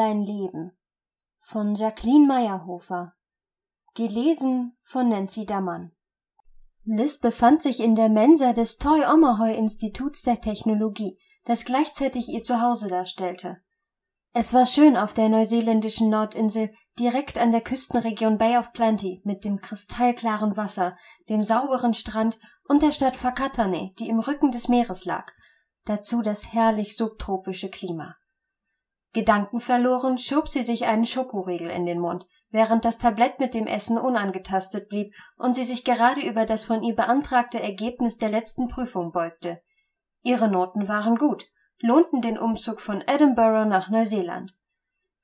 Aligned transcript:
dein 0.00 0.22
Leben 0.22 0.72
von 1.40 1.74
Jacqueline 1.74 2.26
Meyerhofer 2.26 3.12
Gelesen 3.92 4.74
von 4.80 5.10
Nancy 5.10 5.44
Dammann 5.44 5.92
Liz 6.84 7.18
befand 7.18 7.60
sich 7.60 7.80
in 7.80 7.96
der 7.96 8.08
Mensa 8.08 8.54
des 8.54 8.78
Toy 8.78 9.04
Omahoy 9.04 9.54
Instituts 9.54 10.22
der 10.22 10.40
Technologie, 10.40 11.18
das 11.44 11.66
gleichzeitig 11.66 12.30
ihr 12.30 12.42
Zuhause 12.42 12.88
darstellte. 12.88 13.58
Es 14.32 14.54
war 14.54 14.64
schön 14.64 14.96
auf 14.96 15.12
der 15.12 15.28
neuseeländischen 15.28 16.08
Nordinsel, 16.08 16.72
direkt 16.98 17.36
an 17.36 17.52
der 17.52 17.60
Küstenregion 17.60 18.38
Bay 18.38 18.56
of 18.56 18.72
Plenty, 18.72 19.20
mit 19.24 19.44
dem 19.44 19.58
kristallklaren 19.58 20.56
Wasser, 20.56 20.96
dem 21.28 21.42
sauberen 21.42 21.92
Strand 21.92 22.38
und 22.64 22.80
der 22.80 22.92
Stadt 22.92 23.22
Whakatane, 23.22 23.92
die 23.98 24.08
im 24.08 24.18
Rücken 24.18 24.50
des 24.50 24.68
Meeres 24.68 25.04
lag. 25.04 25.30
Dazu 25.84 26.22
das 26.22 26.54
herrlich 26.54 26.96
subtropische 26.96 27.68
Klima. 27.68 28.16
Gedankenverloren 29.12 30.18
schob 30.18 30.46
sie 30.46 30.62
sich 30.62 30.84
einen 30.84 31.04
Schokoriegel 31.04 31.68
in 31.68 31.84
den 31.84 31.98
Mund, 31.98 32.26
während 32.50 32.84
das 32.84 32.98
Tablett 32.98 33.40
mit 33.40 33.54
dem 33.54 33.66
Essen 33.66 33.98
unangetastet 33.98 34.88
blieb 34.88 35.14
und 35.36 35.54
sie 35.54 35.64
sich 35.64 35.84
gerade 35.84 36.20
über 36.20 36.46
das 36.46 36.64
von 36.64 36.82
ihr 36.82 36.94
beantragte 36.94 37.60
Ergebnis 37.60 38.18
der 38.18 38.28
letzten 38.28 38.68
Prüfung 38.68 39.10
beugte. 39.10 39.60
Ihre 40.22 40.48
Noten 40.48 40.86
waren 40.86 41.16
gut, 41.16 41.46
lohnten 41.80 42.20
den 42.20 42.38
Umzug 42.38 42.80
von 42.80 43.02
Edinburgh 43.06 43.64
nach 43.64 43.88
Neuseeland. 43.88 44.54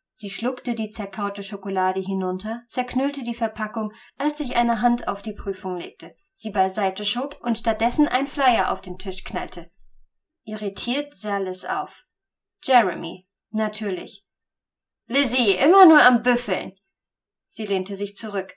Sie 0.08 0.30
schluckte 0.30 0.74
die 0.74 0.90
zerkaute 0.90 1.42
Schokolade 1.42 2.00
hinunter, 2.00 2.62
zerknüllte 2.66 3.22
die 3.22 3.34
Verpackung, 3.34 3.92
als 4.16 4.38
sich 4.38 4.56
eine 4.56 4.80
Hand 4.80 5.08
auf 5.08 5.20
die 5.20 5.34
Prüfung 5.34 5.76
legte, 5.76 6.16
sie 6.32 6.50
beiseite 6.50 7.04
schob 7.04 7.38
und 7.42 7.58
stattdessen 7.58 8.08
ein 8.08 8.26
Flyer 8.26 8.72
auf 8.72 8.80
den 8.80 8.98
Tisch 8.98 9.24
knallte. 9.24 9.70
Irritiert 10.44 11.14
sah 11.14 11.38
Liz 11.38 11.64
auf. 11.64 12.06
Jeremy, 12.62 13.28
natürlich. 13.50 14.24
Lizzie, 15.06 15.52
immer 15.52 15.86
nur 15.86 16.02
am 16.02 16.22
Büffeln. 16.22 16.72
Sie 17.46 17.66
lehnte 17.66 17.94
sich 17.94 18.16
zurück. 18.16 18.54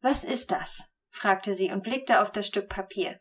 Was 0.00 0.24
ist 0.24 0.50
das? 0.50 0.88
fragte 1.10 1.54
sie 1.54 1.70
und 1.70 1.84
blickte 1.84 2.20
auf 2.20 2.32
das 2.32 2.46
Stück 2.46 2.68
Papier. 2.68 3.20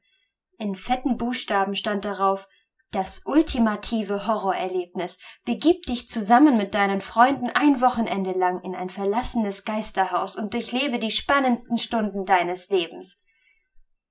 In 0.57 0.75
fetten 0.75 1.17
Buchstaben 1.17 1.75
stand 1.75 2.05
darauf 2.05 2.47
das 2.93 3.21
ultimative 3.25 4.27
Horrorerlebnis. 4.27 5.17
Begib 5.45 5.83
dich 5.83 6.07
zusammen 6.07 6.57
mit 6.57 6.73
deinen 6.75 7.01
Freunden 7.01 7.49
ein 7.49 7.81
Wochenende 7.81 8.31
lang 8.31 8.61
in 8.63 8.75
ein 8.75 8.89
verlassenes 8.89 9.63
Geisterhaus 9.63 10.35
und 10.35 10.53
durchlebe 10.53 10.99
die 10.99 11.11
spannendsten 11.11 11.77
Stunden 11.77 12.25
deines 12.25 12.69
Lebens. 12.69 13.19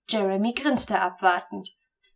Jeremy 0.09 0.53
grinste 0.53 1.01
abwartend. 1.01 1.71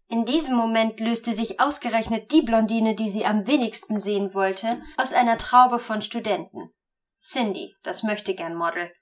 In 0.08 0.24
diesem 0.24 0.54
Moment 0.54 1.00
löste 1.00 1.32
sich 1.32 1.58
ausgerechnet 1.58 2.30
die 2.30 2.42
Blondine, 2.42 2.94
die 2.94 3.08
sie 3.08 3.26
am 3.26 3.46
wenigsten 3.46 3.98
sehen 3.98 4.34
wollte, 4.34 4.80
aus 4.96 5.12
einer 5.12 5.36
Traube 5.36 5.80
von 5.80 6.00
Studenten. 6.00 6.70
Cindy, 7.18 7.74
das 7.82 8.04
Möchtegern 8.04 8.54
Model. 8.54 8.92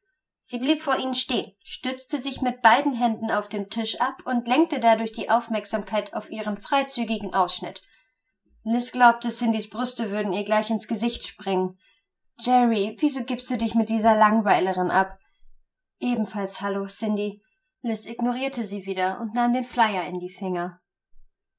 Sie 0.41 0.59
blieb 0.59 0.81
vor 0.81 0.99
ihnen 0.99 1.15
stehen, 1.15 1.53
stützte 1.63 2.21
sich 2.21 2.41
mit 2.41 2.63
beiden 2.63 2.95
Händen 2.95 3.31
auf 3.31 3.49
dem 3.49 3.69
Tisch 3.69 4.01
ab 4.01 4.23
und 4.25 4.49
lenkte 4.49 4.79
dadurch 4.79 5.13
die 5.13 5.31
Aufmerksamkeit 5.31 6.15
auf 6.15 6.31
ihren 6.31 6.57
freizügigen 6.57 7.35
Ausschnitt. 7.35 7.83
Liz 8.63 8.93
glaubte, 8.93 9.31
Cindys 9.31 9.69
Brüste 9.69 10.11
würden 10.11 10.33
ihr 10.33 10.45
gleich 10.45 10.71
ins 10.71 10.89
Gesicht 10.89 11.27
springen. 11.27 11.79
Jerry, 12.39 12.97
wieso 12.99 13.25
gibst 13.25 13.51
du 13.51 13.59
dich 13.59 13.75
mit 13.75 13.91
dieser 13.91 14.15
Langweilerin 14.15 14.91
ab? 14.91 15.19
Ebenfalls 16.01 16.63
Hallo, 16.63 16.87
Cindy. 16.87 17.43
Liz 17.83 18.07
ignorierte 18.07 18.65
sie 18.65 18.87
wieder 18.87 19.21
und 19.21 19.35
nahm 19.35 19.53
den 19.53 19.65
Flyer 19.65 20.05
in 20.05 20.19
die 20.19 20.31
Finger. 20.31 20.81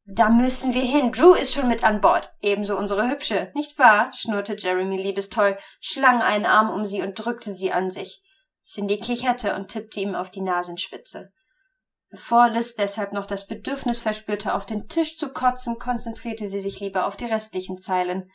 Da 0.07 0.29
müssen 0.29 0.75
wir 0.75 0.83
hin. 0.83 1.11
Drew 1.11 1.33
ist 1.33 1.53
schon 1.53 1.67
mit 1.67 1.83
an 1.83 1.99
Bord. 1.99 2.31
Ebenso 2.39 2.77
unsere 2.77 3.09
Hübsche, 3.09 3.51
nicht 3.55 3.79
wahr? 3.79 4.13
schnurrte 4.13 4.55
Jeremy 4.55 4.97
liebestoll, 4.97 5.57
schlang 5.79 6.21
einen 6.21 6.45
Arm 6.45 6.69
um 6.69 6.85
sie 6.85 7.01
und 7.01 7.15
drückte 7.15 7.51
sie 7.51 7.71
an 7.71 7.89
sich. 7.89 8.21
Cindy 8.63 8.99
kicherte 8.99 9.55
und 9.55 9.69
tippte 9.69 9.99
ihm 9.99 10.13
auf 10.13 10.29
die 10.29 10.41
Nasenspitze. 10.41 11.31
Bevor 12.11 12.49
Liz 12.49 12.75
deshalb 12.75 13.13
noch 13.13 13.25
das 13.25 13.47
Bedürfnis 13.47 13.97
verspürte, 13.97 14.53
auf 14.53 14.67
den 14.67 14.87
Tisch 14.87 15.17
zu 15.17 15.33
kotzen, 15.33 15.79
konzentrierte 15.79 16.47
sie 16.47 16.59
sich 16.59 16.79
lieber 16.79 17.07
auf 17.07 17.15
die 17.15 17.25
restlichen 17.25 17.77
Zeilen. 17.77 18.29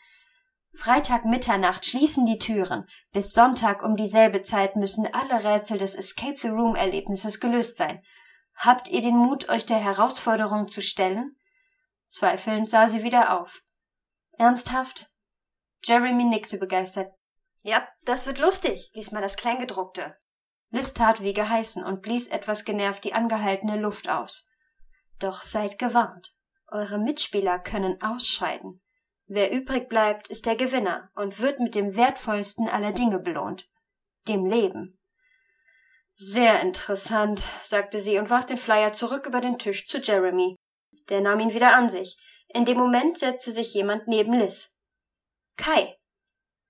Freitag 0.73 1.25
Mitternacht 1.25 1.87
schließen 1.87 2.27
die 2.27 2.39
Türen. 2.39 2.85
Bis 3.13 3.33
Sonntag 3.33 3.85
um 3.85 3.95
dieselbe 3.95 4.43
Zeit 4.43 4.75
müssen 4.75 5.09
alle 5.13 5.45
Rätsel 5.45 5.79
des 5.79 5.95
Escape 5.95 6.37
the 6.37 6.49
Room 6.49 6.75
Erlebnisses 6.75 7.39
gelöst 7.39 7.77
sein. 7.77 8.03
Habt 8.57 8.89
ihr 8.89 9.01
den 9.01 9.17
Mut, 9.17 9.49
euch 9.49 9.67
der 9.67 9.79
Herausforderung 9.79 10.69
zu 10.69 10.83
stellen? 10.83 11.37
Zweifelnd 12.11 12.69
sah 12.69 12.89
sie 12.89 13.05
wieder 13.05 13.39
auf. 13.39 13.63
Ernsthaft? 14.33 15.13
Jeremy 15.85 16.25
nickte 16.25 16.59
begeistert. 16.59 17.13
Ja, 17.63 17.87
das 18.05 18.27
wird 18.27 18.41
lustig, 18.41 18.91
lies 18.95 19.13
mal 19.13 19.21
das 19.21 19.37
Kleingedruckte. 19.37 20.17
Liz 20.71 20.93
tat 20.93 21.23
wie 21.23 21.33
geheißen 21.33 21.85
und 21.85 22.03
blies 22.03 22.27
etwas 22.27 22.65
genervt 22.65 23.05
die 23.05 23.13
angehaltene 23.13 23.77
Luft 23.77 24.09
aus. 24.09 24.45
Doch 25.21 25.43
seid 25.43 25.79
gewarnt. 25.79 26.35
Eure 26.67 26.99
Mitspieler 26.99 27.59
können 27.61 28.03
ausscheiden. 28.03 28.83
Wer 29.27 29.53
übrig 29.53 29.89
bleibt, 29.89 30.27
ist 30.29 30.47
der 30.47 30.57
Gewinner 30.57 31.11
und 31.15 31.41
wird 31.41 31.61
mit 31.61 31.77
dem 31.77 31.95
wertvollsten 31.95 32.69
aller 32.69 32.91
Dinge 32.91 33.21
belohnt. 33.21 33.69
Dem 34.27 34.45
Leben. 34.45 34.99
Sehr 36.15 36.61
interessant, 36.61 37.39
sagte 37.63 38.01
sie 38.01 38.19
und 38.19 38.31
warf 38.31 38.47
den 38.47 38.59
Flyer 38.59 38.93
zurück 38.93 39.27
über 39.27 39.41
den 39.41 39.59
Tisch 39.59 39.87
zu 39.87 39.99
Jeremy. 39.99 40.57
Der 41.09 41.21
nahm 41.21 41.41
ihn 41.41 41.55
wieder 41.55 41.75
an 41.75 41.89
sich. 41.89 42.19
In 42.49 42.65
dem 42.65 42.79
Moment 42.79 43.19
setzte 43.19 43.53
sich 43.53 43.75
jemand 43.75 44.09
neben 44.09 44.33
Liz. 44.33 44.71
Kai, 45.57 45.97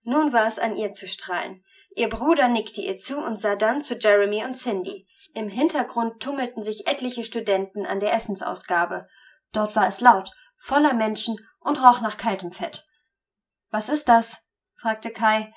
nun 0.04 0.32
war 0.32 0.46
es 0.46 0.58
an 0.58 0.76
ihr 0.76 0.92
zu 0.92 1.06
strahlen. 1.06 1.64
Ihr 1.94 2.08
Bruder 2.08 2.48
nickte 2.48 2.80
ihr 2.80 2.96
zu 2.96 3.18
und 3.18 3.36
sah 3.36 3.56
dann 3.56 3.82
zu 3.82 3.96
Jeremy 3.96 4.44
und 4.44 4.54
Cindy. 4.54 5.06
Im 5.34 5.48
Hintergrund 5.48 6.22
tummelten 6.22 6.62
sich 6.62 6.86
etliche 6.86 7.24
Studenten 7.24 7.84
an 7.84 8.00
der 8.00 8.12
Essensausgabe. 8.12 9.06
Dort 9.52 9.74
war 9.76 9.86
es 9.86 10.00
laut, 10.00 10.30
voller 10.58 10.94
Menschen 10.94 11.36
und 11.60 11.82
roch 11.82 12.00
nach 12.00 12.16
kaltem 12.16 12.52
Fett. 12.52 12.86
Was 13.70 13.88
ist 13.88 14.08
das? 14.08 14.42
fragte 14.74 15.10
Kai. 15.10 15.52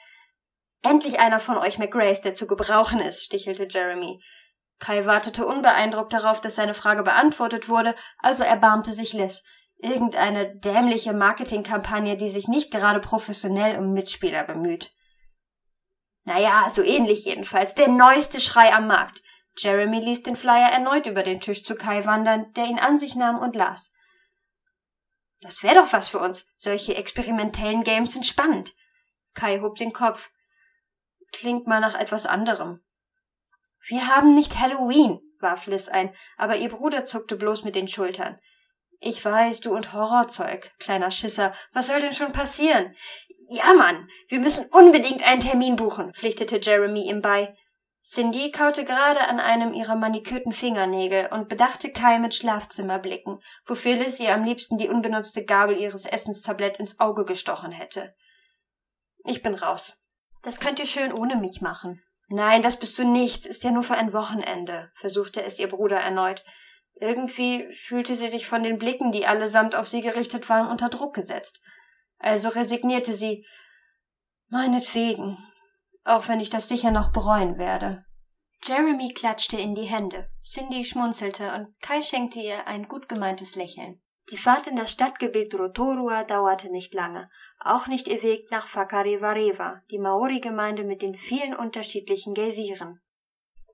Endlich 0.81 1.19
einer 1.19 1.39
von 1.39 1.57
euch 1.57 1.77
McGrace, 1.77 2.21
der 2.21 2.33
zu 2.33 2.45
gebrauchen 2.45 2.99
ist, 2.99 3.23
stichelte 3.23 3.67
Jeremy. 3.69 4.21
Kai 4.79 5.05
wartete 5.05 5.45
unbeeindruckt 5.45 6.13
darauf, 6.13 6.41
dass 6.41 6.55
seine 6.55 6.73
Frage 6.73 7.03
beantwortet 7.03 7.69
wurde, 7.69 7.95
also 8.19 8.43
erbarmte 8.43 8.91
sich 8.91 9.13
Liz. 9.13 9.43
Irgendeine 9.77 10.55
dämliche 10.55 11.13
Marketingkampagne, 11.13 12.15
die 12.15 12.29
sich 12.29 12.47
nicht 12.47 12.71
gerade 12.71 12.99
professionell 12.99 13.77
um 13.77 13.93
Mitspieler 13.93 14.43
bemüht. 14.43 14.93
Naja, 16.25 16.69
so 16.69 16.81
ähnlich 16.81 17.25
jedenfalls. 17.25 17.75
Der 17.75 17.89
neueste 17.89 18.39
Schrei 18.39 18.73
am 18.73 18.87
Markt. 18.87 19.21
Jeremy 19.57 19.99
ließ 19.99 20.23
den 20.23 20.35
Flyer 20.35 20.69
erneut 20.69 21.05
über 21.05 21.23
den 21.23 21.39
Tisch 21.39 21.63
zu 21.63 21.75
Kai 21.75 22.05
wandern, 22.05 22.51
der 22.53 22.65
ihn 22.65 22.79
an 22.79 22.97
sich 22.97 23.15
nahm 23.15 23.39
und 23.39 23.55
las. 23.55 23.91
Das 25.41 25.61
wäre 25.61 25.75
doch 25.75 25.91
was 25.91 26.07
für 26.07 26.19
uns. 26.19 26.47
Solche 26.55 26.95
experimentellen 26.95 27.83
Games 27.83 28.13
sind 28.13 28.25
spannend. 28.25 28.73
Kai 29.33 29.59
hob 29.59 29.75
den 29.75 29.91
Kopf. 29.91 30.31
Klingt 31.31 31.67
mal 31.67 31.81
nach 31.81 31.95
etwas 31.95 32.25
anderem. 32.25 32.82
Wir 33.87 34.07
haben 34.07 34.33
nicht 34.33 34.59
Halloween, 34.59 35.19
warf 35.39 35.67
Liz 35.67 35.89
ein, 35.89 36.13
aber 36.37 36.57
ihr 36.57 36.69
Bruder 36.69 37.05
zuckte 37.05 37.35
bloß 37.35 37.63
mit 37.63 37.75
den 37.75 37.87
Schultern. 37.87 38.39
Ich 38.99 39.23
weiß, 39.23 39.59
du 39.59 39.75
und 39.75 39.91
Horrorzeug, 39.91 40.71
kleiner 40.79 41.11
Schisser. 41.11 41.53
Was 41.73 41.87
soll 41.87 41.99
denn 41.99 42.13
schon 42.13 42.31
passieren? 42.31 42.95
Ja, 43.49 43.73
Mann, 43.73 44.07
wir 44.29 44.39
müssen 44.39 44.67
unbedingt 44.71 45.27
einen 45.27 45.41
Termin 45.41 45.75
buchen, 45.75 46.13
pflichtete 46.13 46.59
Jeremy 46.61 47.09
ihm 47.09 47.21
bei. 47.21 47.53
Cindy 48.01 48.51
kaute 48.51 48.85
gerade 48.85 49.27
an 49.27 49.39
einem 49.39 49.73
ihrer 49.73 49.95
manikürten 49.95 50.51
Fingernägel 50.51 51.27
und 51.31 51.49
bedachte 51.49 51.91
Kai 51.91 52.19
mit 52.19 52.33
Schlafzimmerblicken, 52.33 53.39
wofür 53.65 53.95
Liz 53.95 54.19
ihr 54.19 54.33
am 54.33 54.43
liebsten 54.43 54.77
die 54.77 54.89
unbenutzte 54.89 55.43
Gabel 55.43 55.77
ihres 55.77 56.05
Essenstablett 56.05 56.77
ins 56.77 56.99
Auge 56.99 57.25
gestochen 57.25 57.71
hätte. 57.71 58.13
Ich 59.25 59.41
bin 59.41 59.53
raus. 59.53 60.01
Das 60.41 60.59
könnt 60.59 60.79
ihr 60.79 60.85
schön 60.85 61.13
ohne 61.13 61.37
mich 61.37 61.61
machen. 61.61 62.01
Nein, 62.35 62.63
das 62.63 62.79
bist 62.79 62.97
du 62.97 63.03
nicht, 63.03 63.45
ist 63.45 63.63
ja 63.63 63.69
nur 63.69 63.83
für 63.83 63.93
ein 63.93 64.11
Wochenende, 64.11 64.89
versuchte 64.95 65.43
es 65.43 65.59
ihr 65.59 65.67
Bruder 65.67 65.97
erneut. 65.97 66.43
Irgendwie 66.95 67.69
fühlte 67.69 68.15
sie 68.15 68.27
sich 68.27 68.47
von 68.47 68.63
den 68.63 68.79
Blicken, 68.79 69.11
die 69.11 69.27
allesamt 69.27 69.75
auf 69.75 69.87
sie 69.87 70.01
gerichtet 70.01 70.49
waren, 70.49 70.67
unter 70.67 70.89
Druck 70.89 71.13
gesetzt. 71.13 71.61
Also 72.17 72.49
resignierte 72.49 73.13
sie. 73.13 73.45
Meinetwegen. 74.49 75.37
Auch 76.05 76.27
wenn 76.27 76.39
ich 76.39 76.49
das 76.49 76.67
sicher 76.67 76.89
noch 76.89 77.11
bereuen 77.11 77.59
werde. 77.59 78.03
Jeremy 78.63 79.09
klatschte 79.09 79.57
in 79.59 79.75
die 79.75 79.83
Hände. 79.83 80.27
Cindy 80.41 80.83
schmunzelte 80.83 81.53
und 81.53 81.79
Kai 81.83 82.01
schenkte 82.01 82.39
ihr 82.39 82.65
ein 82.65 82.87
gut 82.87 83.07
gemeintes 83.07 83.55
Lächeln. 83.55 84.01
Die 84.29 84.37
Fahrt 84.37 84.67
in 84.67 84.77
das 84.77 84.91
Stadtgebiet 84.91 85.53
Rotorua 85.53 86.23
dauerte 86.23 86.71
nicht 86.71 86.93
lange, 86.93 87.29
auch 87.59 87.87
nicht 87.87 88.07
ihr 88.07 88.23
Weg 88.23 88.51
nach 88.51 88.67
Fakarivareva, 88.67 89.81
die 89.91 89.99
Maori-Gemeinde 89.99 90.83
mit 90.83 91.01
den 91.01 91.15
vielen 91.15 91.55
unterschiedlichen 91.55 92.33
Geysiren. 92.33 93.01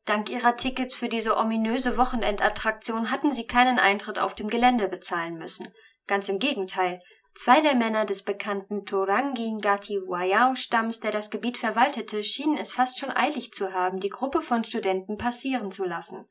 Dank 0.05 0.29
ihrer 0.29 0.55
Tickets 0.55 0.95
für 0.95 1.07
diese 1.07 1.37
ominöse 1.37 1.97
Wochenendattraktion 1.97 3.11
hatten 3.11 3.29
sie 3.29 3.45
keinen 3.45 3.77
Eintritt 3.77 4.19
auf 4.19 4.33
dem 4.33 4.47
Gelände 4.47 4.87
bezahlen 4.87 5.37
müssen. 5.37 5.71
Ganz 6.07 6.29
im 6.29 6.39
Gegenteil, 6.39 6.99
Zwei 7.35 7.61
der 7.61 7.75
Männer 7.75 8.05
des 8.05 8.23
bekannten 8.23 8.85
Torangi 8.85 9.51
Ngati 9.53 10.01
Wayao 10.01 10.55
Stamms, 10.55 10.99
der 10.99 11.11
das 11.11 11.29
Gebiet 11.29 11.57
verwaltete, 11.57 12.23
schienen 12.23 12.57
es 12.57 12.73
fast 12.73 12.99
schon 12.99 13.15
eilig 13.15 13.53
zu 13.53 13.71
haben, 13.71 13.99
die 13.99 14.09
Gruppe 14.09 14.41
von 14.41 14.63
Studenten 14.63 15.17
passieren 15.17 15.71
zu 15.71 15.85
lassen. 15.85 16.27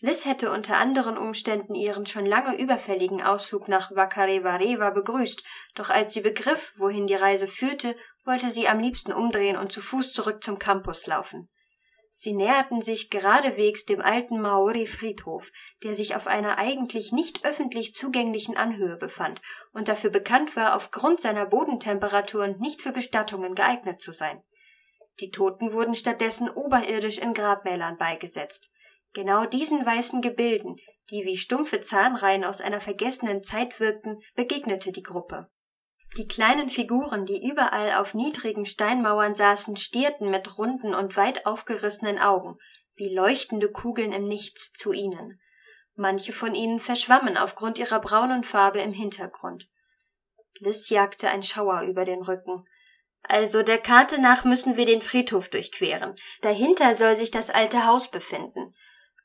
Liz 0.00 0.26
hätte 0.26 0.50
unter 0.50 0.76
anderen 0.76 1.16
Umständen 1.16 1.74
ihren 1.74 2.04
schon 2.04 2.26
lange 2.26 2.58
überfälligen 2.58 3.22
Ausflug 3.22 3.66
nach 3.66 3.90
Wakarewareva 3.96 4.90
begrüßt, 4.90 5.42
doch 5.74 5.88
als 5.88 6.12
sie 6.12 6.20
begriff, 6.20 6.74
wohin 6.76 7.06
die 7.06 7.14
Reise 7.14 7.46
führte, 7.46 7.96
wollte 8.24 8.50
sie 8.50 8.68
am 8.68 8.78
liebsten 8.78 9.12
umdrehen 9.12 9.56
und 9.56 9.72
zu 9.72 9.80
Fuß 9.80 10.12
zurück 10.12 10.44
zum 10.44 10.58
Campus 10.58 11.06
laufen. 11.06 11.48
Sie 12.12 12.32
näherten 12.32 12.80
sich 12.80 13.10
geradewegs 13.10 13.84
dem 13.84 14.00
alten 14.00 14.40
Maori-Friedhof, 14.40 15.50
der 15.82 15.94
sich 15.94 16.16
auf 16.16 16.26
einer 16.26 16.56
eigentlich 16.56 17.12
nicht 17.12 17.44
öffentlich 17.44 17.92
zugänglichen 17.92 18.56
Anhöhe 18.56 18.96
befand 18.96 19.40
und 19.72 19.88
dafür 19.88 20.10
bekannt 20.10 20.56
war, 20.56 20.74
aufgrund 20.74 21.20
seiner 21.20 21.44
Bodentemperaturen 21.44 22.58
nicht 22.58 22.80
für 22.80 22.92
Bestattungen 22.92 23.54
geeignet 23.54 24.00
zu 24.00 24.12
sein. 24.12 24.42
Die 25.20 25.30
Toten 25.30 25.72
wurden 25.72 25.94
stattdessen 25.94 26.50
oberirdisch 26.50 27.18
in 27.18 27.34
Grabmälern 27.34 27.98
beigesetzt. 27.98 28.70
Genau 29.16 29.46
diesen 29.46 29.86
weißen 29.86 30.20
Gebilden, 30.20 30.76
die 31.08 31.24
wie 31.24 31.38
stumpfe 31.38 31.80
Zahnreihen 31.80 32.44
aus 32.44 32.60
einer 32.60 32.80
vergessenen 32.80 33.42
Zeit 33.42 33.80
wirkten, 33.80 34.20
begegnete 34.34 34.92
die 34.92 35.02
Gruppe. 35.02 35.48
Die 36.18 36.28
kleinen 36.28 36.68
Figuren, 36.68 37.24
die 37.24 37.48
überall 37.48 37.94
auf 37.94 38.12
niedrigen 38.12 38.66
Steinmauern 38.66 39.34
saßen, 39.34 39.78
stierten 39.78 40.30
mit 40.30 40.58
runden 40.58 40.94
und 40.94 41.16
weit 41.16 41.46
aufgerissenen 41.46 42.18
Augen, 42.18 42.58
wie 42.94 43.14
leuchtende 43.14 43.72
Kugeln 43.72 44.12
im 44.12 44.24
Nichts 44.24 44.74
zu 44.74 44.92
ihnen. 44.92 45.40
Manche 45.94 46.34
von 46.34 46.54
ihnen 46.54 46.78
verschwammen 46.78 47.38
aufgrund 47.38 47.78
ihrer 47.78 48.00
braunen 48.00 48.44
Farbe 48.44 48.80
im 48.80 48.92
Hintergrund. 48.92 49.66
Liz 50.58 50.90
jagte 50.90 51.30
ein 51.30 51.42
Schauer 51.42 51.84
über 51.88 52.04
den 52.04 52.20
Rücken. 52.20 52.68
Also 53.22 53.62
der 53.62 53.78
Karte 53.78 54.20
nach 54.20 54.44
müssen 54.44 54.76
wir 54.76 54.84
den 54.84 55.00
Friedhof 55.00 55.48
durchqueren. 55.48 56.14
Dahinter 56.42 56.94
soll 56.94 57.14
sich 57.14 57.30
das 57.30 57.48
alte 57.48 57.86
Haus 57.86 58.10
befinden. 58.10 58.74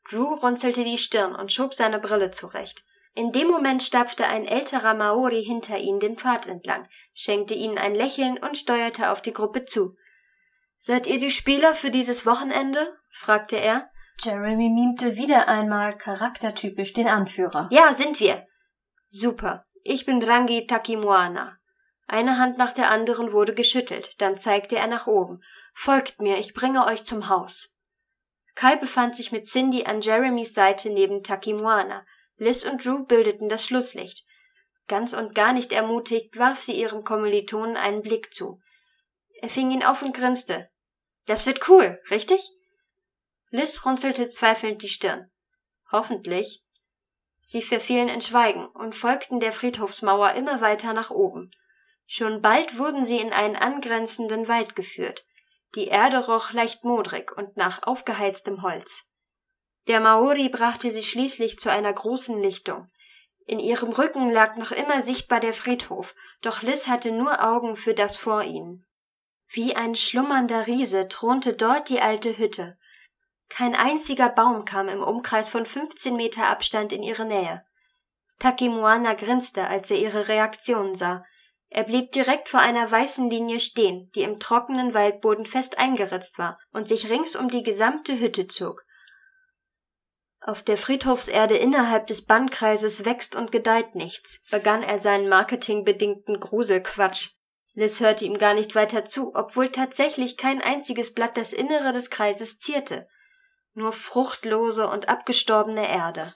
Drew 0.10 0.34
runzelte 0.34 0.84
die 0.84 0.98
Stirn 0.98 1.36
und 1.36 1.52
schob 1.52 1.74
seine 1.74 2.00
Brille 2.00 2.32
zurecht. 2.32 2.84
In 3.14 3.32
dem 3.32 3.48
Moment 3.48 3.84
stapfte 3.84 4.26
ein 4.26 4.46
älterer 4.46 4.94
Maori 4.94 5.44
hinter 5.44 5.78
ihnen 5.78 6.00
den 6.00 6.18
Pfad 6.18 6.48
entlang, 6.48 6.88
schenkte 7.14 7.54
ihnen 7.54 7.78
ein 7.78 7.94
Lächeln 7.94 8.38
und 8.38 8.58
steuerte 8.58 9.12
auf 9.12 9.22
die 9.22 9.34
Gruppe 9.34 9.66
zu. 9.66 9.96
Seid 10.78 11.08
ihr 11.08 11.20
die 11.20 11.30
Spieler 11.30 11.74
für 11.74 11.92
dieses 11.92 12.26
Wochenende? 12.26 12.98
fragte 13.12 13.58
er. 13.58 13.90
Jeremy 14.20 14.70
mimte 14.70 15.18
wieder 15.18 15.48
einmal 15.48 15.98
charaktertypisch 15.98 16.94
den 16.94 17.08
Anführer. 17.08 17.68
Ja, 17.72 17.92
sind 17.92 18.20
wir. 18.20 18.48
Super. 19.10 19.66
Ich 19.84 20.06
bin 20.06 20.24
Rangi 20.24 20.66
Takimuana. 20.68 21.58
Eine 22.08 22.38
Hand 22.38 22.58
nach 22.58 22.74
der 22.74 22.90
anderen 22.90 23.32
wurde 23.32 23.54
geschüttelt, 23.54 24.22
dann 24.22 24.38
zeigte 24.38 24.78
er 24.78 24.88
nach 24.88 25.08
oben. 25.08 25.42
Folgt 25.74 26.22
mir, 26.22 26.38
ich 26.38 26.54
bringe 26.54 26.86
euch 26.86 27.04
zum 27.04 27.30
Haus. 27.30 27.71
Kai 28.56 28.76
befand 28.76 29.16
sich 29.16 29.32
mit 29.32 29.46
Cindy 29.46 29.86
an 29.86 30.02
Jeremys 30.02 30.54
Seite 30.54 30.90
neben 30.90 31.24
Takimuana. 31.24 32.06
Liz 32.38 32.64
und 32.64 32.84
Drew 32.84 33.06
bildeten 33.06 33.50
das 33.50 33.66
Schlusslicht. 33.66 34.26
Ganz 34.88 35.14
und 35.14 35.36
gar 35.36 35.54
nicht 35.54 35.72
ermutigt, 35.72 36.38
warf 36.38 36.62
sie 36.62 36.74
ihrem 36.74 37.04
Kommilitonen 37.04 37.78
einen 37.78 38.02
Blick 38.02 38.34
zu. 38.34 38.60
Er 39.42 39.50
fing 39.50 39.72
ihn 39.72 39.84
auf 39.84 40.02
und 40.02 40.16
grinste. 40.16 40.70
Das 41.26 41.46
wird 41.46 41.70
cool, 41.70 42.00
richtig? 42.10 42.42
Liz 43.50 43.86
runzelte 43.86 44.28
zweifelnd 44.28 44.82
die 44.82 44.90
Stirn. 44.90 45.32
Hoffentlich. 45.92 46.64
Sie 47.40 47.62
verfielen 47.62 48.10
in 48.10 48.22
Schweigen 48.22 48.68
und 48.68 48.96
folgten 48.96 49.40
der 49.40 49.52
Friedhofsmauer 49.52 50.34
immer 50.34 50.62
weiter 50.62 50.94
nach 50.94 51.10
oben. 51.10 51.52
Schon 52.06 52.42
bald 52.42 52.78
wurden 52.78 53.06
sie 53.06 53.18
in 53.18 53.34
einen 53.34 53.56
angrenzenden 53.56 54.48
Wald 54.48 54.76
geführt. 54.76 55.26
Die 55.76 55.88
Erde 55.88 56.26
roch 56.26 56.52
leicht 56.52 56.84
modrig 56.84 57.32
und 57.36 57.56
nach 57.56 57.84
aufgeheiztem 57.84 58.62
Holz. 58.62 59.06
Der 59.88 60.00
Maori 60.00 60.50
brachte 60.50 60.92
sie 60.92 61.04
schließlich 61.04 61.58
zu 61.58 61.72
einer 61.72 61.94
großen 61.94 62.42
Lichtung. 62.42 62.90
In 63.48 63.60
ihrem 63.60 63.90
Rücken 63.90 64.30
lag 64.32 64.58
noch 64.58 64.72
immer 64.72 65.02
sichtbar 65.02 65.40
der 65.40 65.54
Friedhof, 65.54 66.14
doch 66.42 66.62
Liz 66.62 66.88
hatte 66.88 67.12
nur 67.12 67.44
Augen 67.44 67.76
für 67.76 67.94
das 67.94 68.16
vor 68.16 68.44
ihnen. 68.44 68.86
Wie 69.48 69.76
ein 69.76 69.96
schlummernder 69.96 70.68
Riese 70.68 71.08
thronte 71.08 71.54
dort 71.54 71.90
die 71.90 72.00
alte 72.00 72.38
Hütte. 72.38 72.78
Kein 73.50 73.76
einziger 73.76 74.30
Baum 74.30 74.64
kam 74.64 74.88
im 74.88 75.04
Umkreis 75.04 75.50
von 75.50 75.66
15 75.66 76.16
Meter 76.16 76.48
Abstand 76.48 76.94
in 76.94 77.04
ihre 77.04 77.26
Nähe. 77.26 77.66
Takimuana 78.40 79.14
grinste, 79.14 79.68
als 79.68 79.92
er 79.92 79.98
ihre 79.98 80.28
Reaktion 80.30 80.96
sah. 80.96 81.26
Er 81.74 81.84
blieb 81.84 82.12
direkt 82.12 82.50
vor 82.50 82.60
einer 82.60 82.92
weißen 82.92 83.30
Linie 83.30 83.58
stehen, 83.58 84.12
die 84.14 84.24
im 84.24 84.42
trockenen 84.42 84.94
Waldboden 84.94 85.46
fest 85.46 85.78
eingeritzt 85.78 86.38
war 86.38 86.60
und 86.74 86.86
sich 86.86 87.10
rings 87.10 87.38
um 87.38 87.48
die 87.48 87.64
gesamte 87.64 88.20
Hütte 88.20 88.46
zog. 88.46 88.86
Auf 90.42 90.64
der 90.64 90.76
Friedhofserde 90.76 91.56
innerhalb 91.56 92.08
des 92.08 92.26
Bannkreises 92.26 93.06
wächst 93.06 93.38
und 93.38 93.54
gedeiht 93.54 93.96
nichts, 93.96 94.42
begann 94.52 94.84
er 94.84 94.98
seinen 94.98 95.30
marketingbedingten 95.30 96.42
Gruselquatsch. 96.42 97.30
Liz 97.74 98.02
hörte 98.02 98.26
ihm 98.26 98.38
gar 98.38 98.54
nicht 98.54 98.76
weiter 98.76 99.06
zu, 99.06 99.34
obwohl 99.34 99.70
tatsächlich 99.70 100.36
kein 100.36 100.62
einziges 100.62 101.14
Blatt 101.14 101.38
das 101.38 101.54
Innere 101.54 101.94
des 101.94 102.10
Kreises 102.10 102.60
zierte, 102.60 103.08
nur 103.74 103.94
fruchtlose 103.94 104.90
und 104.90 105.08
abgestorbene 105.08 105.88
Erde. 105.88 106.36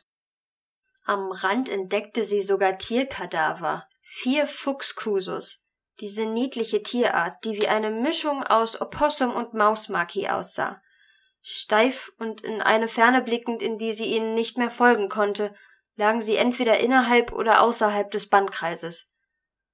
Am 1.03 1.33
Rand 1.33 1.67
entdeckte 1.67 2.23
sie 2.23 2.41
sogar 2.41 2.77
Tierkadaver, 2.77 3.85
vier 4.23 4.47
Fuchskusus, 4.47 5.59
diese 5.99 6.25
niedliche 6.25 6.83
Tierart, 6.83 7.43
die 7.43 7.59
wie 7.59 7.67
eine 7.67 7.89
Mischung 7.89 8.43
aus 8.43 8.79
Opossum 8.79 9.33
und 9.33 9.53
Mausmaki 9.53 10.27
aussah 10.27 10.81
steif 11.47 12.11
und 12.17 12.41
in 12.41 12.59
eine 12.59 12.87
Ferne 12.87 13.21
blickend, 13.21 13.61
in 13.61 13.77
die 13.77 13.93
sie 13.93 14.05
ihnen 14.05 14.33
nicht 14.33 14.57
mehr 14.57 14.71
folgen 14.71 15.09
konnte, 15.09 15.53
lagen 15.95 16.19
sie 16.19 16.37
entweder 16.37 16.79
innerhalb 16.79 17.31
oder 17.31 17.61
außerhalb 17.61 18.09
des 18.09 18.29
Bandkreises. 18.29 19.11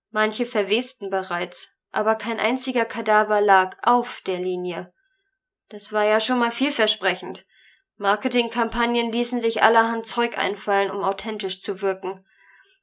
Manche 0.09 0.45
verwesten 0.45 1.09
bereits, 1.09 1.69
aber 1.94 2.15
kein 2.15 2.41
einziger 2.41 2.83
Kadaver 2.83 3.39
lag 3.39 3.77
auf 3.83 4.19
der 4.27 4.39
Linie. 4.39 4.94
Das 5.69 5.94
war 5.94 6.04
ja 6.04 6.19
schon 6.19 6.39
mal 6.39 6.51
vielversprechend. 6.51 7.45
Marketingkampagnen 7.95 9.09
ließen 9.09 9.39
sich 9.39 9.63
allerhand 9.63 10.06
Zeug 10.06 10.37
einfallen, 10.37 10.92
um 10.92 11.06
authentisch 11.06 11.61
zu 11.61 11.81
wirken. 11.81 12.21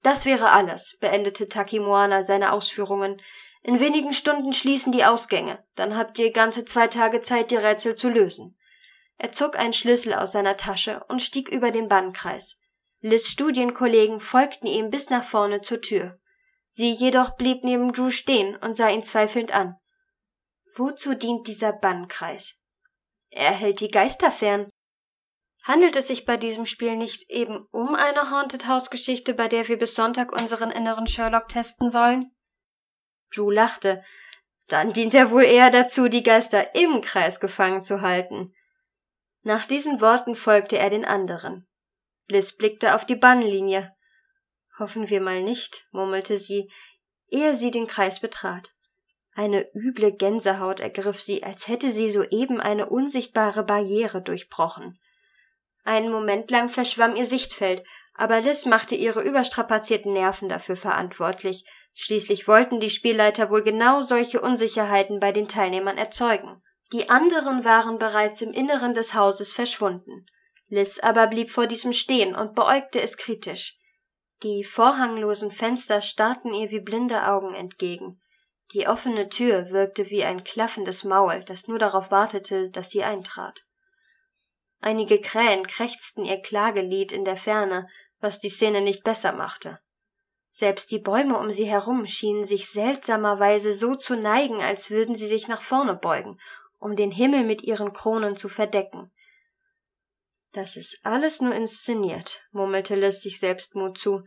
Das 0.03 0.27
wäre 0.27 0.51
alles, 0.51 0.97
beendete 1.01 1.49
Takimoana 1.49 2.23
seine 2.23 2.53
Ausführungen. 2.53 3.21
In 3.63 3.81
wenigen 3.81 4.13
Stunden 4.13 4.53
schließen 4.53 4.93
die 4.93 5.05
Ausgänge, 5.05 5.65
dann 5.75 5.97
habt 5.97 6.19
ihr 6.19 6.33
ganze 6.33 6.65
zwei 6.65 6.87
Tage 6.87 7.21
Zeit, 7.21 7.51
die 7.51 7.57
Rätsel 7.57 7.95
zu 7.95 8.09
lösen. 8.09 8.57
Er 9.17 9.33
zog 9.33 9.59
einen 9.59 9.73
Schlüssel 9.73 10.15
aus 10.15 10.33
seiner 10.33 10.57
Tasche 10.57 11.05
und 11.09 11.21
stieg 11.21 11.49
über 11.49 11.73
den 11.73 11.89
Bannkreis. 11.89 12.59
Liz 13.01 13.29
Studienkollegen 13.29 14.21
folgten 14.21 14.67
ihm 14.67 14.91
bis 14.91 15.11
nach 15.11 15.25
vorne 15.25 15.61
zur 15.61 15.81
Tür. 15.81 16.19
Sie 16.69 16.91
jedoch 16.91 17.37
blieb 17.37 17.65
neben 17.65 17.93
Drew 17.93 18.11
stehen 18.11 18.57
und 18.57 18.75
sah 18.75 18.89
ihn 18.89 19.03
zweifelnd 19.03 19.53
an. 19.53 19.77
Wozu 20.77 21.15
dient 21.15 21.49
dieser 21.49 21.73
Bannkreis? 21.73 22.55
Er 23.31 23.51
hält 23.51 23.81
die 23.81 23.91
Geister 23.91 24.31
fern. 24.31 24.71
Handelt 25.65 25.97
es 25.97 26.07
sich 26.07 26.25
bei 26.25 26.37
diesem 26.37 26.67
Spiel 26.67 26.97
nicht 26.97 27.31
eben 27.31 27.67
um 27.73 27.95
eine 27.95 28.31
Haunted 28.31 28.67
House 28.67 28.91
Geschichte, 28.91 29.35
bei 29.35 29.49
der 29.49 29.69
wir 29.69 29.79
bis 29.79 29.95
Sonntag 29.95 30.33
unseren 30.33 30.71
inneren 30.71 31.07
Sherlock 31.07 31.49
testen 31.49 31.91
sollen? 31.91 32.35
Drew 33.35 33.51
lachte. 33.51 34.03
Dann 34.69 34.93
dient 34.93 35.15
er 35.15 35.31
wohl 35.31 35.45
eher 35.45 35.71
dazu, 35.71 36.09
die 36.09 36.23
Geister 36.23 36.75
im 36.75 37.01
Kreis 37.01 37.41
gefangen 37.41 37.83
zu 37.83 38.03
halten. 38.03 38.55
Nach 39.43 39.67
diesen 39.67 40.01
Worten 40.01 40.37
folgte 40.37 40.79
er 40.79 40.91
den 40.91 41.05
anderen. 41.05 41.67
Liz 42.29 42.53
blickte 42.53 42.95
auf 42.95 43.07
die 43.07 43.17
Bannlinie. 43.17 43.95
Hoffen 44.79 45.09
wir 45.09 45.21
mal 45.21 45.43
nicht, 45.43 45.87
murmelte 45.91 46.39
sie, 46.39 46.71
ehe 47.29 47.55
sie 47.55 47.71
den 47.71 47.87
Kreis 47.87 48.21
betrat. 48.21 48.75
Eine 49.35 49.67
üble 49.75 50.13
Gänsehaut 50.13 50.81
ergriff 50.81 51.23
sie, 51.23 51.43
als 51.43 51.69
hätte 51.69 51.91
sie 51.91 52.11
soeben 52.11 52.61
eine 52.61 52.89
unsichtbare 52.89 53.65
Barriere 53.65 54.21
durchbrochen. 54.21 54.99
Einen 55.85 56.11
Moment 56.11 56.51
lang 56.51 56.69
verschwamm 56.69 57.17
ihr 57.17 57.25
Sichtfeld, 57.25 57.83
aber 58.15 58.41
Liz 58.41 58.67
machte 58.67 58.95
ihre 58.95 59.23
überstrapazierten 59.23 60.13
Nerven 60.13 60.49
dafür 60.49 60.77
verantwortlich. 60.77 61.65
Schließlich 61.95 62.47
wollten 62.49 62.81
die 62.81 62.91
Spielleiter 62.91 63.51
wohl 63.51 63.63
genau 63.63 64.01
solche 64.01 64.41
Unsicherheiten 64.41 65.21
bei 65.21 65.33
den 65.33 65.49
Teilnehmern 65.49 65.99
erzeugen. 65.99 66.61
Die 66.93 67.11
anderen 67.11 67.65
waren 67.65 67.99
bereits 67.99 68.41
im 68.41 68.53
Inneren 68.53 68.95
des 68.95 69.15
Hauses 69.15 69.53
verschwunden. 69.53 70.27
Liz 70.69 70.99
aber 70.99 71.27
blieb 71.27 71.51
vor 71.51 71.67
diesem 71.67 71.93
stehen 71.93 72.35
und 72.35 72.55
beäugte 72.55 73.01
es 73.01 73.17
kritisch. 73.17 73.79
Die 74.43 74.63
vorhanglosen 74.65 75.51
Fenster 75.51 76.01
starrten 76.01 76.55
ihr 76.55 76.71
wie 76.71 76.81
blinde 76.81 77.27
Augen 77.27 77.55
entgegen. 77.55 78.21
Die 78.73 78.87
offene 78.87 79.29
Tür 79.29 79.71
wirkte 79.71 80.11
wie 80.11 80.25
ein 80.25 80.45
klaffendes 80.45 81.03
Maul, 81.05 81.43
das 81.45 81.69
nur 81.69 81.79
darauf 81.79 82.11
wartete, 82.11 82.71
dass 82.71 82.91
sie 82.91 83.03
eintrat. 83.03 83.65
Einige 84.81 85.21
Krähen 85.21 85.67
krächzten 85.67 86.25
ihr 86.25 86.41
Klagelied 86.41 87.13
in 87.13 87.25
der 87.25 87.37
Ferne, 87.37 87.89
was 88.21 88.39
die 88.39 88.49
Szene 88.49 88.81
nicht 88.81 89.05
besser 89.05 89.33
machte. 89.33 89.81
Selbst 90.51 90.91
die 90.91 90.99
Bäume 90.99 91.39
um 91.39 91.53
sie 91.53 91.67
herum 91.67 92.07
schienen 92.07 92.45
sich 92.45 92.69
seltsamerweise 92.69 93.73
so 93.73 93.95
zu 93.95 94.17
neigen, 94.17 94.61
als 94.61 94.91
würden 94.91 95.15
sie 95.15 95.29
sich 95.29 95.47
nach 95.49 95.63
vorne 95.63 95.95
beugen, 95.95 96.39
um 96.79 96.97
den 96.97 97.11
Himmel 97.11 97.45
mit 97.45 97.63
ihren 97.63 97.93
Kronen 97.93 98.37
zu 98.37 98.49
verdecken. 98.49 99.13
Das 100.53 100.77
ist 100.77 100.99
alles 101.03 101.41
nur 101.41 101.55
inszeniert, 101.55 102.43
murmelte 102.51 102.95
Liz 102.95 103.23
sich 103.23 103.39
Selbstmut 103.39 103.99
zu. 103.99 104.25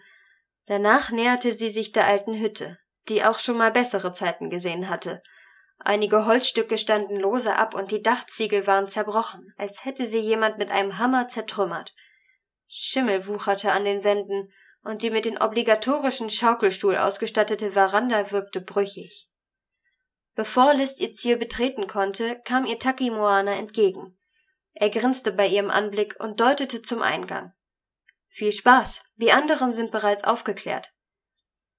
Danach 0.67 1.11
näherte 1.11 1.51
sie 1.51 1.69
sich 1.69 1.91
der 1.91 2.05
alten 2.05 2.39
Hütte, 2.39 2.77
die 3.09 3.23
auch 3.23 3.39
schon 3.39 3.57
mal 3.57 3.71
bessere 3.71 4.11
Zeiten 4.11 4.49
gesehen 4.49 4.89
hatte. 4.89 5.21
Einige 5.83 6.25
Holzstücke 6.25 6.77
standen 6.77 7.19
lose 7.19 7.55
ab 7.55 7.73
und 7.73 7.91
die 7.91 8.03
Dachziegel 8.03 8.67
waren 8.67 8.87
zerbrochen, 8.87 9.51
als 9.57 9.83
hätte 9.83 10.05
sie 10.05 10.19
jemand 10.19 10.59
mit 10.59 10.71
einem 10.71 10.99
Hammer 10.99 11.27
zertrümmert. 11.27 11.95
Schimmel 12.67 13.25
wucherte 13.27 13.71
an 13.71 13.85
den 13.85 14.03
Wänden, 14.03 14.53
und 14.83 15.01
die 15.01 15.11
mit 15.11 15.25
den 15.25 15.37
obligatorischen 15.37 16.29
Schaukelstuhl 16.29 16.97
ausgestattete 16.97 17.71
Veranda 17.71 18.31
wirkte 18.31 18.61
brüchig. 18.61 19.27
Bevor 20.35 20.73
List 20.73 20.99
ihr 21.01 21.13
Ziel 21.13 21.37
betreten 21.37 21.87
konnte, 21.87 22.41
kam 22.45 22.65
ihr 22.65 22.79
Taki 22.79 23.09
Moana 23.09 23.55
entgegen. 23.55 24.17
Er 24.73 24.89
grinste 24.89 25.31
bei 25.31 25.47
ihrem 25.47 25.69
Anblick 25.69 26.15
und 26.19 26.39
deutete 26.39 26.81
zum 26.81 27.01
Eingang. 27.01 27.53
Viel 28.27 28.51
Spaß. 28.51 29.03
Die 29.17 29.31
anderen 29.31 29.71
sind 29.71 29.91
bereits 29.91 30.23
aufgeklärt. 30.23 30.93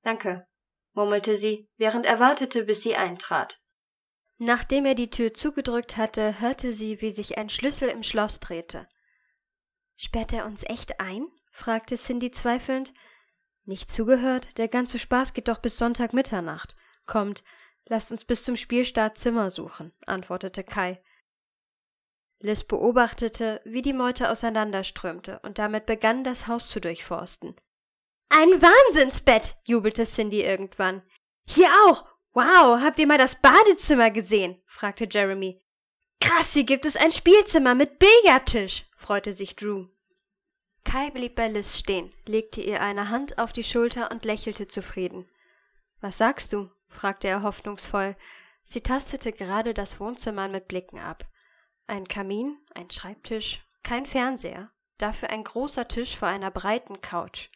Danke, 0.02 0.46
murmelte 0.92 1.36
sie, 1.36 1.70
während 1.76 2.04
er 2.04 2.20
wartete, 2.20 2.64
bis 2.64 2.82
sie 2.82 2.94
eintrat. 2.94 3.61
Nachdem 4.44 4.86
er 4.86 4.96
die 4.96 5.08
Tür 5.08 5.32
zugedrückt 5.32 5.96
hatte, 5.96 6.40
hörte 6.40 6.72
sie, 6.72 7.00
wie 7.00 7.12
sich 7.12 7.38
ein 7.38 7.48
Schlüssel 7.48 7.88
im 7.88 8.02
Schloss 8.02 8.40
drehte. 8.40 8.88
Sperrt 9.94 10.32
er 10.32 10.46
uns 10.46 10.64
echt 10.64 10.98
ein? 10.98 11.28
fragte 11.48 11.94
Cindy 11.94 12.32
zweifelnd. 12.32 12.92
Nicht 13.66 13.92
zugehört? 13.92 14.58
Der 14.58 14.66
ganze 14.66 14.98
Spaß 14.98 15.34
geht 15.34 15.46
doch 15.46 15.58
bis 15.58 15.78
Sonntag 15.78 16.12
Mitternacht. 16.12 16.74
Kommt, 17.06 17.44
lasst 17.86 18.10
uns 18.10 18.24
bis 18.24 18.42
zum 18.42 18.56
Spielstart 18.56 19.16
Zimmer 19.16 19.52
suchen, 19.52 19.92
antwortete 20.06 20.64
Kai. 20.64 21.00
Liz 22.40 22.64
beobachtete, 22.64 23.60
wie 23.64 23.82
die 23.82 23.92
Meute 23.92 24.28
auseinanderströmte, 24.28 25.38
und 25.44 25.60
damit 25.60 25.86
begann, 25.86 26.24
das 26.24 26.48
Haus 26.48 26.68
zu 26.68 26.80
durchforsten. 26.80 27.54
Ein 28.28 28.60
Wahnsinnsbett, 28.60 29.54
jubelte 29.62 30.02
Cindy 30.04 30.42
irgendwann. 30.42 31.02
Hier 31.46 31.68
auch. 31.86 32.11
Wow, 32.34 32.80
habt 32.80 32.98
ihr 32.98 33.06
mal 33.06 33.18
das 33.18 33.36
Badezimmer 33.36 34.10
gesehen? 34.10 34.60
fragte 34.64 35.06
Jeremy. 35.10 35.60
Krass, 36.20 36.54
hier 36.54 36.64
gibt 36.64 36.86
es 36.86 36.96
ein 36.96 37.12
Spielzimmer 37.12 37.74
mit 37.74 37.98
Billardtisch, 37.98 38.86
freute 38.96 39.32
sich 39.32 39.54
Drew. 39.54 39.88
Kai 40.84 41.10
blieb 41.10 41.34
bei 41.34 41.48
Liz 41.48 41.78
stehen, 41.78 42.10
legte 42.26 42.62
ihr 42.62 42.80
eine 42.80 43.10
Hand 43.10 43.38
auf 43.38 43.52
die 43.52 43.62
Schulter 43.62 44.10
und 44.10 44.24
lächelte 44.24 44.66
zufrieden. 44.66 45.28
Was 46.00 46.18
sagst 46.18 46.52
du? 46.52 46.70
fragte 46.88 47.28
er 47.28 47.42
hoffnungsvoll. 47.42 48.16
Sie 48.64 48.80
tastete 48.80 49.32
gerade 49.32 49.74
das 49.74 50.00
Wohnzimmer 50.00 50.48
mit 50.48 50.68
Blicken 50.68 50.98
ab. 50.98 51.24
Ein 51.86 52.08
Kamin, 52.08 52.58
ein 52.74 52.90
Schreibtisch, 52.90 53.66
kein 53.82 54.06
Fernseher, 54.06 54.70
dafür 54.98 55.30
ein 55.30 55.44
großer 55.44 55.88
Tisch 55.88 56.16
vor 56.16 56.28
einer 56.28 56.50
breiten 56.50 57.00
Couch. 57.00 57.50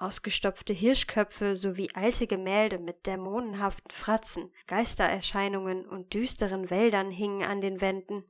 Ausgestopfte 0.00 0.72
Hirschköpfe 0.72 1.56
sowie 1.56 1.90
alte 1.92 2.28
Gemälde 2.28 2.78
mit 2.78 3.04
dämonenhaften 3.06 3.90
Fratzen, 3.90 4.52
Geistererscheinungen 4.68 5.84
und 5.88 6.14
düsteren 6.14 6.70
Wäldern 6.70 7.10
hingen 7.10 7.42
an 7.42 7.60
den 7.60 7.80
Wänden. 7.80 8.24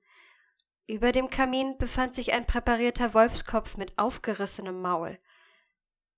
Über 0.86 1.12
dem 1.12 1.28
Kamin 1.28 1.76
befand 1.76 2.14
sich 2.14 2.32
ein 2.32 2.46
präparierter 2.46 3.12
Wolfskopf 3.12 3.76
mit 3.76 3.98
aufgerissenem 3.98 4.80
Maul. 4.80 5.18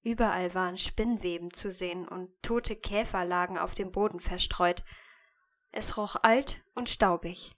Überall 0.02 0.54
waren 0.54 0.78
Spinnweben 0.78 1.52
zu 1.52 1.72
sehen 1.72 2.06
und 2.06 2.30
tote 2.42 2.76
Käfer 2.76 3.24
lagen 3.24 3.58
auf 3.58 3.74
dem 3.74 3.90
Boden 3.90 4.20
verstreut. 4.20 4.84
Es 5.72 5.96
roch 5.96 6.14
alt 6.22 6.62
und 6.76 6.88
staubig. 6.88 7.56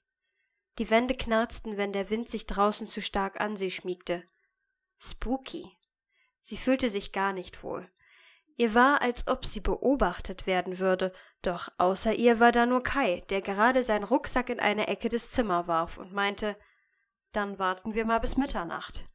Die 0.78 0.88
Wände 0.88 1.14
knarzten, 1.14 1.76
wenn 1.76 1.92
der 1.92 2.08
Wind 2.08 2.30
sich 2.30 2.46
draußen 2.46 2.86
zu 2.86 3.02
stark 3.02 3.38
an 3.38 3.54
sie 3.54 3.70
schmiegte. 3.70 4.24
Spooky. 4.98 5.76
Sie 6.42 6.56
fühlte 6.56 6.90
sich 6.90 7.12
gar 7.12 7.32
nicht 7.32 7.62
wohl. 7.62 7.88
Ihr 8.56 8.74
war, 8.74 9.00
als 9.00 9.28
ob 9.28 9.46
sie 9.46 9.60
beobachtet 9.60 10.46
werden 10.46 10.80
würde, 10.80 11.14
doch 11.40 11.68
außer 11.78 12.14
ihr 12.14 12.40
war 12.40 12.52
da 12.52 12.66
nur 12.66 12.82
Kai, 12.82 13.24
der 13.30 13.40
gerade 13.40 13.82
seinen 13.82 14.04
Rucksack 14.04 14.50
in 14.50 14.60
eine 14.60 14.88
Ecke 14.88 15.08
des 15.08 15.30
Zimmers 15.30 15.68
warf 15.68 15.98
und 15.98 16.12
meinte, 16.12 16.56
dann 17.30 17.58
warten 17.58 17.94
wir 17.94 18.04
mal 18.04 18.18
bis 18.18 18.36
Mitternacht. 18.36 19.08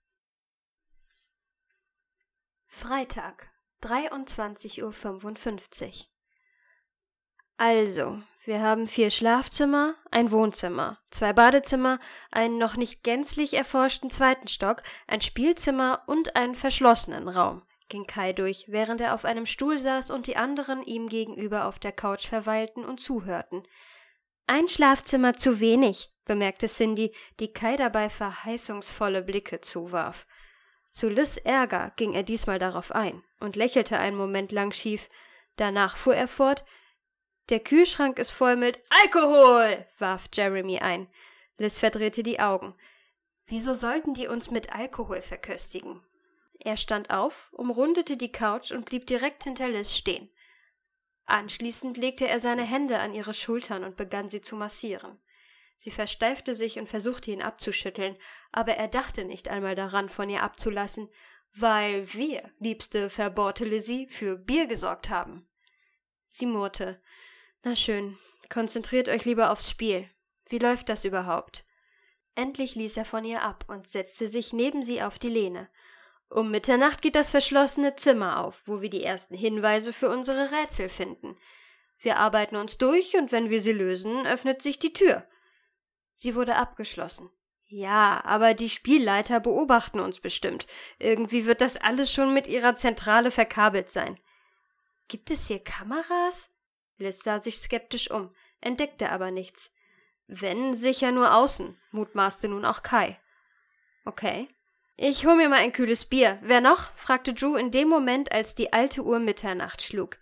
Freitag, 2.65 3.51
23.55 3.83 5.87
Uhr. 5.87 6.05
Also, 7.57 8.23
wir 8.47 8.61
haben 8.61 8.87
vier 8.87 9.09
Schlafzimmer, 9.09 9.95
ein 10.09 10.31
Wohnzimmer, 10.31 10.99
zwei 11.11 11.33
Badezimmer, 11.33 11.99
einen 12.31 12.57
noch 12.57 12.77
nicht 12.77 13.03
gänzlich 13.03 13.53
erforschten 13.53 14.09
zweiten 14.09 14.47
Stock, 14.47 14.83
ein 15.05 15.19
Spielzimmer 15.19 16.03
und 16.07 16.37
einen 16.37 16.55
verschlossenen 16.55 17.27
Raum, 17.27 17.63
ging 17.89 18.07
Kai 18.07 18.31
durch, 18.31 18.65
während 18.69 19.01
er 19.01 19.13
auf 19.13 19.25
einem 19.25 19.45
Stuhl 19.45 19.77
saß 19.77 20.11
und 20.11 20.27
die 20.27 20.37
anderen 20.37 20.81
ihm 20.83 21.09
gegenüber 21.09 21.65
auf 21.65 21.77
der 21.77 21.91
Couch 21.91 22.25
verweilten 22.25 22.85
und 22.85 23.01
zuhörten. 23.01 23.63
Ein 24.47 24.69
Schlafzimmer 24.69 25.33
zu 25.33 25.59
wenig, 25.59 26.09
bemerkte 26.23 26.67
Cindy, 26.67 27.13
die 27.41 27.51
Kai 27.51 27.75
dabei 27.75 28.07
verheißungsvolle 28.07 29.23
Blicke 29.23 29.59
zuwarf. 29.59 30.25
Zu 30.89 31.09
Liz 31.09 31.35
Ärger 31.35 31.91
ging 31.97 32.13
er 32.13 32.23
diesmal 32.23 32.59
darauf 32.59 32.93
ein 32.93 33.21
und 33.41 33.57
lächelte 33.57 33.99
einen 33.99 34.15
Moment 34.15 34.53
lang 34.53 34.71
schief. 34.71 35.09
Danach 35.57 35.97
fuhr 35.97 36.15
er 36.15 36.29
fort, 36.29 36.63
der 37.49 37.59
Kühlschrank 37.59 38.19
ist 38.19 38.31
voll 38.31 38.55
mit 38.55 38.79
Alkohol, 38.89 39.85
warf 39.97 40.27
Jeremy 40.33 40.79
ein. 40.79 41.07
Liz 41.57 41.77
verdrehte 41.77 42.23
die 42.23 42.39
Augen. 42.39 42.75
Wieso 43.47 43.73
sollten 43.73 44.13
die 44.13 44.27
uns 44.27 44.51
mit 44.51 44.73
Alkohol 44.73 45.21
verköstigen? 45.21 46.01
Er 46.59 46.77
stand 46.77 47.09
auf, 47.09 47.49
umrundete 47.53 48.17
die 48.17 48.31
Couch 48.31 48.71
und 48.71 48.85
blieb 48.85 49.07
direkt 49.07 49.43
hinter 49.43 49.69
Liz 49.69 49.95
stehen. 49.95 50.29
Anschließend 51.25 51.97
legte 51.97 52.27
er 52.27 52.39
seine 52.39 52.63
Hände 52.63 52.99
an 52.99 53.13
ihre 53.13 53.33
Schultern 53.33 53.83
und 53.83 53.97
begann 53.97 54.29
sie 54.29 54.41
zu 54.41 54.55
massieren. 54.55 55.19
Sie 55.77 55.91
versteifte 55.91 56.55
sich 56.55 56.79
und 56.79 56.89
versuchte 56.89 57.31
ihn 57.31 57.41
abzuschütteln, 57.41 58.17
aber 58.51 58.73
er 58.73 58.87
dachte 58.87 59.25
nicht 59.25 59.47
einmal 59.47 59.75
daran, 59.75 60.09
von 60.09 60.29
ihr 60.29 60.41
abzulassen, 60.41 61.09
weil 61.53 62.13
wir, 62.13 62.51
liebste, 62.59 63.09
verbohrte 63.09 63.65
Lizzie, 63.65 64.07
für 64.07 64.35
Bier 64.35 64.67
gesorgt 64.67 65.09
haben. 65.09 65.47
Sie 66.27 66.45
murrte. 66.45 67.01
Na 67.67 67.75
schön, 67.75 68.17
konzentriert 68.49 69.09
euch 69.09 69.25
lieber 69.25 69.51
aufs 69.51 69.69
Spiel. 69.69 70.09
Wie 70.47 70.57
läuft 70.57 70.87
das 70.87 71.03
überhaupt? 71.03 71.65
Endlich 72.33 72.75
ließ 72.75 72.95
er 72.95 73.03
von 73.03 73.25
ihr 73.25 73.41
ab 73.41 73.65
und 73.67 73.85
setzte 73.85 74.29
sich 74.29 74.53
neben 74.53 74.83
sie 74.83 75.03
auf 75.03 75.19
die 75.19 75.27
Lehne. 75.27 75.67
Um 76.29 76.49
Mitternacht 76.49 77.01
geht 77.01 77.17
das 77.17 77.29
verschlossene 77.29 77.97
Zimmer 77.97 78.45
auf, 78.45 78.63
wo 78.67 78.79
wir 78.79 78.89
die 78.89 79.03
ersten 79.03 79.35
Hinweise 79.35 79.91
für 79.91 80.09
unsere 80.09 80.49
Rätsel 80.49 80.87
finden. 80.87 81.37
Wir 81.99 82.19
arbeiten 82.19 82.55
uns 82.55 82.77
durch 82.77 83.17
und 83.17 83.33
wenn 83.33 83.49
wir 83.49 83.61
sie 83.61 83.73
lösen, 83.73 84.25
öffnet 84.25 84.61
sich 84.61 84.79
die 84.79 84.93
Tür. 84.93 85.27
Sie 86.15 86.35
wurde 86.35 86.55
abgeschlossen. 86.55 87.29
Ja, 87.65 88.23
aber 88.23 88.53
die 88.53 88.69
Spielleiter 88.69 89.41
beobachten 89.41 89.99
uns 89.99 90.21
bestimmt. 90.21 90.67
Irgendwie 90.99 91.45
wird 91.45 91.59
das 91.59 91.75
alles 91.75 92.13
schon 92.13 92.33
mit 92.33 92.47
ihrer 92.47 92.75
Zentrale 92.75 93.29
verkabelt 93.29 93.89
sein. 93.89 94.17
Gibt 95.09 95.31
es 95.31 95.47
hier 95.47 95.61
Kameras? 95.61 96.49
Liz 96.97 97.23
sah 97.23 97.39
sich 97.39 97.59
skeptisch 97.59 98.11
um, 98.11 98.33
entdeckte 98.61 99.11
aber 99.11 99.31
nichts. 99.31 99.71
Wenn, 100.27 100.73
sicher 100.73 101.11
nur 101.11 101.33
außen, 101.35 101.79
mutmaßte 101.91 102.49
nun 102.49 102.65
auch 102.65 102.83
Kai. 102.83 103.19
Okay. 104.05 104.49
Ich 104.97 105.25
hol 105.25 105.35
mir 105.35 105.47
mal 105.47 105.59
ein 105.59 105.71
kühles 105.71 106.05
Bier. 106.05 106.39
Wer 106.41 106.59
noch? 106.59 106.91
fragte 106.95 107.33
Drew 107.33 107.55
in 107.55 107.71
dem 107.71 107.87
Moment, 107.87 108.31
als 108.31 108.55
die 108.55 108.73
alte 108.73 109.03
Uhr 109.03 109.19
Mitternacht 109.19 109.81
schlug. 109.81 110.17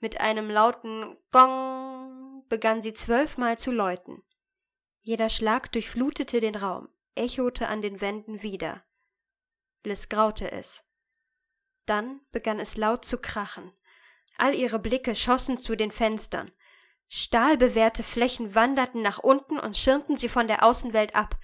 Mit 0.00 0.20
einem 0.20 0.50
lauten 0.50 1.16
Gong 1.30 2.44
begann 2.48 2.82
sie 2.82 2.92
zwölfmal 2.92 3.56
zu 3.56 3.70
läuten. 3.70 4.22
Jeder 5.00 5.28
Schlag 5.28 5.70
durchflutete 5.72 6.40
den 6.40 6.56
Raum, 6.56 6.88
echote 7.14 7.68
an 7.68 7.82
den 7.82 8.00
Wänden 8.00 8.42
wieder. 8.42 8.82
Liz 9.84 10.08
graute 10.08 10.50
es. 10.50 10.82
Dann 11.86 12.20
begann 12.32 12.58
es 12.58 12.76
laut 12.76 13.04
zu 13.04 13.18
krachen. 13.18 13.72
All 14.38 14.54
ihre 14.54 14.78
Blicke 14.78 15.14
schossen 15.14 15.58
zu 15.58 15.76
den 15.76 15.90
Fenstern. 15.90 16.52
Stahlbewehrte 17.08 18.02
Flächen 18.02 18.54
wanderten 18.54 19.02
nach 19.02 19.18
unten 19.18 19.58
und 19.58 19.76
schirmten 19.76 20.16
sie 20.16 20.28
von 20.28 20.48
der 20.48 20.64
Außenwelt 20.64 21.14
ab. 21.14 21.36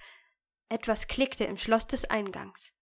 Etwas 0.69 1.07
klickte 1.07 1.45
im 1.45 1.57
Schloss 1.57 1.87
des 1.87 2.05
Eingangs. 2.05 2.73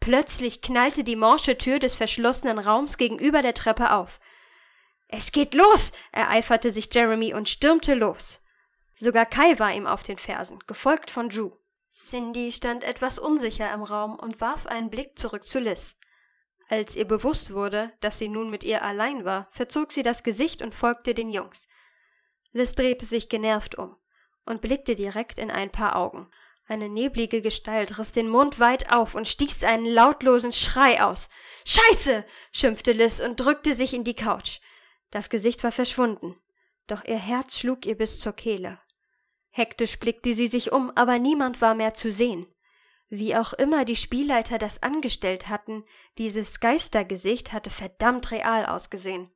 Plötzlich 0.00 0.62
knallte 0.62 1.04
die 1.04 1.16
morsche 1.16 1.58
Tür 1.58 1.78
des 1.78 1.94
verschlossenen 1.94 2.58
Raums 2.58 2.96
gegenüber 2.96 3.42
der 3.42 3.54
Treppe 3.54 3.92
auf. 3.92 4.20
Es 5.08 5.32
geht 5.32 5.54
los, 5.54 5.92
ereiferte 6.12 6.70
sich 6.70 6.92
Jeremy 6.92 7.34
und 7.34 7.48
stürmte 7.48 7.94
los. 7.94 8.40
Sogar 8.94 9.26
Kai 9.26 9.58
war 9.58 9.74
ihm 9.74 9.86
auf 9.86 10.02
den 10.02 10.18
Fersen, 10.18 10.58
gefolgt 10.66 11.10
von 11.10 11.28
Drew. 11.28 11.52
Cindy 11.90 12.52
stand 12.52 12.82
etwas 12.82 13.18
unsicher 13.18 13.72
im 13.72 13.82
Raum 13.82 14.18
und 14.18 14.40
warf 14.40 14.66
einen 14.66 14.90
Blick 14.90 15.18
zurück 15.18 15.44
zu 15.44 15.60
Liz. 15.60 15.96
Als 16.68 16.96
ihr 16.96 17.06
bewusst 17.06 17.52
wurde, 17.52 17.92
dass 18.00 18.18
sie 18.18 18.28
nun 18.28 18.50
mit 18.50 18.64
ihr 18.64 18.82
allein 18.82 19.24
war, 19.24 19.48
verzog 19.50 19.92
sie 19.92 20.02
das 20.02 20.22
Gesicht 20.22 20.62
und 20.62 20.74
folgte 20.74 21.14
den 21.14 21.30
Jungs. 21.30 21.68
Liz 22.52 22.74
drehte 22.74 23.06
sich 23.06 23.28
genervt 23.28 23.76
um 23.76 23.96
und 24.44 24.62
blickte 24.62 24.94
direkt 24.94 25.38
in 25.38 25.50
ein 25.50 25.70
paar 25.70 25.96
Augen. 25.96 26.28
Eine 26.68 26.88
neblige 26.88 27.42
Gestalt 27.42 27.98
riss 27.98 28.10
den 28.10 28.28
Mund 28.28 28.58
weit 28.58 28.90
auf 28.90 29.14
und 29.14 29.28
stieß 29.28 29.62
einen 29.62 29.86
lautlosen 29.86 30.52
Schrei 30.52 31.02
aus. 31.02 31.28
Scheiße! 31.64 32.24
schimpfte 32.50 32.92
Liz 32.92 33.20
und 33.20 33.36
drückte 33.36 33.72
sich 33.72 33.94
in 33.94 34.02
die 34.02 34.16
Couch. 34.16 34.58
Das 35.12 35.30
Gesicht 35.30 35.62
war 35.62 35.70
verschwunden, 35.70 36.34
doch 36.88 37.04
ihr 37.04 37.18
Herz 37.18 37.58
schlug 37.58 37.86
ihr 37.86 37.96
bis 37.96 38.18
zur 38.18 38.32
Kehle. 38.32 38.80
Hektisch 39.50 39.98
blickte 40.00 40.34
sie 40.34 40.48
sich 40.48 40.72
um, 40.72 40.90
aber 40.96 41.18
niemand 41.20 41.60
war 41.60 41.76
mehr 41.76 41.94
zu 41.94 42.10
sehen. 42.10 42.46
Wie 43.08 43.36
auch 43.36 43.52
immer 43.52 43.84
die 43.84 43.96
Spielleiter 43.96 44.58
das 44.58 44.82
angestellt 44.82 45.48
hatten, 45.48 45.84
dieses 46.18 46.58
Geistergesicht 46.58 47.52
hatte 47.52 47.70
verdammt 47.70 48.32
real 48.32 48.66
ausgesehen. 48.66 49.30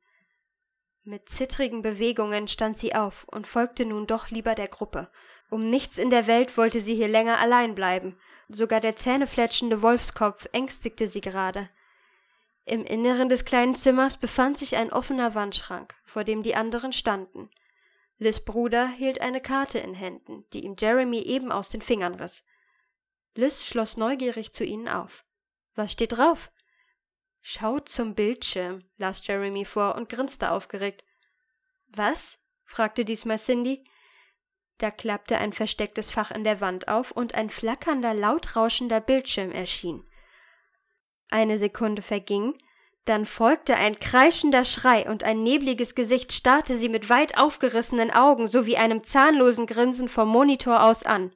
Mit 1.03 1.29
zittrigen 1.29 1.81
Bewegungen 1.81 2.47
stand 2.47 2.77
sie 2.77 2.93
auf 2.93 3.25
und 3.31 3.47
folgte 3.47 3.85
nun 3.85 4.07
doch 4.07 4.29
lieber 4.29 4.55
der 4.55 4.67
Gruppe. 4.67 5.09
Um 5.49 5.69
nichts 5.69 5.97
in 5.97 6.09
der 6.09 6.27
Welt 6.27 6.57
wollte 6.57 6.79
sie 6.79 6.95
hier 6.95 7.07
länger 7.07 7.39
allein 7.39 7.73
bleiben. 7.73 8.17
Sogar 8.49 8.81
der 8.81 8.95
zähnefletschende 8.95 9.81
Wolfskopf 9.81 10.47
ängstigte 10.51 11.07
sie 11.07 11.21
gerade. 11.21 11.69
Im 12.65 12.83
Inneren 12.83 13.29
des 13.29 13.45
kleinen 13.45 13.73
Zimmers 13.73 14.17
befand 14.17 14.57
sich 14.57 14.75
ein 14.75 14.93
offener 14.93 15.33
Wandschrank, 15.33 15.95
vor 16.05 16.23
dem 16.23 16.43
die 16.43 16.55
anderen 16.55 16.93
standen. 16.93 17.49
Liz 18.19 18.41
Bruder 18.41 18.87
hielt 18.87 19.19
eine 19.21 19.41
Karte 19.41 19.79
in 19.79 19.95
Händen, 19.95 20.45
die 20.53 20.63
ihm 20.63 20.75
Jeremy 20.77 21.19
eben 21.19 21.51
aus 21.51 21.69
den 21.69 21.81
Fingern 21.81 22.13
riss. 22.15 22.43
Liz 23.35 23.65
schloss 23.65 23.97
neugierig 23.97 24.53
zu 24.53 24.65
ihnen 24.65 24.87
auf. 24.87 25.25
Was 25.75 25.93
steht 25.93 26.13
drauf? 26.13 26.51
Schaut 27.41 27.89
zum 27.89 28.13
Bildschirm, 28.13 28.83
las 28.97 29.25
Jeremy 29.25 29.65
vor 29.65 29.95
und 29.95 30.09
grinste 30.09 30.51
aufgeregt. 30.51 31.03
Was? 31.87 32.37
fragte 32.63 33.05
diesmal 33.05 33.39
Cindy. 33.39 33.83
Da 34.77 34.91
klappte 34.91 35.37
ein 35.37 35.53
verstecktes 35.53 36.11
Fach 36.11 36.31
in 36.31 36.43
der 36.43 36.61
Wand 36.61 36.87
auf 36.87 37.11
und 37.11 37.35
ein 37.35 37.49
flackernder, 37.49 38.13
laut 38.13 38.55
rauschender 38.55 38.99
Bildschirm 38.99 39.51
erschien. 39.51 40.03
Eine 41.29 41.57
Sekunde 41.57 42.01
verging, 42.01 42.57
dann 43.05 43.25
folgte 43.25 43.75
ein 43.75 43.99
kreischender 43.99 44.63
Schrei 44.63 45.09
und 45.09 45.23
ein 45.23 45.43
nebliges 45.43 45.95
Gesicht 45.95 46.33
starrte 46.33 46.75
sie 46.75 46.89
mit 46.89 47.09
weit 47.09 47.37
aufgerissenen 47.37 48.11
Augen 48.11 48.47
sowie 48.47 48.77
einem 48.77 49.03
zahnlosen 49.03 49.65
Grinsen 49.65 50.07
vom 50.07 50.29
Monitor 50.29 50.83
aus 50.83 51.03
an. 51.03 51.33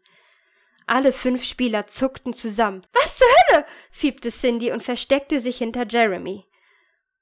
Alle 0.87 1.11
fünf 1.11 1.43
Spieler 1.43 1.87
zuckten 1.87 2.33
zusammen. 2.33 2.85
Was 2.93 3.17
zur 3.17 3.27
Hölle? 3.27 3.65
fiebte 3.91 4.29
Cindy 4.29 4.71
und 4.71 4.83
versteckte 4.83 5.39
sich 5.39 5.57
hinter 5.57 5.85
Jeremy. 5.87 6.45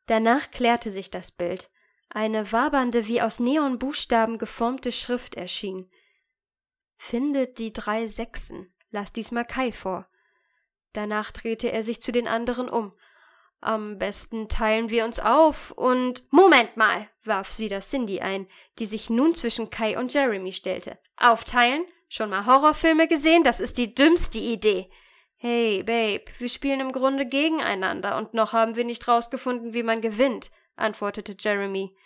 Danach 0.06 0.52
klärte 0.52 0.92
sich 0.92 1.10
das 1.10 1.32
Bild. 1.32 1.70
Eine 2.10 2.52
wabernde, 2.52 3.08
wie 3.08 3.22
aus 3.22 3.40
Neonbuchstaben 3.40 4.38
geformte 4.38 4.92
Schrift 4.92 5.36
erschien. 5.36 5.90
Findet 6.98 7.58
die 7.58 7.74
drei 7.74 8.08
Sechsen, 8.08 8.74
las 8.92 9.14
diesmal 9.14 9.46
Kai 9.46 9.72
vor. 9.72 10.08
Danach 10.92 11.32
drehte 11.32 11.72
er 11.72 11.84
sich 11.84 12.02
zu 12.02 12.12
den 12.12 12.28
anderen 12.28 12.70
um. 12.70 12.94
Am 13.62 13.98
besten 13.98 14.50
teilen 14.50 14.90
wir 14.90 15.06
uns 15.06 15.20
auf 15.20 15.72
und. 15.72 16.26
Moment 16.32 16.76
mal, 16.76 17.10
warf 17.24 17.60
wieder 17.60 17.80
Cindy 17.80 18.20
ein, 18.20 18.48
die 18.78 18.86
sich 18.86 19.10
nun 19.10 19.36
zwischen 19.36 19.70
Kai 19.70 19.98
und 19.98 20.14
Jeremy 20.14 20.52
stellte. 20.52 21.00
Aufteilen? 21.16 21.86
Schon 22.16 22.30
mal 22.30 22.46
Horrorfilme 22.46 23.08
gesehen? 23.08 23.44
Das 23.44 23.60
ist 23.60 23.80
die 23.80 23.96
dümmste 23.96 24.38
Idee. 24.38 24.88
Hey, 25.36 25.82
Babe, 25.82 26.26
wir 26.38 26.48
spielen 26.48 26.80
im 26.80 26.92
Grunde 26.92 27.26
gegeneinander 27.26 28.18
und 28.18 28.36
noch 28.36 28.54
haben 28.54 28.76
wir 28.76 28.84
nicht 28.84 29.08
rausgefunden, 29.08 29.74
wie 29.74 29.82
man 29.82 30.00
gewinnt, 30.00 30.52
antwortete 30.76 31.36
Jeremy. 31.40 31.98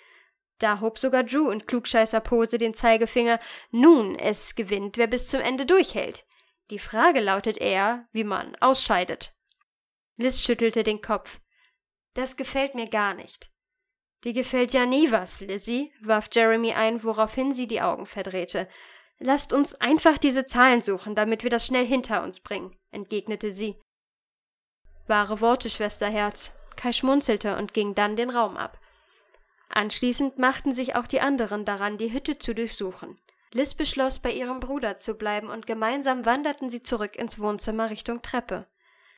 Da 0.59 0.79
hob 0.79 0.97
sogar 0.97 1.25
Drew 1.25 1.49
in 1.49 1.65
Klugscheißerpose 1.65 2.57
den 2.57 2.73
Zeigefinger. 2.73 3.41
Nun, 3.71 4.17
es 4.17 4.55
gewinnt, 4.55 4.97
wer 4.97 5.07
bis 5.07 5.27
zum 5.27 5.41
Ende 5.41 5.65
durchhält. 5.65 6.25
Die 6.69 6.79
Frage 6.79 7.19
lautet 7.19 7.57
eher, 7.57 8.07
wie 8.13 8.23
man 8.23 8.55
ausscheidet. 8.61 9.35
Liz 10.15 10.41
schüttelte 10.41 10.85
den 10.85 11.01
Kopf. 11.01 11.41
Das 12.13 12.37
gefällt 12.37 12.75
mir 12.75 12.87
gar 12.87 13.13
nicht. 13.13 13.51
Dir 14.23 14.31
gefällt 14.31 14.71
ja 14.71 14.85
nie 14.85 15.11
was, 15.11 15.41
Lizzie, 15.41 15.91
warf 15.99 16.29
Jeremy 16.31 16.71
ein, 16.71 17.03
woraufhin 17.03 17.51
sie 17.51 17.67
die 17.67 17.81
Augen 17.81 18.05
verdrehte. 18.05 18.69
Lasst 19.19 19.51
uns 19.51 19.73
einfach 19.75 20.17
diese 20.17 20.45
Zahlen 20.45 20.81
suchen, 20.81 21.15
damit 21.15 21.43
wir 21.43 21.49
das 21.49 21.65
schnell 21.65 21.85
hinter 21.85 22.23
uns 22.23 22.39
bringen, 22.39 22.75
entgegnete 22.91 23.51
sie. 23.51 23.79
Wahre 25.07 25.41
Worte, 25.41 25.69
Schwesterherz. 25.69 26.51
Kai 26.75 26.91
schmunzelte 26.91 27.57
und 27.57 27.73
ging 27.73 27.95
dann 27.95 28.15
den 28.15 28.29
Raum 28.29 28.55
ab. 28.55 28.79
Anschließend 29.69 30.37
machten 30.37 30.73
sich 30.73 30.95
auch 30.95 31.07
die 31.07 31.21
anderen 31.21 31.65
daran, 31.65 31.97
die 31.97 32.13
Hütte 32.13 32.37
zu 32.37 32.53
durchsuchen. 32.53 33.19
Liz 33.51 33.73
beschloss, 33.73 34.19
bei 34.19 34.31
ihrem 34.31 34.59
Bruder 34.59 34.97
zu 34.97 35.15
bleiben, 35.15 35.49
und 35.49 35.65
gemeinsam 35.65 36.25
wanderten 36.25 36.69
sie 36.69 36.83
zurück 36.83 37.15
ins 37.15 37.39
Wohnzimmer 37.39 37.89
Richtung 37.89 38.21
Treppe. 38.21 38.67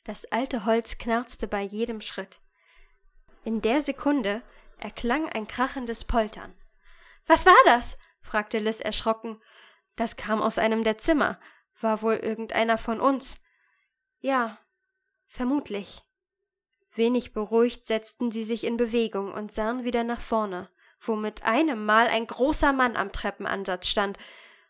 Das 0.05 0.25
alte 0.31 0.65
Holz 0.65 0.97
knarzte 0.97 1.47
bei 1.47 1.62
jedem 1.62 1.99
Schritt. 1.99 2.39
In 3.43 3.62
der 3.62 3.81
Sekunde 3.81 4.41
erklang 4.77 5.27
ein 5.29 5.47
krachendes 5.47 6.05
Poltern. 6.05 6.55
Was 7.27 7.45
war 7.45 7.62
das? 7.65 7.97
fragte 8.21 8.59
Liz 8.59 8.79
erschrocken 8.79 9.41
das 9.99 10.15
kam 10.15 10.41
aus 10.41 10.57
einem 10.57 10.83
der 10.83 10.97
Zimmer. 10.97 11.39
War 11.81 12.01
wohl 12.01 12.15
irgendeiner 12.15 12.77
von 12.77 13.01
uns. 13.01 13.35
Ja, 14.19 14.57
vermutlich. 15.27 16.01
Wenig 16.93 17.33
beruhigt 17.33 17.85
setzten 17.85 18.31
sie 18.31 18.43
sich 18.43 18.63
in 18.63 18.77
Bewegung 18.77 19.33
und 19.33 19.51
sahen 19.51 19.83
wieder 19.83 20.03
nach 20.05 20.21
vorne, 20.21 20.69
wo 21.01 21.15
mit 21.15 21.43
einem 21.43 21.85
Mal 21.85 22.07
ein 22.07 22.27
großer 22.27 22.71
Mann 22.71 22.95
am 22.95 23.12
Treppenansatz 23.12 23.88
stand. 23.88 24.17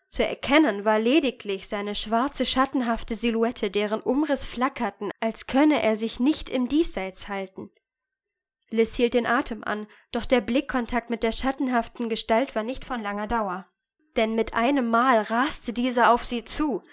Zu 0.10 0.26
erkennen 0.26 0.84
war 0.84 0.98
lediglich 0.98 1.68
seine 1.68 1.94
schwarze, 1.94 2.46
schattenhafte 2.46 3.16
Silhouette, 3.16 3.70
deren 3.70 4.02
Umriss 4.02 4.46
flackerten, 4.46 5.12
als 5.20 5.46
könne 5.46 5.82
er 5.82 5.96
sich 5.96 6.20
nicht 6.20 6.50
im 6.50 6.68
Diesseits 6.68 7.28
halten. 7.28 7.70
Liz 8.72 8.96
hielt 8.96 9.14
den 9.14 9.28
Atem 9.28 9.64
an, 9.64 9.88
doch 10.12 10.26
der 10.26 10.42
Blickkontakt 10.42 11.12
mit 11.12 11.22
der 11.22 11.32
schattenhaften 11.32 12.10
Gestalt 12.10 12.56
war 12.56 12.64
nicht 12.64 12.84
von 12.84 13.02
langer 13.02 13.28
Dauer 13.28 13.68
denn 14.16 14.36
mit 14.36 14.54
einem 14.54 14.90
Mal 14.90 15.22
raste 15.22 15.74
dieser 15.74 16.12
auf 16.12 16.24
sie 16.24 16.44
zu. 16.44 16.84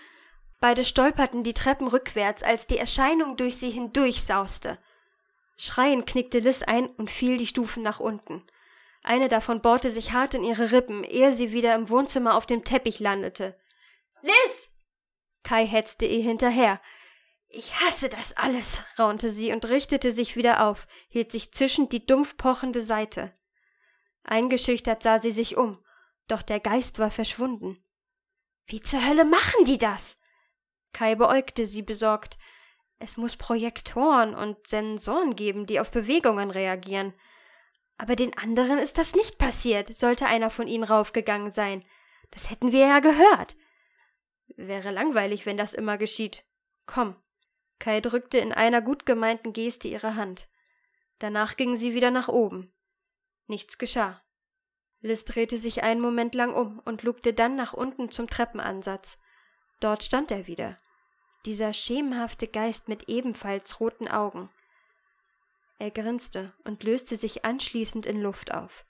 Beide 0.60 0.84
stolperten 0.84 1.42
die 1.42 1.54
Treppen 1.54 1.88
rückwärts, 1.88 2.42
als 2.42 2.66
die 2.66 2.78
Erscheinung 2.78 3.36
durch 3.36 3.56
sie 3.56 3.70
hindurchsauste. 3.70 4.78
Schreiend 5.56 6.06
knickte 6.06 6.38
Liz 6.38 6.62
ein 6.62 6.86
und 6.86 7.10
fiel 7.10 7.36
die 7.36 7.46
Stufen 7.46 7.82
nach 7.82 8.00
unten. 8.00 8.44
Eine 9.02 9.28
davon 9.28 9.60
bohrte 9.60 9.90
sich 9.90 10.12
hart 10.12 10.34
in 10.34 10.44
ihre 10.44 10.72
Rippen, 10.72 11.04
ehe 11.04 11.32
sie 11.32 11.52
wieder 11.52 11.74
im 11.74 11.88
Wohnzimmer 11.88 12.34
auf 12.34 12.46
dem 12.46 12.64
Teppich 12.64 12.98
landete. 13.00 13.56
Liz! 14.22 14.72
Kai 15.42 15.66
hetzte 15.66 16.06
ihr 16.06 16.22
hinterher. 16.22 16.80
Ich 17.48 17.80
hasse 17.80 18.08
das 18.08 18.36
alles, 18.36 18.82
raunte 18.98 19.30
sie 19.30 19.52
und 19.52 19.66
richtete 19.66 20.10
sich 20.10 20.34
wieder 20.34 20.66
auf, 20.66 20.88
hielt 21.08 21.30
sich 21.30 21.52
zischend 21.52 21.92
die 21.92 22.04
dumpf 22.04 22.36
pochende 22.36 22.82
Seite. 22.82 23.32
Eingeschüchtert 24.24 25.02
sah 25.02 25.18
sie 25.20 25.30
sich 25.30 25.56
um 25.56 25.78
doch 26.28 26.42
der 26.42 26.60
Geist 26.60 26.98
war 26.98 27.10
verschwunden. 27.10 27.82
Wie 28.66 28.80
zur 28.80 29.06
Hölle 29.06 29.24
machen 29.24 29.64
die 29.64 29.78
das? 29.78 30.18
Kai 30.92 31.14
beäugte 31.14 31.66
sie 31.66 31.82
besorgt. 31.82 32.38
Es 32.98 33.16
muss 33.16 33.36
Projektoren 33.36 34.34
und 34.34 34.66
Sensoren 34.66 35.36
geben, 35.36 35.66
die 35.66 35.78
auf 35.78 35.90
Bewegungen 35.90 36.50
reagieren. 36.50 37.14
Aber 37.98 38.16
den 38.16 38.36
anderen 38.36 38.78
ist 38.78 38.98
das 38.98 39.14
nicht 39.14 39.38
passiert, 39.38 39.94
sollte 39.94 40.26
einer 40.26 40.50
von 40.50 40.66
ihnen 40.66 40.84
raufgegangen 40.84 41.50
sein. 41.50 41.84
Das 42.30 42.50
hätten 42.50 42.72
wir 42.72 42.86
ja 42.86 43.00
gehört. 43.00 43.56
Wäre 44.56 44.90
langweilig, 44.90 45.46
wenn 45.46 45.56
das 45.56 45.74
immer 45.74 45.98
geschieht. 45.98 46.44
Komm. 46.86 47.16
Kai 47.78 48.00
drückte 48.00 48.38
in 48.38 48.52
einer 48.52 48.80
gut 48.80 49.06
gemeinten 49.06 49.52
Geste 49.52 49.88
ihre 49.88 50.14
Hand. 50.14 50.48
Danach 51.18 51.56
gingen 51.56 51.76
sie 51.76 51.94
wieder 51.94 52.10
nach 52.10 52.28
oben. 52.28 52.72
Nichts 53.46 53.78
geschah. 53.78 54.22
Liz 55.06 55.24
drehte 55.24 55.56
sich 55.56 55.84
einen 55.84 56.00
Moment 56.00 56.34
lang 56.34 56.52
um 56.52 56.80
und 56.80 57.04
lugte 57.04 57.32
dann 57.32 57.54
nach 57.54 57.72
unten 57.72 58.10
zum 58.10 58.26
Treppenansatz. 58.26 59.18
Dort 59.78 60.02
stand 60.02 60.32
er 60.32 60.48
wieder. 60.48 60.78
Dieser 61.44 61.72
schemenhafte 61.72 62.48
Geist 62.48 62.88
mit 62.88 63.08
ebenfalls 63.08 63.78
roten 63.78 64.08
Augen. 64.08 64.50
Er 65.78 65.92
grinste 65.92 66.52
und 66.64 66.82
löste 66.82 67.16
sich 67.16 67.44
anschließend 67.44 68.04
in 68.04 68.20
Luft 68.20 68.52
auf. 68.52 68.84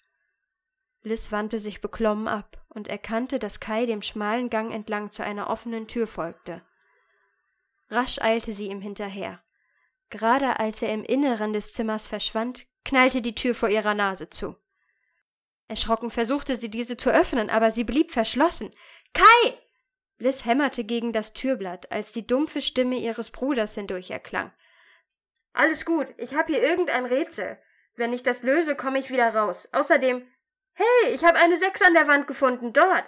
Liz 1.02 1.32
wandte 1.32 1.58
sich 1.58 1.82
beklommen 1.82 2.28
ab 2.28 2.64
und 2.70 2.88
erkannte, 2.88 3.38
dass 3.38 3.60
Kai 3.60 3.84
dem 3.84 4.00
schmalen 4.00 4.48
Gang 4.48 4.72
entlang 4.72 5.10
zu 5.10 5.22
einer 5.22 5.50
offenen 5.50 5.86
Tür 5.86 6.06
folgte. 6.06 6.62
Rasch 7.90 8.18
eilte 8.22 8.52
sie 8.52 8.68
ihm 8.68 8.80
hinterher. 8.80 9.42
Gerade 10.08 10.58
als 10.60 10.80
er 10.80 10.94
im 10.94 11.04
Inneren 11.04 11.52
des 11.52 11.74
Zimmers 11.74 12.06
verschwand, 12.06 12.66
knallte 12.86 13.20
die 13.20 13.34
Tür 13.34 13.54
vor 13.54 13.68
ihrer 13.68 13.94
Nase 13.94 14.30
zu. 14.30 14.56
Erschrocken 15.68 16.10
versuchte 16.10 16.56
sie 16.56 16.70
diese 16.70 16.96
zu 16.96 17.10
öffnen, 17.10 17.50
aber 17.50 17.70
sie 17.70 17.84
blieb 17.84 18.12
verschlossen. 18.12 18.72
Kai! 19.12 19.58
Liz 20.18 20.44
hämmerte 20.44 20.84
gegen 20.84 21.12
das 21.12 21.32
Türblatt, 21.32 21.90
als 21.90 22.12
die 22.12 22.26
dumpfe 22.26 22.62
Stimme 22.62 22.96
ihres 22.96 23.30
Bruders 23.30 23.74
hindurch 23.74 24.10
erklang. 24.10 24.52
Alles 25.52 25.84
gut, 25.84 26.08
ich 26.16 26.34
hab 26.34 26.46
hier 26.46 26.62
irgendein 26.62 27.06
Rätsel. 27.06 27.58
Wenn 27.96 28.12
ich 28.12 28.22
das 28.22 28.42
löse, 28.42 28.76
komme 28.76 28.98
ich 28.98 29.10
wieder 29.10 29.34
raus. 29.34 29.68
Außerdem, 29.72 30.26
hey, 30.74 31.10
ich 31.12 31.24
habe 31.24 31.38
eine 31.38 31.56
Sechs 31.56 31.82
an 31.82 31.94
der 31.94 32.06
Wand 32.06 32.26
gefunden, 32.26 32.72
dort. 32.72 33.04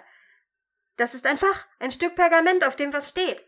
Das 0.97 1.13
ist 1.13 1.25
ein 1.25 1.37
Fach, 1.37 1.67
ein 1.79 1.91
Stück 1.91 2.15
Pergament, 2.15 2.65
auf 2.65 2.75
dem 2.75 2.91
was 2.91 3.09
steht. 3.09 3.43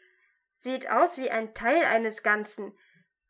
Sieht 0.55 0.89
aus 0.89 1.17
wie 1.17 1.29
ein 1.29 1.53
Teil 1.53 1.83
eines 1.83 2.23
Ganzen. 2.23 2.77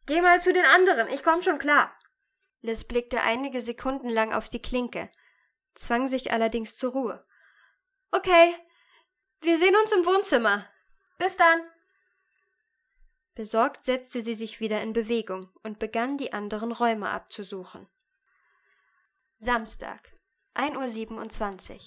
Geh 0.06 0.22
mal 0.22 0.42
zu 0.42 0.54
den 0.54 0.66
anderen, 0.66 1.10
ich 1.10 1.24
komm 1.24 1.42
schon 1.42 1.58
klar. 1.58 1.98
Liz 2.62 2.84
blickte 2.84 3.22
einige 3.22 3.62
Sekunden 3.62 4.10
lang 4.10 4.34
auf 4.34 4.50
die 4.50 4.62
Klinke, 4.62 5.10
zwang 5.74 6.08
sich 6.08 6.32
allerdings 6.32 6.78
zur 6.78 6.92
Ruhe. 6.92 7.26
Okay, 8.12 8.56
wir 9.42 9.58
sehen 9.58 9.76
uns 9.76 9.92
im 9.92 10.06
Wohnzimmer. 10.06 10.68
Bis 11.18 11.38
dann. 11.38 11.62
Besorgt 13.34 13.84
setzte 13.84 14.22
sie 14.22 14.36
sich 14.36 14.60
wieder 14.60 14.82
in 14.82 14.94
Bewegung 14.94 15.50
und 15.64 15.80
begann 15.80 16.18
die 16.18 16.34
anderen 16.34 16.72
Räume 16.72 17.10
abzusuchen. 17.10 17.88
Samstag, 19.38 20.12
1.27 20.56 21.74
Uhr. 21.74 21.80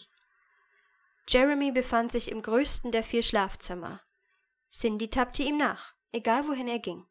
Jeremy 1.29 1.71
befand 1.71 2.11
sich 2.13 2.31
im 2.31 2.43
größten 2.43 2.91
der 2.91 3.03
vier 3.03 3.23
Schlafzimmer. 3.23 4.01
Cindy 4.71 5.09
tappte 5.09 5.43
ihm 5.43 5.57
nach, 5.57 5.95
egal 6.13 6.49
wohin 6.49 6.69
er 6.69 6.81
ging. 6.81 7.07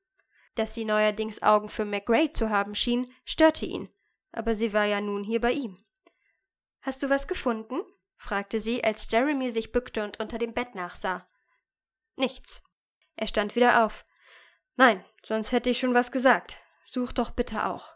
Dass 0.55 0.73
sie 0.73 0.85
neuerdings 0.85 1.41
Augen 1.41 1.69
für 1.69 1.85
McRae 1.85 2.31
zu 2.31 2.49
haben 2.49 2.75
schien, 2.75 3.11
störte 3.25 3.65
ihn, 3.65 3.89
aber 4.31 4.53
sie 4.53 4.73
war 4.73 4.85
ja 4.85 5.01
nun 5.01 5.23
hier 5.23 5.39
bei 5.39 5.51
ihm. 5.51 5.83
Hast 6.83 7.01
du 7.01 7.09
was 7.09 7.27
gefunden? 7.27 7.79
fragte 8.17 8.59
sie, 8.59 8.83
als 8.83 9.09
Jeremy 9.09 9.49
sich 9.49 9.71
bückte 9.71 10.03
und 10.03 10.19
unter 10.19 10.37
dem 10.37 10.53
Bett 10.53 10.75
nachsah. 10.75 11.25
Nichts. 12.17 12.61
Er 13.15 13.27
stand 13.27 13.55
wieder 13.55 13.85
auf. 13.85 14.05
Nein, 14.75 15.03
sonst 15.23 15.53
hätte 15.53 15.69
ich 15.69 15.79
schon 15.79 15.93
was 15.93 16.11
gesagt. 16.11 16.57
Such 16.83 17.13
doch 17.13 17.31
bitte 17.31 17.65
auch. 17.65 17.95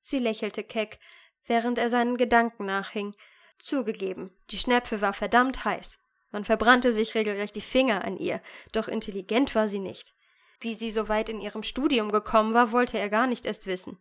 Sie 0.00 0.20
lächelte 0.20 0.62
keck, 0.62 1.00
während 1.46 1.78
er 1.78 1.90
seinen 1.90 2.16
Gedanken 2.16 2.64
nachhing. 2.64 3.14
Zugegeben, 3.58 4.36
die 4.50 4.58
Schnepfe 4.58 5.00
war 5.00 5.12
verdammt 5.12 5.64
heiß. 5.64 5.98
Man 6.30 6.44
verbrannte 6.44 6.92
sich 6.92 7.16
regelrecht 7.16 7.56
die 7.56 7.60
Finger 7.60 8.04
an 8.04 8.16
ihr, 8.16 8.40
doch 8.70 8.86
intelligent 8.86 9.54
war 9.54 9.66
sie 9.66 9.80
nicht. 9.80 10.14
Wie 10.60 10.74
sie 10.74 10.92
so 10.92 11.08
weit 11.08 11.28
in 11.28 11.40
ihrem 11.40 11.64
Studium 11.64 12.12
gekommen 12.12 12.54
war, 12.54 12.70
wollte 12.70 12.98
er 12.98 13.08
gar 13.08 13.26
nicht 13.26 13.46
erst 13.46 13.66
wissen. 13.66 14.00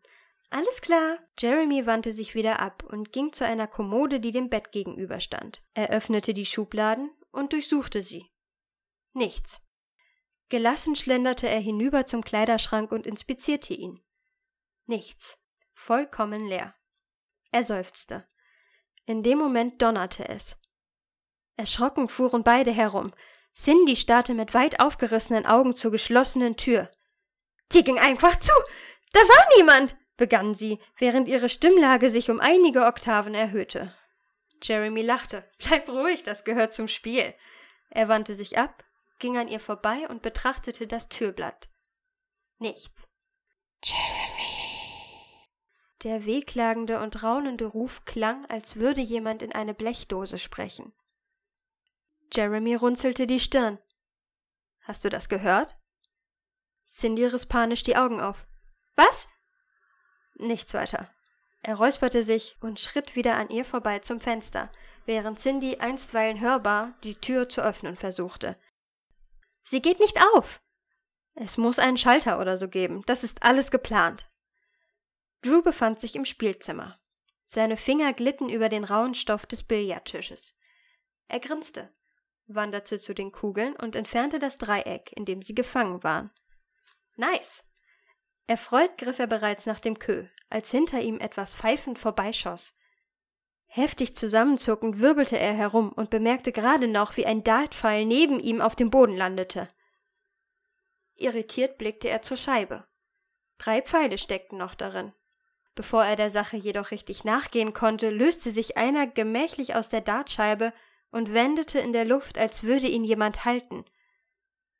Alles 0.51 0.81
klar. 0.81 1.17
Jeremy 1.39 1.85
wandte 1.85 2.11
sich 2.11 2.35
wieder 2.35 2.59
ab 2.59 2.83
und 2.83 3.13
ging 3.13 3.31
zu 3.31 3.45
einer 3.45 3.67
Kommode, 3.67 4.19
die 4.19 4.31
dem 4.31 4.49
Bett 4.49 4.71
gegenüberstand. 4.73 5.63
Er 5.73 5.89
öffnete 5.89 6.33
die 6.33 6.45
Schubladen 6.45 7.09
und 7.31 7.53
durchsuchte 7.53 8.03
sie. 8.03 8.29
Nichts. 9.13 9.61
Gelassen 10.49 10.95
schlenderte 10.95 11.47
er 11.47 11.61
hinüber 11.61 12.05
zum 12.05 12.21
Kleiderschrank 12.21 12.91
und 12.91 13.07
inspizierte 13.07 13.73
ihn. 13.73 14.03
Nichts. 14.87 15.39
Vollkommen 15.73 16.45
leer. 16.45 16.75
Er 17.51 17.63
seufzte. 17.63 18.27
In 19.05 19.23
dem 19.23 19.37
Moment 19.37 19.81
donnerte 19.81 20.27
es. 20.27 20.59
Erschrocken 21.55 22.09
fuhren 22.09 22.43
beide 22.43 22.71
herum. 22.71 23.13
Cindy 23.55 23.95
starrte 23.95 24.33
mit 24.33 24.53
weit 24.53 24.81
aufgerissenen 24.81 25.45
Augen 25.45 25.77
zur 25.77 25.91
geschlossenen 25.91 26.57
Tür. 26.57 26.91
Die 27.71 27.85
ging 27.85 27.99
einfach 27.99 28.37
zu. 28.37 28.53
Da 29.13 29.19
war 29.19 29.57
niemand, 29.57 29.95
begann 30.21 30.53
sie, 30.53 30.77
während 30.99 31.27
ihre 31.27 31.49
Stimmlage 31.49 32.11
sich 32.11 32.29
um 32.29 32.39
einige 32.39 32.85
Oktaven 32.85 33.33
erhöhte. 33.33 33.91
Jeremy 34.61 35.01
lachte. 35.01 35.49
Bleib 35.57 35.89
ruhig, 35.89 36.21
das 36.21 36.43
gehört 36.43 36.73
zum 36.73 36.87
Spiel. 36.87 37.33
Er 37.89 38.07
wandte 38.07 38.35
sich 38.35 38.59
ab, 38.59 38.83
ging 39.17 39.39
an 39.39 39.47
ihr 39.47 39.59
vorbei 39.59 40.07
und 40.07 40.21
betrachtete 40.21 40.85
das 40.85 41.09
Türblatt. 41.09 41.71
Nichts. 42.59 43.09
Jeremy. 43.83 45.47
Der 46.03 46.27
wehklagende 46.27 46.99
und 46.99 47.23
raunende 47.23 47.65
Ruf 47.65 48.05
klang, 48.05 48.45
als 48.45 48.75
würde 48.75 49.01
jemand 49.01 49.41
in 49.41 49.53
eine 49.53 49.73
Blechdose 49.73 50.37
sprechen. 50.37 50.93
Jeremy 52.31 52.75
runzelte 52.75 53.25
die 53.25 53.39
Stirn. 53.39 53.79
Hast 54.81 55.03
du 55.03 55.09
das 55.09 55.29
gehört? 55.29 55.75
Cindy 56.87 57.25
riss 57.25 57.47
panisch 57.47 57.81
die 57.81 57.97
Augen 57.97 58.21
auf. 58.21 58.45
Was? 58.95 59.27
Nichts 60.41 60.73
weiter. 60.73 61.09
Er 61.61 61.75
räusperte 61.75 62.23
sich 62.23 62.57
und 62.61 62.79
schritt 62.79 63.15
wieder 63.15 63.35
an 63.35 63.49
ihr 63.49 63.63
vorbei 63.63 63.99
zum 63.99 64.19
Fenster, 64.19 64.71
während 65.05 65.39
Cindy 65.39 65.77
einstweilen 65.77 66.39
hörbar 66.39 66.95
die 67.03 67.15
Tür 67.15 67.47
zu 67.47 67.61
öffnen 67.61 67.95
versuchte. 67.95 68.57
Sie 69.61 69.81
geht 69.81 69.99
nicht 69.99 70.19
auf. 70.33 70.61
Es 71.35 71.57
muss 71.57 71.77
einen 71.77 71.97
Schalter 71.97 72.39
oder 72.39 72.57
so 72.57 72.67
geben. 72.67 73.03
Das 73.05 73.23
ist 73.23 73.43
alles 73.43 73.69
geplant. 73.69 74.27
Drew 75.41 75.61
befand 75.61 75.99
sich 75.99 76.15
im 76.15 76.25
Spielzimmer. 76.25 76.99
Seine 77.45 77.77
Finger 77.77 78.13
glitten 78.13 78.49
über 78.49 78.69
den 78.69 78.83
rauen 78.83 79.13
Stoff 79.13 79.45
des 79.45 79.63
Billardtisches. 79.63 80.55
Er 81.27 81.39
grinste, 81.39 81.93
wanderte 82.47 82.99
zu 82.99 83.13
den 83.13 83.31
Kugeln 83.31 83.75
und 83.75 83.95
entfernte 83.95 84.39
das 84.39 84.57
Dreieck, 84.57 85.11
in 85.15 85.25
dem 85.25 85.41
sie 85.41 85.53
gefangen 85.53 86.03
waren. 86.03 86.31
Nice. 87.15 87.63
Erfreut 88.51 88.97
griff 88.97 89.17
er 89.19 89.27
bereits 89.27 89.65
nach 89.65 89.79
dem 89.79 89.97
Kö, 89.97 90.25
als 90.49 90.71
hinter 90.71 90.99
ihm 90.99 91.21
etwas 91.21 91.55
pfeifend 91.55 91.97
vorbeischoss. 91.97 92.75
Heftig 93.67 94.13
zusammenzuckend 94.13 94.99
wirbelte 94.99 95.39
er 95.39 95.53
herum 95.53 95.93
und 95.93 96.09
bemerkte 96.09 96.51
gerade 96.51 96.89
noch, 96.89 97.15
wie 97.15 97.25
ein 97.25 97.45
Dartpfeil 97.45 98.05
neben 98.05 98.41
ihm 98.41 98.59
auf 98.59 98.75
dem 98.75 98.89
Boden 98.89 99.15
landete. 99.15 99.69
Irritiert 101.15 101.77
blickte 101.77 102.09
er 102.09 102.23
zur 102.23 102.35
Scheibe. 102.35 102.85
Drei 103.57 103.81
Pfeile 103.81 104.17
steckten 104.17 104.57
noch 104.57 104.75
darin. 104.75 105.13
Bevor 105.73 106.03
er 106.03 106.17
der 106.17 106.29
Sache 106.29 106.57
jedoch 106.57 106.91
richtig 106.91 107.23
nachgehen 107.23 107.71
konnte, 107.71 108.09
löste 108.09 108.51
sich 108.51 108.75
einer 108.75 109.07
gemächlich 109.07 109.75
aus 109.75 109.87
der 109.87 110.01
Dartscheibe 110.01 110.73
und 111.09 111.33
wendete 111.33 111.79
in 111.79 111.93
der 111.93 112.03
Luft, 112.03 112.37
als 112.37 112.63
würde 112.63 112.87
ihn 112.87 113.05
jemand 113.05 113.45
halten. 113.45 113.85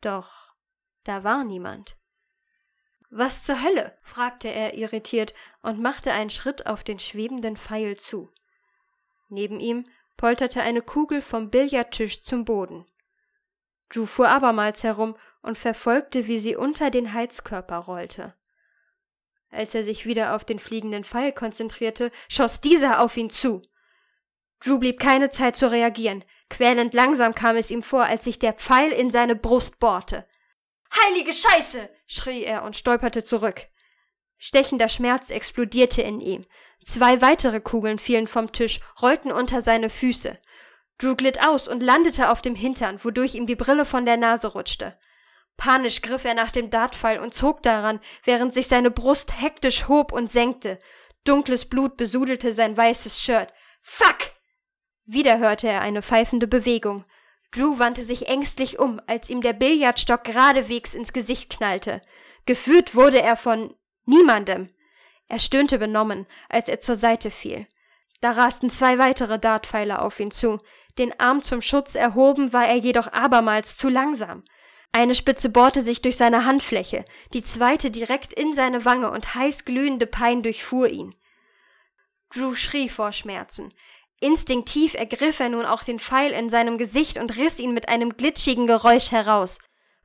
Doch 0.01 0.57
da 1.05 1.23
war 1.23 1.45
niemand. 1.45 1.95
Was 3.13 3.43
zur 3.43 3.61
Hölle? 3.61 3.97
fragte 4.01 4.47
er 4.47 4.73
irritiert 4.73 5.33
und 5.61 5.81
machte 5.81 6.13
einen 6.13 6.29
Schritt 6.29 6.65
auf 6.65 6.85
den 6.85 6.97
schwebenden 6.97 7.57
Pfeil 7.57 7.97
zu. 7.97 8.31
Neben 9.27 9.59
ihm 9.59 9.85
polterte 10.15 10.61
eine 10.61 10.81
Kugel 10.81 11.21
vom 11.21 11.49
Billardtisch 11.49 12.21
zum 12.21 12.45
Boden. 12.45 12.85
Drew 13.89 14.05
fuhr 14.05 14.29
abermals 14.29 14.83
herum 14.83 15.17
und 15.41 15.57
verfolgte, 15.57 16.27
wie 16.27 16.39
sie 16.39 16.55
unter 16.55 16.89
den 16.89 17.13
Heizkörper 17.13 17.79
rollte. 17.79 18.33
Als 19.49 19.75
er 19.75 19.83
sich 19.83 20.05
wieder 20.05 20.33
auf 20.33 20.45
den 20.45 20.59
fliegenden 20.59 21.03
Pfeil 21.03 21.33
konzentrierte, 21.33 22.11
schoss 22.29 22.61
dieser 22.61 23.01
auf 23.01 23.17
ihn 23.17 23.29
zu. 23.29 23.61
Drew 24.61 24.79
blieb 24.79 25.01
keine 25.01 25.29
Zeit 25.29 25.57
zu 25.57 25.69
reagieren. 25.69 26.23
Quälend 26.49 26.93
langsam 26.93 27.35
kam 27.35 27.57
es 27.57 27.71
ihm 27.71 27.83
vor, 27.83 28.03
als 28.05 28.23
sich 28.23 28.39
der 28.39 28.53
Pfeil 28.53 28.91
in 28.93 29.09
seine 29.09 29.35
Brust 29.35 29.79
bohrte. 29.79 30.25
Heilige 31.05 31.33
Scheiße! 31.33 31.89
schrie 32.05 32.43
er 32.43 32.63
und 32.63 32.75
stolperte 32.75 33.23
zurück. 33.23 33.67
Stechender 34.37 34.89
Schmerz 34.89 35.29
explodierte 35.29 36.01
in 36.01 36.19
ihm. 36.19 36.45
Zwei 36.83 37.21
weitere 37.21 37.61
Kugeln 37.61 37.99
fielen 37.99 38.27
vom 38.27 38.51
Tisch, 38.51 38.79
rollten 39.01 39.31
unter 39.31 39.61
seine 39.61 39.89
Füße. 39.89 40.39
Drew 40.97 41.15
glitt 41.15 41.45
aus 41.45 41.67
und 41.67 41.83
landete 41.83 42.29
auf 42.29 42.41
dem 42.41 42.55
Hintern, 42.55 43.03
wodurch 43.03 43.35
ihm 43.35 43.45
die 43.45 43.55
Brille 43.55 43.85
von 43.85 44.05
der 44.05 44.17
Nase 44.17 44.47
rutschte. 44.47 44.97
Panisch 45.57 46.01
griff 46.01 46.25
er 46.25 46.33
nach 46.33 46.51
dem 46.51 46.69
Dartpfeil 46.69 47.19
und 47.19 47.33
zog 47.33 47.61
daran, 47.61 47.99
während 48.23 48.53
sich 48.53 48.67
seine 48.67 48.89
Brust 48.89 49.41
hektisch 49.41 49.87
hob 49.87 50.11
und 50.11 50.29
senkte. 50.29 50.79
Dunkles 51.23 51.65
Blut 51.65 51.97
besudelte 51.97 52.51
sein 52.51 52.75
weißes 52.75 53.21
Shirt. 53.21 53.53
Fuck! 53.81 54.31
Wieder 55.05 55.37
hörte 55.37 55.67
er 55.67 55.81
eine 55.81 56.01
pfeifende 56.01 56.47
Bewegung. 56.47 57.05
Drew 57.51 57.79
wandte 57.79 58.03
sich 58.03 58.27
ängstlich 58.27 58.79
um, 58.79 59.01
als 59.07 59.29
ihm 59.29 59.41
der 59.41 59.53
Billardstock 59.53 60.23
geradewegs 60.23 60.93
ins 60.93 61.13
Gesicht 61.13 61.49
knallte. 61.49 62.01
Geführt 62.45 62.95
wurde 62.95 63.21
er 63.21 63.35
von 63.35 63.75
niemandem. 64.05 64.69
Er 65.27 65.39
stöhnte 65.39 65.77
benommen, 65.77 66.27
als 66.49 66.69
er 66.69 66.79
zur 66.79 66.95
Seite 66.95 67.29
fiel. 67.29 67.67
Da 68.21 68.31
rasten 68.31 68.69
zwei 68.69 68.97
weitere 68.99 69.39
Dartpfeile 69.39 70.01
auf 70.01 70.19
ihn 70.19 70.31
zu. 70.31 70.59
Den 70.97 71.19
Arm 71.19 71.43
zum 71.43 71.61
Schutz 71.61 71.95
erhoben, 71.95 72.53
war 72.53 72.67
er 72.67 72.75
jedoch 72.75 73.11
abermals 73.11 73.77
zu 73.77 73.89
langsam. 73.89 74.43
Eine 74.93 75.15
Spitze 75.15 75.49
bohrte 75.49 75.81
sich 75.81 76.01
durch 76.01 76.17
seine 76.17 76.45
Handfläche, 76.45 77.05
die 77.33 77.43
zweite 77.43 77.91
direkt 77.91 78.33
in 78.33 78.53
seine 78.53 78.83
Wange 78.85 79.09
und 79.09 79.35
heiß 79.35 79.65
glühende 79.65 80.05
Pein 80.05 80.43
durchfuhr 80.43 80.89
ihn. 80.89 81.15
Drew 82.29 82.53
schrie 82.53 82.89
vor 82.89 83.11
Schmerzen. 83.11 83.73
Instinktiv 84.21 84.93
ergriff 84.93 85.39
er 85.39 85.49
nun 85.49 85.65
auch 85.65 85.81
den 85.83 85.99
Pfeil 85.99 86.31
in 86.31 86.47
seinem 86.47 86.77
Gesicht 86.77 87.17
und 87.17 87.35
riss 87.37 87.59
ihn 87.59 87.73
mit 87.73 87.89
einem 87.89 88.15
glitschigen 88.15 88.67
Geräusch 88.67 89.11
heraus. 89.11 89.57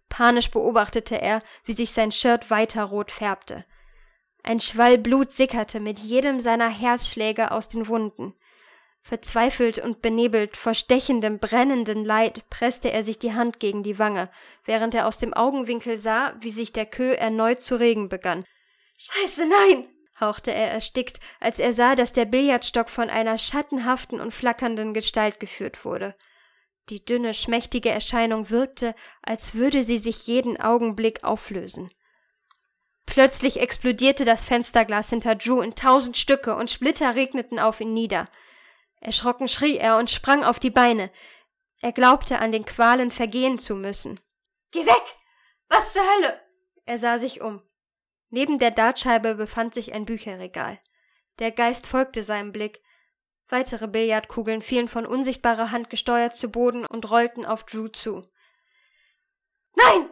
Panisch 0.09 0.51
beobachtete 0.51 1.21
er, 1.21 1.41
wie 1.65 1.75
sich 1.75 1.93
sein 1.93 2.11
Shirt 2.11 2.51
weiter 2.51 2.85
rot 2.85 3.11
färbte. 3.11 3.67
Ein 4.43 4.59
Schwall 4.59 4.97
Blut 4.97 5.33
sickerte 5.33 5.81
mit 5.81 5.99
jedem 5.99 6.41
seiner 6.41 6.71
Herzschläge 6.71 7.51
aus 7.51 7.69
den 7.69 7.89
Wunden. 7.89 8.35
Verzweifelt 9.03 9.81
und 9.81 10.01
benebelt 10.01 10.57
vor 10.57 10.73
stechendem, 10.73 11.39
brennenden 11.39 12.03
Leid 12.03 12.49
presste 12.49 12.91
er 12.91 13.05
sich 13.05 13.19
die 13.19 13.35
Hand 13.35 13.61
gegen 13.61 13.83
die 13.83 13.99
Wange, 13.99 14.31
während 14.65 14.95
er 14.95 15.07
aus 15.07 15.19
dem 15.19 15.35
Augenwinkel 15.35 15.99
sah, 15.99 16.35
wie 16.41 16.51
sich 16.51 16.73
der 16.73 16.87
Kö 16.87 17.13
erneut 17.13 17.61
zu 17.61 17.79
regen 17.79 18.09
begann. 18.09 18.47
Scheiße, 18.97 19.47
nein! 19.47 19.89
Hauchte 20.21 20.53
er 20.53 20.71
erstickt, 20.71 21.21
als 21.41 21.59
er 21.59 21.73
sah, 21.73 21.95
dass 21.95 22.13
der 22.13 22.25
Billardstock 22.25 22.89
von 22.89 23.11
einer 23.11 23.39
schattenhaften 23.39 24.21
und 24.21 24.33
flackernden 24.33 24.95
Gestalt 24.95 25.41
geführt 25.41 25.85
wurde. 25.85 26.15
Die 26.89 27.05
dünne, 27.05 27.35
schmächtige 27.35 27.91
Erscheinung 27.91 28.51
wirkte, 28.51 28.95
als 29.23 29.55
würde 29.55 29.83
sie 29.83 29.99
sich 29.99 30.27
jeden 30.27 30.61
Augenblick 30.61 31.25
auflösen. 31.25 31.91
Plötzlich 33.07 33.61
explodierte 33.61 34.25
das 34.25 34.45
Fensterglas 34.45 35.11
hinter 35.11 35.35
Drew 35.35 35.61
in 35.61 35.75
tausend 35.75 36.17
Stücke 36.17 36.55
und 36.55 36.71
Splitter 36.71 37.15
regneten 37.15 37.59
auf 37.59 37.81
ihn 37.81 37.95
nieder. 37.95 38.27
Erschrocken 39.01 39.49
schrie 39.49 39.79
er 39.79 39.99
und 39.99 40.11
sprang 40.11 40.45
auf 40.45 40.59
die 40.59 40.71
Beine. 40.71 41.11
Er 41.81 41.93
glaubte, 41.93 42.39
an 42.39 42.53
den 42.53 42.65
Qualen 42.65 43.11
vergehen 43.11 43.59
zu 43.59 43.75
müssen. 43.75 44.21
Geh 44.73 44.85
weg! 44.87 45.17
Was 45.69 45.93
zur 45.93 46.03
Hölle! 46.03 46.41
Er 46.85 46.99
sah 46.99 47.19
sich 47.19 47.41
um. 47.41 47.63
Neben 48.31 48.59
der 48.59 48.71
Dartscheibe 48.71 49.35
befand 49.35 49.75
sich 49.75 49.93
ein 49.93 50.05
Bücherregal. 50.05 50.79
Der 51.39 51.53
Geist 51.53 51.87
folgte 51.87 52.23
seinem 52.23 52.53
Blick. 52.53 52.81
Weitere 53.49 53.87
Billardkugeln 53.87 54.63
fielen 54.63 54.89
von 54.89 55.07
unsichtbarer 55.07 55.71
Hand 55.71 55.91
gesteuert 55.91 56.35
zu 56.35 56.51
Boden 56.51 56.85
und 56.85 57.11
rollten 57.11 57.45
auf 57.45 57.65
Drew 57.65 57.89
zu. 57.89 58.23
Nein! 59.77 60.11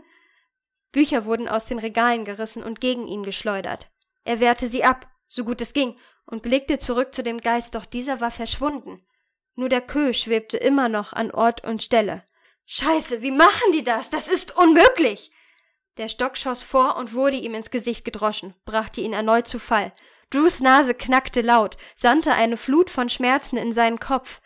Bücher 0.93 1.25
wurden 1.25 1.49
aus 1.49 1.67
den 1.67 1.81
Regalen 1.81 2.25
gerissen 2.25 2.63
und 2.63 2.81
gegen 2.81 3.09
ihn 3.09 3.25
geschleudert. 3.25 3.91
Er 4.23 4.39
wehrte 4.39 4.69
sie 4.69 4.85
ab, 4.85 5.11
so 5.29 5.45
gut 5.45 5.61
es 5.61 5.73
ging, 5.73 5.99
und 6.27 6.43
blickte 6.43 6.79
zurück 6.79 7.15
zu 7.15 7.25
dem 7.25 7.39
Geist, 7.39 7.75
doch 7.75 7.85
dieser 7.85 8.21
war 8.21 8.31
verschwunden. 8.31 9.05
Nur 9.57 9.69
der 9.69 9.81
Kö 9.81 10.13
schwebte 10.13 10.57
immer 10.57 10.89
noch 10.89 11.13
an 11.13 11.33
Ort 11.33 11.65
und 11.65 11.83
Stelle. 11.83 12.25
Scheiße, 12.67 13.23
wie 13.23 13.33
machen 13.33 13.73
die 13.73 13.83
das? 13.83 14.11
Das 14.11 14.29
ist 14.29 14.57
unmöglich! 14.57 15.33
Der 15.97 16.09
Stock 16.09 16.37
schoss 16.37 16.63
vor 16.63 16.97
und 16.97 17.15
wurde 17.15 17.37
ihm 17.37 17.55
ins 17.55 17.71
Gesicht 17.71 18.05
gedroschen, 18.05 18.55
brachte 18.65 19.01
ihn 19.01 19.13
erneut 19.13 19.47
zu 19.47 19.59
Fall. 19.59 19.93
Drews 20.31 20.61
Nase 20.61 20.95
knackte 20.95 21.43
laut, 21.43 21.77
sandte 21.95 22.33
eine 22.33 22.57
Flut 22.57 22.91
von 22.91 23.09
Schmerzen 23.09 23.57
in 23.57 23.73
seinen 23.73 24.01
Kopf. 24.01 24.41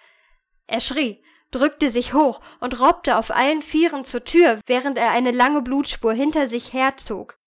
Er 0.67 0.81
schrie, 0.81 1.25
drückte 1.51 1.89
sich 1.89 2.13
hoch 2.13 2.43
und 2.61 2.79
robbte 2.79 3.17
auf 3.17 3.31
allen 3.31 3.63
Vieren 3.63 4.05
zur 4.05 4.25
Tür, 4.25 4.61
während 4.67 4.99
er 4.99 5.11
eine 5.11 5.31
lange 5.31 5.63
Blutspur 5.63 6.13
hinter 6.13 6.47
sich 6.47 6.75
herzog. 6.75 7.39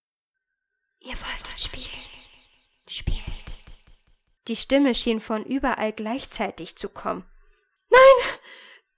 Ihr 0.99 1.13
wollt 1.13 1.51
uns 1.51 1.63
spielen. 1.63 2.01
Spielt. 2.87 3.21
Die 4.47 4.55
Stimme 4.55 4.95
schien 4.95 5.21
von 5.21 5.45
überall 5.45 5.93
gleichzeitig 5.93 6.75
zu 6.75 6.89
kommen. 6.89 7.23
Nein, 7.89 8.39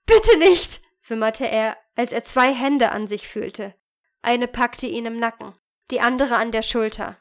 bitte 0.06 0.38
nicht, 0.38 0.82
wimmerte 1.06 1.46
er, 1.46 1.78
als 1.96 2.14
er 2.14 2.24
zwei 2.24 2.54
Hände 2.54 2.92
an 2.92 3.08
sich 3.08 3.28
fühlte. 3.28 3.76
Eine 4.24 4.48
packte 4.48 4.88
ihn 4.88 5.06
im 5.06 5.20
Nacken, 5.20 5.54
die 5.92 6.00
andere 6.00 6.38
an 6.38 6.52
der 6.52 6.62
Schulter. 6.62 7.18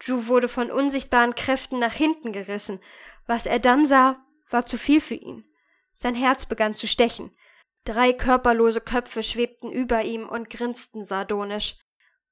Drew 0.00 0.26
wurde 0.26 0.48
von 0.48 0.70
unsichtbaren 0.70 1.34
Kräften 1.34 1.78
nach 1.78 1.92
hinten 1.92 2.32
gerissen. 2.32 2.80
Was 3.26 3.46
er 3.46 3.60
dann 3.60 3.86
sah, 3.86 4.24
war 4.50 4.66
zu 4.66 4.78
viel 4.78 5.00
für 5.02 5.14
ihn. 5.14 5.44
Sein 5.92 6.14
Herz 6.14 6.46
begann 6.46 6.74
zu 6.74 6.88
stechen. 6.88 7.30
Drei 7.84 8.14
körperlose 8.14 8.80
Köpfe 8.80 9.22
schwebten 9.22 9.70
über 9.70 10.02
ihm 10.02 10.28
und 10.28 10.48
grinsten 10.48 11.04
sardonisch. 11.04 11.76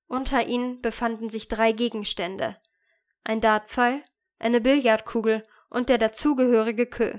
Unter 0.06 0.46
ihnen 0.46 0.80
befanden 0.80 1.28
sich 1.28 1.48
drei 1.48 1.72
Gegenstände. 1.72 2.56
Ein 3.24 3.42
Dartpfeil, 3.42 4.02
eine 4.38 4.62
Billardkugel 4.62 5.46
und 5.68 5.90
der 5.90 5.98
dazugehörige 5.98 6.86
Kö. 6.86 7.18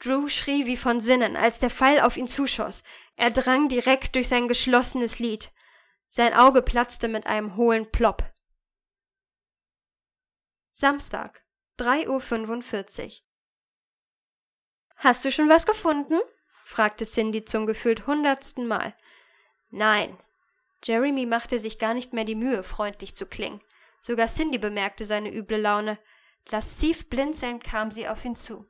Drew 0.00 0.28
schrie 0.28 0.66
wie 0.66 0.76
von 0.76 0.98
Sinnen, 0.98 1.36
als 1.36 1.60
der 1.60 1.70
Pfeil 1.70 2.00
auf 2.00 2.16
ihn 2.16 2.26
zuschoss. 2.26 2.82
Er 3.14 3.30
drang 3.30 3.68
direkt 3.68 4.16
durch 4.16 4.28
sein 4.28 4.48
geschlossenes 4.48 5.20
Lid. 5.20 5.52
Sein 6.12 6.34
Auge 6.34 6.60
platzte 6.60 7.06
mit 7.06 7.28
einem 7.28 7.54
hohlen 7.54 7.88
Plopp. 7.88 8.24
Samstag, 10.72 11.44
3.45 11.78 13.06
Uhr. 13.06 13.12
Hast 14.96 15.24
du 15.24 15.30
schon 15.30 15.48
was 15.48 15.66
gefunden? 15.66 16.18
fragte 16.64 17.04
Cindy 17.04 17.44
zum 17.44 17.64
gefühlt 17.64 18.08
hundertsten 18.08 18.66
Mal. 18.66 18.92
Nein. 19.68 20.18
Jeremy 20.82 21.26
machte 21.26 21.60
sich 21.60 21.78
gar 21.78 21.94
nicht 21.94 22.12
mehr 22.12 22.24
die 22.24 22.34
Mühe, 22.34 22.64
freundlich 22.64 23.14
zu 23.14 23.26
klingen. 23.26 23.60
Sogar 24.00 24.26
Cindy 24.26 24.58
bemerkte 24.58 25.04
seine 25.04 25.32
üble 25.32 25.58
Laune. 25.58 25.96
Lassiv 26.50 27.08
blinzelnd 27.08 27.62
kam 27.62 27.92
sie 27.92 28.08
auf 28.08 28.24
ihn 28.24 28.34
zu. 28.34 28.68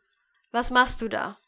Was 0.50 0.70
machst 0.70 1.00
du 1.00 1.08
da? 1.08 1.38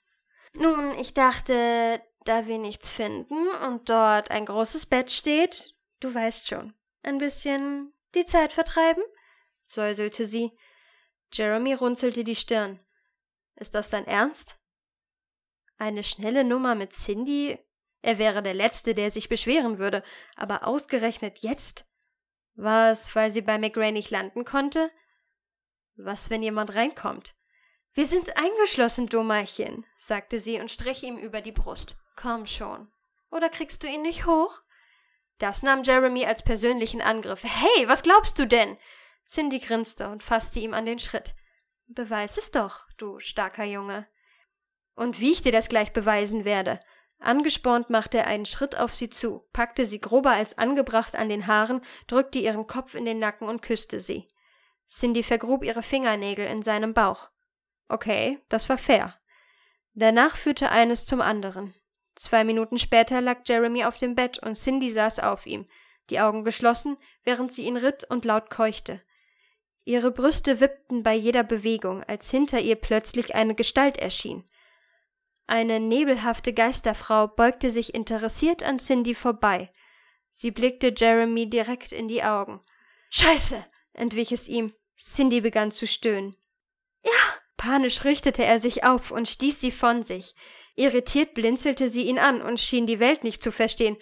Nun, 0.54 0.98
ich 0.98 1.12
dachte, 1.12 2.00
da 2.24 2.46
wir 2.46 2.56
nichts 2.56 2.88
finden 2.88 3.48
und 3.66 3.90
dort 3.90 4.30
ein 4.30 4.46
großes 4.46 4.86
Bett 4.86 5.10
steht, 5.10 5.71
Du 6.02 6.12
weißt 6.12 6.48
schon. 6.48 6.74
Ein 7.04 7.18
bisschen 7.18 7.92
die 8.16 8.24
Zeit 8.24 8.52
vertreiben? 8.52 9.04
säuselte 9.66 10.26
sie. 10.26 10.50
Jeremy 11.32 11.74
runzelte 11.74 12.24
die 12.24 12.34
Stirn. 12.34 12.80
Ist 13.54 13.76
das 13.76 13.90
dein 13.90 14.04
Ernst? 14.08 14.58
Eine 15.78 16.02
schnelle 16.02 16.42
Nummer 16.42 16.74
mit 16.74 16.92
Cindy? 16.92 17.56
Er 18.02 18.18
wäre 18.18 18.42
der 18.42 18.52
Letzte, 18.52 18.96
der 18.96 19.12
sich 19.12 19.28
beschweren 19.28 19.78
würde, 19.78 20.02
aber 20.34 20.66
ausgerechnet 20.66 21.38
jetzt? 21.38 21.86
War 22.54 22.90
es, 22.90 23.14
weil 23.14 23.30
sie 23.30 23.40
bei 23.40 23.56
McRae 23.56 23.92
nicht 23.92 24.10
landen 24.10 24.44
konnte? 24.44 24.90
Was, 25.94 26.30
wenn 26.30 26.42
jemand 26.42 26.74
reinkommt? 26.74 27.36
Wir 27.92 28.06
sind 28.06 28.36
eingeschlossen, 28.36 29.06
Dummerchen, 29.06 29.86
sagte 29.96 30.40
sie 30.40 30.58
und 30.58 30.70
strich 30.70 31.04
ihm 31.04 31.16
über 31.16 31.40
die 31.40 31.52
Brust. 31.52 31.96
Komm 32.16 32.44
schon. 32.46 32.90
Oder 33.30 33.48
kriegst 33.48 33.84
du 33.84 33.86
ihn 33.86 34.02
nicht 34.02 34.26
hoch? 34.26 34.62
Das 35.42 35.64
nahm 35.64 35.82
Jeremy 35.82 36.24
als 36.24 36.44
persönlichen 36.44 37.02
Angriff. 37.02 37.42
Hey, 37.42 37.88
was 37.88 38.04
glaubst 38.04 38.38
du 38.38 38.46
denn? 38.46 38.78
Cindy 39.26 39.58
grinste 39.58 40.08
und 40.08 40.22
fasste 40.22 40.60
ihm 40.60 40.72
an 40.72 40.86
den 40.86 41.00
Schritt. 41.00 41.34
Beweis 41.88 42.38
es 42.38 42.52
doch, 42.52 42.86
du 42.96 43.18
starker 43.18 43.64
Junge. 43.64 44.06
Und 44.94 45.18
wie 45.18 45.32
ich 45.32 45.42
dir 45.42 45.50
das 45.50 45.68
gleich 45.68 45.92
beweisen 45.92 46.44
werde. 46.44 46.78
Angespornt 47.18 47.90
machte 47.90 48.18
er 48.18 48.28
einen 48.28 48.46
Schritt 48.46 48.78
auf 48.78 48.94
sie 48.94 49.10
zu, 49.10 49.44
packte 49.52 49.84
sie 49.84 50.00
grober 50.00 50.30
als 50.30 50.58
angebracht 50.58 51.16
an 51.16 51.28
den 51.28 51.48
Haaren, 51.48 51.84
drückte 52.06 52.38
ihren 52.38 52.68
Kopf 52.68 52.94
in 52.94 53.04
den 53.04 53.18
Nacken 53.18 53.48
und 53.48 53.62
küsste 53.62 53.98
sie. 53.98 54.28
Cindy 54.88 55.24
vergrub 55.24 55.64
ihre 55.64 55.82
Fingernägel 55.82 56.46
in 56.46 56.62
seinem 56.62 56.94
Bauch. 56.94 57.30
Okay, 57.88 58.40
das 58.48 58.68
war 58.68 58.78
fair. 58.78 59.18
Danach 59.94 60.36
führte 60.36 60.70
eines 60.70 61.04
zum 61.04 61.20
anderen. 61.20 61.74
Zwei 62.22 62.44
Minuten 62.44 62.78
später 62.78 63.20
lag 63.20 63.40
Jeremy 63.46 63.84
auf 63.84 63.98
dem 63.98 64.14
Bett 64.14 64.38
und 64.38 64.54
Cindy 64.54 64.88
saß 64.88 65.18
auf 65.18 65.44
ihm, 65.44 65.66
die 66.08 66.20
Augen 66.20 66.44
geschlossen, 66.44 66.96
während 67.24 67.52
sie 67.52 67.64
ihn 67.64 67.76
ritt 67.76 68.04
und 68.08 68.24
laut 68.24 68.48
keuchte. 68.48 69.02
Ihre 69.84 70.12
Brüste 70.12 70.60
wippten 70.60 71.02
bei 71.02 71.14
jeder 71.14 71.42
Bewegung, 71.42 72.04
als 72.04 72.30
hinter 72.30 72.60
ihr 72.60 72.76
plötzlich 72.76 73.34
eine 73.34 73.56
Gestalt 73.56 73.98
erschien. 73.98 74.48
Eine 75.48 75.80
nebelhafte 75.80 76.52
Geisterfrau 76.52 77.26
beugte 77.26 77.70
sich 77.70 77.92
interessiert 77.92 78.62
an 78.62 78.78
Cindy 78.78 79.16
vorbei. 79.16 79.72
Sie 80.28 80.52
blickte 80.52 80.94
Jeremy 80.96 81.50
direkt 81.50 81.90
in 81.90 82.06
die 82.06 82.22
Augen. 82.22 82.60
Scheiße! 83.10 83.66
entwich 83.94 84.30
es 84.30 84.46
ihm. 84.46 84.72
Cindy 84.96 85.40
begann 85.40 85.72
zu 85.72 85.88
stöhnen. 85.88 86.36
Ja! 87.04 87.10
Panisch 87.56 88.04
richtete 88.04 88.44
er 88.44 88.60
sich 88.60 88.84
auf 88.84 89.10
und 89.10 89.28
stieß 89.28 89.60
sie 89.60 89.72
von 89.72 90.04
sich. 90.04 90.36
Irritiert 90.74 91.34
blinzelte 91.34 91.88
sie 91.88 92.04
ihn 92.04 92.18
an 92.18 92.40
und 92.40 92.58
schien 92.58 92.86
die 92.86 92.98
Welt 92.98 93.24
nicht 93.24 93.42
zu 93.42 93.52
verstehen. 93.52 93.96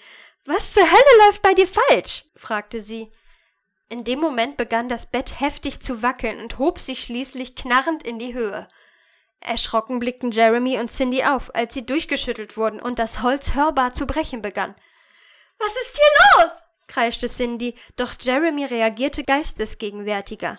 Was 0.45 0.73
zur 0.73 0.85
Hölle 0.85 1.27
läuft 1.27 1.43
bei 1.43 1.55
dir 1.55 1.67
falsch? 1.67 2.25
fragte 2.35 2.81
sie. 2.81 3.11
In 3.89 4.05
dem 4.05 4.21
Moment 4.21 4.57
begann 4.57 4.89
das 4.89 5.11
Bett 5.11 5.41
heftig 5.41 5.81
zu 5.81 6.03
wackeln 6.03 6.41
und 6.41 6.59
hob 6.59 6.79
sich 6.79 7.03
schließlich 7.03 7.57
knarrend 7.57 8.05
in 8.05 8.19
die 8.21 8.35
Höhe. 8.35 8.69
Erschrocken 9.41 9.99
blickten 9.99 10.31
Jeremy 10.31 10.79
und 10.79 10.91
Cindy 10.91 11.25
auf, 11.25 11.55
als 11.55 11.75
sie 11.75 11.85
durchgeschüttelt 11.85 12.57
wurden 12.57 12.81
und 12.81 12.99
das 12.99 13.23
Holz 13.23 13.55
hörbar 13.55 13.93
zu 13.93 14.07
brechen 14.07 14.43
begann. 14.43 14.77
Was 15.59 15.77
ist 15.77 15.97
hier 15.97 16.43
los? 16.43 16.63
kreischte 16.87 17.27
Cindy, 17.27 17.75
doch 17.97 18.15
Jeremy 18.21 18.65
reagierte 18.65 19.25
geistesgegenwärtiger. 19.25 20.57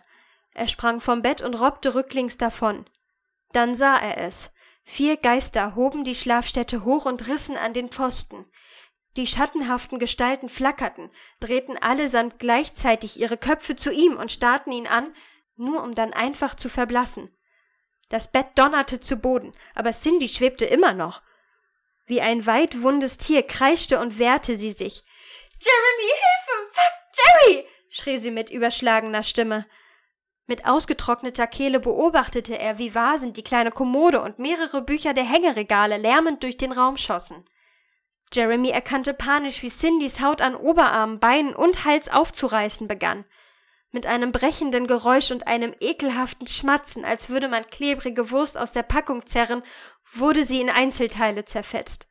Er 0.53 0.67
sprang 0.67 0.99
vom 0.99 1.21
Bett 1.21 1.41
und 1.41 1.55
robbte 1.55 1.95
rücklings 1.95 2.37
davon. 2.37 2.85
Dann 3.53 3.75
sah 3.75 3.97
er 3.97 4.17
es. 4.17 4.51
Vier 4.83 5.17
Geister 5.17 5.75
hoben 5.75 6.03
die 6.03 6.15
Schlafstätte 6.15 6.83
hoch 6.83 7.05
und 7.05 7.27
rissen 7.27 7.57
an 7.57 7.73
den 7.73 7.89
Pfosten. 7.89 8.45
Die 9.17 9.27
schattenhaften 9.27 9.99
Gestalten 9.99 10.47
flackerten, 10.47 11.11
drehten 11.39 11.77
allesamt 11.77 12.39
gleichzeitig 12.39 13.19
ihre 13.19 13.37
Köpfe 13.37 13.75
zu 13.75 13.91
ihm 13.91 14.17
und 14.17 14.31
starrten 14.31 14.71
ihn 14.71 14.87
an, 14.87 15.13
nur 15.57 15.83
um 15.83 15.93
dann 15.93 16.13
einfach 16.13 16.55
zu 16.55 16.69
verblassen. 16.69 17.29
Das 18.09 18.31
Bett 18.31 18.47
donnerte 18.55 18.99
zu 18.99 19.17
Boden, 19.17 19.51
aber 19.75 19.91
Cindy 19.91 20.27
schwebte 20.27 20.65
immer 20.65 20.93
noch. 20.93 21.21
Wie 22.05 22.21
ein 22.21 22.45
weit 22.45 22.81
wundes 22.81 23.17
Tier 23.17 23.43
kreischte 23.43 23.99
und 23.99 24.17
wehrte 24.17 24.57
sie 24.57 24.71
sich. 24.71 25.03
Jeremy, 25.61 26.09
Hilfe! 26.09 26.71
Fuck, 26.71 27.53
Jerry! 27.53 27.67
schrie 27.89 28.17
sie 28.17 28.31
mit 28.31 28.49
überschlagener 28.49 29.23
Stimme. 29.23 29.65
Mit 30.51 30.65
ausgetrockneter 30.65 31.47
Kehle 31.47 31.79
beobachtete 31.79 32.59
er, 32.59 32.77
wie 32.77 32.93
Vasen, 32.93 33.31
die 33.31 33.41
kleine 33.41 33.71
Kommode 33.71 34.21
und 34.21 34.37
mehrere 34.37 34.81
Bücher 34.81 35.13
der 35.13 35.23
Hängeregale 35.23 35.95
lärmend 35.95 36.43
durch 36.43 36.57
den 36.57 36.73
Raum 36.73 36.97
schossen. 36.97 37.45
Jeremy 38.33 38.69
erkannte 38.69 39.13
panisch, 39.13 39.63
wie 39.63 39.69
Cindys 39.69 40.19
Haut 40.19 40.41
an 40.41 40.57
Oberarmen, 40.57 41.21
Beinen 41.21 41.55
und 41.55 41.85
Hals 41.85 42.09
aufzureißen 42.09 42.89
begann. 42.89 43.23
Mit 43.91 44.07
einem 44.07 44.33
brechenden 44.33 44.87
Geräusch 44.87 45.31
und 45.31 45.47
einem 45.47 45.73
ekelhaften 45.79 46.47
Schmatzen, 46.47 47.05
als 47.05 47.29
würde 47.29 47.47
man 47.47 47.65
klebrige 47.67 48.29
Wurst 48.29 48.57
aus 48.57 48.73
der 48.73 48.83
Packung 48.83 49.25
zerren, 49.25 49.63
wurde 50.11 50.43
sie 50.43 50.59
in 50.59 50.69
Einzelteile 50.69 51.45
zerfetzt. 51.45 52.09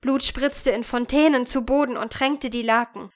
Blut 0.00 0.22
spritzte 0.22 0.70
in 0.70 0.84
Fontänen 0.84 1.44
zu 1.44 1.62
Boden 1.62 1.96
und 1.96 2.12
tränkte 2.12 2.50
die 2.50 2.62
Laken. 2.62 3.10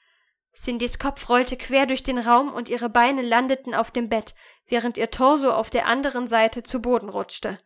Cindys 0.55 0.99
Kopf 0.99 1.29
rollte 1.29 1.57
quer 1.57 1.85
durch 1.85 2.03
den 2.03 2.17
Raum 2.17 2.53
und 2.53 2.69
ihre 2.69 2.89
Beine 2.89 3.21
landeten 3.21 3.73
auf 3.73 3.91
dem 3.91 4.09
Bett, 4.09 4.35
während 4.67 4.97
ihr 4.97 5.11
Torso 5.11 5.51
auf 5.51 5.69
der 5.69 5.85
anderen 5.85 6.27
Seite 6.27 6.63
zu 6.63 6.81
Boden 6.81 7.09
rutschte. 7.09 7.59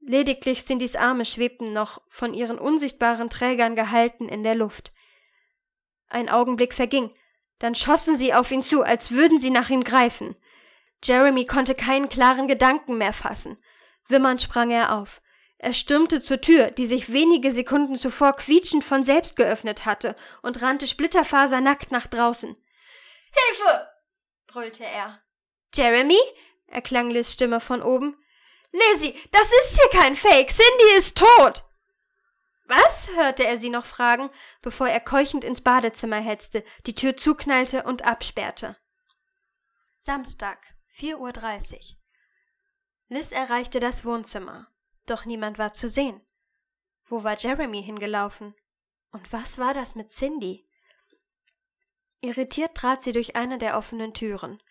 Lediglich 0.00 0.64
Cindys 0.64 0.96
Arme 0.96 1.24
schwebten 1.24 1.72
noch, 1.72 2.00
von 2.08 2.32
ihren 2.32 2.58
unsichtbaren 2.58 3.28
Trägern 3.28 3.74
gehalten, 3.74 4.28
in 4.28 4.44
der 4.44 4.54
Luft. 4.54 4.92
Ein 6.08 6.28
Augenblick 6.28 6.74
verging, 6.74 7.12
dann 7.58 7.74
schossen 7.74 8.16
sie 8.16 8.32
auf 8.32 8.50
ihn 8.52 8.62
zu, 8.62 8.82
als 8.82 9.10
würden 9.10 9.38
sie 9.38 9.50
nach 9.50 9.70
ihm 9.70 9.82
greifen. 9.82 10.36
Jeremy 11.02 11.44
konnte 11.46 11.74
keinen 11.74 12.08
klaren 12.08 12.48
Gedanken 12.48 12.98
mehr 12.98 13.12
fassen. 13.12 13.58
Wimmernd 14.08 14.42
sprang 14.42 14.70
er 14.70 14.94
auf. 14.94 15.20
Er 15.58 15.72
stürmte 15.72 16.20
zur 16.20 16.40
Tür, 16.40 16.70
die 16.70 16.84
sich 16.84 17.12
wenige 17.12 17.50
Sekunden 17.50 17.96
zuvor 17.96 18.34
quietschend 18.34 18.84
von 18.84 19.02
selbst 19.02 19.36
geöffnet 19.36 19.86
hatte, 19.86 20.14
und 20.42 20.60
rannte 20.62 20.86
splitterfasernackt 20.86 21.90
nach 21.92 22.06
draußen. 22.06 22.56
Hilfe! 23.32 23.88
brüllte 24.46 24.84
er. 24.84 25.22
Jeremy? 25.74 26.20
erklang 26.66 27.10
Liz 27.10 27.32
Stimme 27.32 27.60
von 27.60 27.82
oben. 27.82 28.16
Lizzie, 28.72 29.14
das 29.30 29.50
ist 29.60 29.80
hier 29.80 30.00
kein 30.00 30.14
Fake. 30.14 30.50
Cindy 30.50 30.96
ist 30.96 31.16
tot. 31.18 31.64
Was? 32.66 33.08
hörte 33.14 33.46
er 33.46 33.56
sie 33.56 33.70
noch 33.70 33.86
fragen, 33.86 34.28
bevor 34.60 34.88
er 34.88 35.00
keuchend 35.00 35.44
ins 35.44 35.60
Badezimmer 35.60 36.20
hetzte, 36.20 36.64
die 36.86 36.94
Tür 36.94 37.16
zuknallte 37.16 37.84
und 37.84 38.04
absperrte. 38.04 38.76
Samstag, 39.98 40.58
4.30 40.90 41.74
Uhr. 41.74 41.96
Liz 43.08 43.32
erreichte 43.32 43.78
das 43.78 44.04
Wohnzimmer, 44.04 44.66
doch 45.06 45.24
niemand 45.24 45.58
war 45.58 45.72
zu 45.72 45.88
sehen. 45.88 46.20
Wo 47.06 47.22
war 47.24 47.38
Jeremy 47.38 47.82
hingelaufen? 47.82 48.54
Und 49.12 49.32
was 49.32 49.58
war 49.58 49.74
das 49.74 49.94
mit 49.94 50.10
Cindy? 50.10 50.68
Irritiert 52.20 52.74
trat 52.74 53.02
sie 53.02 53.12
durch 53.12 53.36
eine 53.36 53.58
der 53.58 53.76
offenen 53.76 54.14
Türen. 54.14 54.62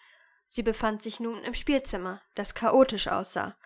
Sie 0.47 0.63
befand 0.63 1.01
sich 1.01 1.19
nun 1.19 1.43
im 1.43 1.53
Spielzimmer, 1.53 2.21
das 2.35 2.53
chaotisch 2.53 3.07
aussah. 3.07 3.57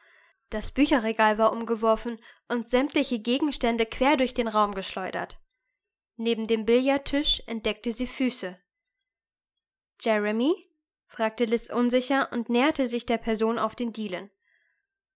Das 0.49 0.71
Bücherregal 0.71 1.37
war 1.37 1.51
umgeworfen 1.51 2.19
und 2.47 2.67
sämtliche 2.67 3.19
Gegenstände 3.19 3.85
quer 3.85 4.17
durch 4.17 4.33
den 4.33 4.47
Raum 4.47 4.73
geschleudert. 4.73 5.39
Neben 6.15 6.45
dem 6.45 6.65
Billardtisch 6.65 7.41
entdeckte 7.45 7.91
sie 7.91 8.07
Füße. 8.07 8.59
Jeremy? 10.01 10.53
fragte 11.07 11.45
Liz 11.45 11.69
unsicher 11.69 12.31
und 12.31 12.49
näherte 12.49 12.87
sich 12.87 13.05
der 13.05 13.17
Person 13.17 13.59
auf 13.59 13.75
den 13.75 13.93
Dielen. 13.93 14.29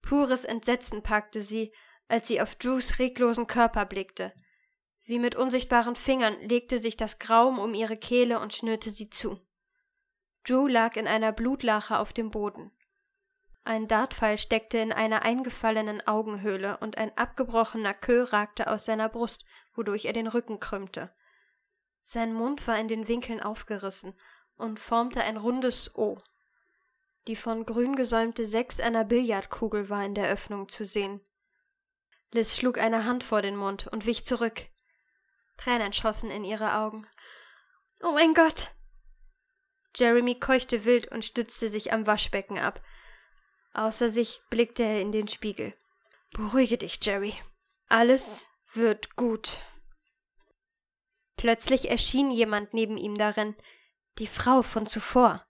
Pures 0.03 0.45
Entsetzen 0.45 1.01
packte 1.01 1.41
sie, 1.41 1.73
als 2.07 2.27
sie 2.27 2.39
auf 2.41 2.55
Drews 2.55 2.99
reglosen 2.99 3.47
Körper 3.47 3.85
blickte. 3.85 4.33
Wie 5.05 5.17
mit 5.17 5.35
unsichtbaren 5.35 5.95
Fingern 5.95 6.39
legte 6.41 6.77
sich 6.77 6.95
das 6.95 7.17
Graum 7.17 7.57
um 7.57 7.73
ihre 7.73 7.97
Kehle 7.97 8.39
und 8.39 8.53
schnürte 8.53 8.91
sie 8.91 9.09
zu. 9.09 9.39
Drew 10.45 10.67
lag 10.67 10.95
in 10.95 11.07
einer 11.07 11.31
Blutlache 11.31 11.97
auf 11.97 12.13
dem 12.13 12.29
Boden. 12.29 12.71
Ein 13.65 13.87
Dartpfeil 13.87 14.37
steckte 14.37 14.77
in 14.77 14.91
einer 14.91 15.23
eingefallenen 15.23 16.05
Augenhöhle 16.05 16.77
und 16.77 16.97
ein 16.97 17.17
abgebrochener 17.17 17.93
Queue 17.93 18.31
ragte 18.33 18.69
aus 18.69 18.85
seiner 18.85 19.07
Brust, 19.07 19.45
wodurch 19.73 20.05
er 20.05 20.13
den 20.13 20.27
Rücken 20.27 20.59
krümmte. 20.59 21.13
Sein 22.01 22.33
Mund 22.33 22.67
war 22.67 22.77
in 22.77 22.89
den 22.89 23.07
Winkeln 23.07 23.41
aufgerissen 23.41 24.13
und 24.57 24.81
formte 24.81 25.23
ein 25.23 25.37
rundes 25.37 25.95
O. 25.95 26.17
Die 27.27 27.35
von 27.35 27.65
grün 27.65 27.95
gesäumte 27.95 28.45
Sechs 28.45 28.79
einer 28.79 29.05
Billardkugel 29.05 29.89
war 29.89 30.05
in 30.05 30.13
der 30.13 30.29
Öffnung 30.29 30.67
zu 30.67 30.85
sehen. 30.85 31.21
Liz 32.31 32.57
schlug 32.57 32.77
eine 32.77 33.05
Hand 33.05 33.23
vor 33.23 33.41
den 33.41 33.55
Mund 33.55 33.87
und 33.87 34.05
wich 34.05 34.25
zurück. 34.25 34.67
Tränen 35.57 35.93
schossen 35.93 36.31
in 36.31 36.43
ihre 36.43 36.75
Augen. 36.75 37.07
Oh 38.01 38.11
mein 38.11 38.33
Gott! 38.33 38.71
Jeremy 39.95 40.39
keuchte 40.39 40.85
wild 40.85 41.11
und 41.11 41.23
stützte 41.23 41.69
sich 41.69 41.93
am 41.93 42.07
Waschbecken 42.07 42.57
ab. 42.57 42.83
Außer 43.73 44.09
sich 44.09 44.41
blickte 44.49 44.83
er 44.83 44.99
in 44.99 45.11
den 45.11 45.27
Spiegel. 45.27 45.73
Beruhige 46.31 46.77
dich, 46.77 46.99
Jerry. 47.03 47.35
Alles 47.87 48.47
wird 48.73 49.15
gut. 49.15 49.61
Plötzlich 51.37 51.89
erschien 51.89 52.31
jemand 52.31 52.73
neben 52.73 52.97
ihm 52.97 53.15
darin, 53.15 53.55
die 54.17 54.27
Frau 54.27 54.63
von 54.63 54.87
zuvor. 54.87 55.45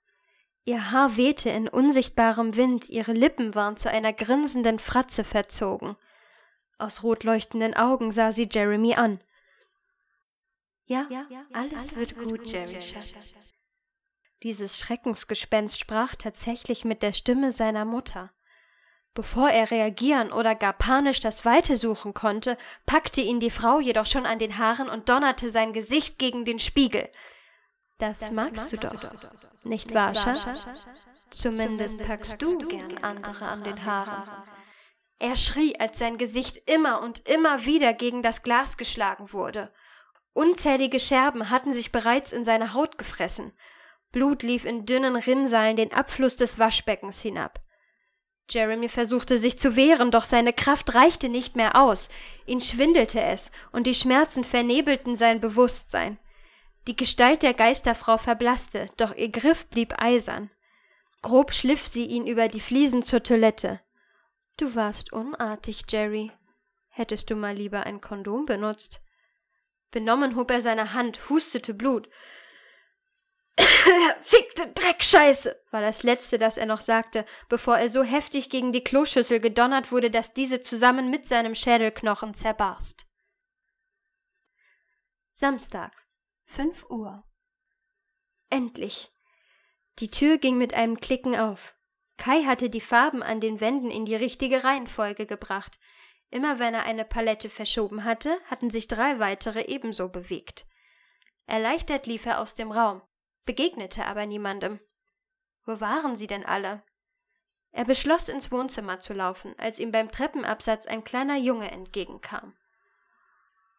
Ihr 0.66 0.92
Haar 0.92 1.18
wehte 1.18 1.50
in 1.50 1.68
unsichtbarem 1.68 2.56
Wind, 2.56 2.90
ihre 2.90 3.12
Lippen 3.12 3.54
waren 3.54 3.76
zu 3.76 3.90
einer 3.90 4.14
grinsenden 4.14 4.80
Fratze 4.80 5.24
verzogen. 5.24 5.98
Aus 6.78 7.04
rot 7.04 7.24
leuchtenden 7.24 7.74
Augen 7.74 8.12
sah 8.12 8.32
sie 8.32 8.48
Jeremy 8.50 8.96
an. 8.96 9.20
Ja, 10.86 11.08
ja 11.10 11.26
alles, 11.54 11.74
alles, 11.74 11.96
wird, 11.96 12.18
wird 12.18 12.30
gut, 12.30 12.40
gut, 12.40 12.52
Jerry, 12.52 12.82
Schatz. 12.82 13.52
Dieses 14.44 14.78
Schreckensgespenst 14.78 15.80
sprach 15.80 16.16
tatsächlich 16.16 16.84
mit 16.84 17.02
der 17.02 17.14
Stimme 17.14 17.52
seiner 17.52 17.86
Mutter. 17.86 18.32
Bevor 19.14 19.50
er 19.50 19.70
reagieren 19.70 20.32
oder 20.32 20.56
gar 20.56 20.74
panisch 20.74 21.20
das 21.20 21.46
Weite 21.46 21.78
suchen 21.78 22.14
konnte, 22.14 22.58
packte 22.86 23.22
ihn 23.22 23.40
die 23.40 23.52
Frau 23.52 23.80
jedoch 23.80 24.06
schon 24.06 24.26
an 24.26 24.40
den 24.40 24.58
Haaren 24.58 24.90
und 24.90 25.08
donnerte 25.08 25.50
sein 25.50 25.72
Gesicht 25.72 26.18
gegen 26.18 26.46
den 26.46 26.60
Spiegel. 26.60 27.10
Das, 28.04 28.20
das 28.20 28.32
magst, 28.32 28.56
magst, 28.56 28.74
du 28.74 28.78
doch, 28.78 29.00
du 29.00 29.08
doch. 29.08 29.32
nicht, 29.64 29.86
nicht 29.88 29.94
wahr, 29.94 30.14
Schatz? 30.14 30.62
Zumindest, 31.30 31.98
Zumindest 32.00 32.06
packst 32.06 32.42
du 32.42 32.58
gern 32.58 32.98
andere 32.98 33.48
an 33.48 33.64
den 33.64 33.86
Haaren. 33.86 34.30
Er 35.20 35.38
schrie, 35.38 35.80
als 35.80 36.00
sein 36.00 36.18
Gesicht 36.18 36.70
immer 36.70 37.02
und 37.02 37.26
immer 37.30 37.66
wieder 37.66 37.94
gegen 37.94 38.22
das 38.22 38.44
Glas 38.44 38.76
geschlagen 38.76 39.32
wurde. 39.32 39.72
Unzählige 40.34 41.00
Scherben 41.00 41.50
hatten 41.50 41.72
sich 41.72 41.94
bereits 41.94 42.34
in 42.34 42.44
seine 42.44 42.74
Haut 42.74 42.98
gefressen. 42.98 43.54
Blut 44.12 44.44
lief 44.44 44.66
in 44.66 44.86
dünnen 44.86 45.16
Rinnsalen 45.16 45.78
den 45.78 45.94
Abfluss 45.94 46.36
des 46.36 46.60
Waschbeckens 46.60 47.22
hinab. 47.22 47.62
Jeremy 48.50 48.90
versuchte 48.90 49.40
sich 49.40 49.58
zu 49.58 49.78
wehren, 49.78 50.12
doch 50.12 50.26
seine 50.26 50.52
Kraft 50.52 50.94
reichte 50.94 51.30
nicht 51.30 51.56
mehr 51.56 51.82
aus. 51.82 52.10
Ihn 52.48 52.60
schwindelte 52.60 53.22
es, 53.22 53.50
und 53.72 53.88
die 53.88 53.96
Schmerzen 53.96 54.44
vernebelten 54.44 55.16
sein 55.16 55.40
Bewusstsein. 55.40 56.20
Die 56.88 56.96
Gestalt 56.96 57.44
der 57.44 57.54
Geisterfrau 57.54 58.18
verblasste, 58.18 58.88
doch 58.98 59.16
ihr 59.16 59.30
Griff 59.30 59.68
blieb 59.68 59.94
eisern. 59.98 60.52
Grob 61.22 61.54
schliff 61.54 61.88
sie 61.88 62.06
ihn 62.06 62.28
über 62.28 62.50
die 62.50 62.60
Fliesen 62.60 63.04
zur 63.04 63.24
Toilette. 63.24 63.80
Du 64.58 64.76
warst 64.76 65.14
unartig, 65.14 65.84
Jerry. 65.90 66.32
Hättest 66.90 67.30
du 67.30 67.36
mal 67.36 67.56
lieber 67.56 67.86
ein 67.86 68.02
Kondom 68.02 68.46
benutzt? 68.46 69.02
Benommen 69.92 70.36
hob 70.36 70.52
er 70.52 70.60
seine 70.60 70.94
Hand, 70.94 71.30
hustete 71.30 71.74
Blut. 71.74 72.10
Fickte 74.22 74.68
Dreckscheiße, 74.74 75.56
war 75.72 75.82
das 75.82 76.04
letzte, 76.04 76.38
das 76.38 76.58
er 76.58 76.66
noch 76.66 76.82
sagte, 76.82 77.26
bevor 77.48 77.78
er 77.78 77.90
so 77.90 78.04
heftig 78.04 78.50
gegen 78.50 78.72
die 78.72 78.84
Kloschüssel 78.84 79.40
gedonnert 79.40 79.92
wurde, 79.92 80.12
dass 80.12 80.34
diese 80.34 80.62
zusammen 80.62 81.10
mit 81.10 81.26
seinem 81.26 81.56
Schädelknochen 81.56 82.34
zerbarst. 82.34 83.06
Samstag, 85.32 85.92
fünf 86.54 86.86
Uhr. 86.90 87.24
Endlich. 88.50 89.12
Die 90.00 90.10
Tür 90.10 90.38
ging 90.38 90.58
mit 90.58 90.74
einem 90.74 90.98
Klicken 90.98 91.36
auf. 91.36 91.76
Kai 92.18 92.44
hatte 92.44 92.70
die 92.70 92.82
Farben 92.82 93.22
an 93.24 93.40
den 93.40 93.60
Wänden 93.60 93.92
in 93.92 94.06
die 94.06 94.16
richtige 94.16 94.64
Reihenfolge 94.64 95.26
gebracht. 95.26 95.80
Immer 96.30 96.60
wenn 96.60 96.74
er 96.74 96.84
eine 96.84 97.06
Palette 97.06 97.50
verschoben 97.50 98.04
hatte, 98.04 98.38
hatten 98.46 98.70
sich 98.70 98.88
drei 98.88 99.20
weitere 99.20 99.66
ebenso 99.66 100.10
bewegt. 100.10 100.66
Erleichtert 101.46 102.08
lief 102.08 102.26
er 102.26 102.40
aus 102.40 102.56
dem 102.56 102.72
Raum 102.72 103.02
begegnete 103.46 104.06
aber 104.06 104.26
niemandem. 104.26 104.80
Wo 105.66 105.80
waren 105.80 106.16
sie 106.16 106.28
denn 106.28 106.46
alle? 106.46 106.84
Er 107.72 107.86
beschloss, 107.86 108.30
ins 108.30 108.52
Wohnzimmer 108.52 109.00
zu 109.00 109.14
laufen, 109.14 109.58
als 109.58 109.80
ihm 109.80 109.92
beim 109.92 110.12
Treppenabsatz 110.12 110.86
ein 110.86 111.04
kleiner 111.04 111.38
Junge 111.38 111.72
entgegenkam. 111.72 112.56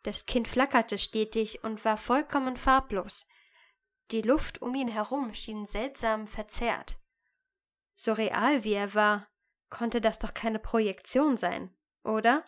Das 0.05 0.27
Kind 0.27 0.47
flackerte 0.47 0.99
stetig 0.99 1.65
und 1.65 1.85
war 1.85 1.97
vollkommen 1.97 2.57
farblos. 2.57 3.27
Die 4.11 4.21
Luft 4.21 4.61
um 4.61 4.75
ihn 4.75 4.89
herum 4.89 5.33
schien 5.33 5.65
seltsam 5.65 6.27
verzerrt. 6.27 6.99
So 7.97 8.13
real 8.13 8.65
wie 8.65 8.75
er 8.75 8.95
war, 8.95 9.27
konnte 9.71 10.03
das 10.03 10.19
doch 10.19 10.35
keine 10.35 10.59
Projektion 10.59 11.39
sein, 11.39 11.75
oder? 12.03 12.45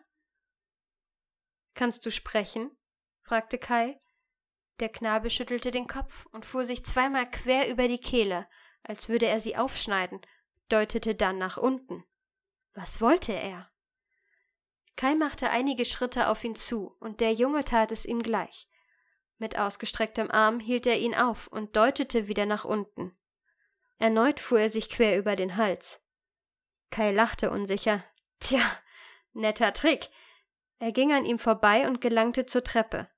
Kannst 1.74 2.04
du 2.04 2.10
sprechen? 2.10 2.76
fragte 3.22 3.58
Kai. 3.58 4.00
Der 4.78 4.90
Knabe 4.90 5.30
schüttelte 5.30 5.70
den 5.70 5.86
Kopf 5.86 6.26
und 6.26 6.44
fuhr 6.44 6.66
sich 6.66 6.84
zweimal 6.84 7.30
quer 7.30 7.70
über 7.70 7.88
die 7.88 8.00
Kehle, 8.00 8.46
als 8.82 9.08
würde 9.08 9.26
er 9.26 9.40
sie 9.40 9.56
aufschneiden, 9.56 10.20
deutete 10.68 11.14
dann 11.14 11.38
nach 11.38 11.56
unten. 11.56 12.04
Was 12.74 13.00
wollte 13.00 13.32
er? 13.32 13.70
Kai 14.96 15.14
machte 15.14 15.50
einige 15.50 15.84
Schritte 15.84 16.28
auf 16.28 16.42
ihn 16.42 16.56
zu, 16.56 16.96
und 17.00 17.20
der 17.20 17.32
Junge 17.32 17.64
tat 17.64 17.92
es 17.92 18.06
ihm 18.06 18.22
gleich. 18.22 18.68
Mit 19.38 19.58
ausgestrecktem 19.58 20.30
Arm 20.30 20.60
hielt 20.60 20.86
er 20.86 20.98
ihn 20.98 21.14
auf 21.14 21.46
und 21.48 21.76
deutete 21.76 22.28
wieder 22.28 22.46
nach 22.46 22.64
unten. 22.64 23.16
Erneut 23.98 24.40
fuhr 24.40 24.60
er 24.60 24.68
sich 24.70 24.88
quer 24.88 25.18
über 25.18 25.36
den 25.36 25.56
Hals. 25.56 26.02
Kai 26.90 27.12
lachte 27.12 27.50
unsicher. 27.50 28.02
Tja, 28.40 28.62
netter 29.32 29.72
Trick. 29.72 30.08
Er 30.78 30.92
ging 30.92 31.12
an 31.12 31.24
ihm 31.24 31.38
vorbei 31.38 31.86
und 31.86 32.00
gelangte 32.00 32.46
zur 32.46 32.64
Treppe. 32.64 33.08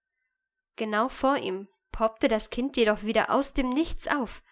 Genau 0.76 1.09
vor 1.09 1.37
ihm 1.37 1.68
poppte 1.93 2.29
das 2.29 2.51
Kind 2.51 2.76
jedoch 2.76 3.03
wieder 3.03 3.31
aus 3.31 3.53
dem 3.53 3.68
Nichts 3.68 4.09
auf. 4.09 4.43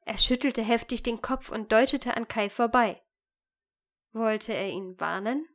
Er 0.00 0.16
schüttelte 0.16 0.62
heftig 0.62 1.02
den 1.02 1.20
Kopf 1.20 1.50
und 1.50 1.72
deutete 1.72 2.16
an 2.16 2.28
Kai 2.28 2.48
vorbei. 2.48 3.02
Wollte 4.12 4.54
er 4.54 4.68
ihn 4.68 4.98
warnen? 4.98 5.46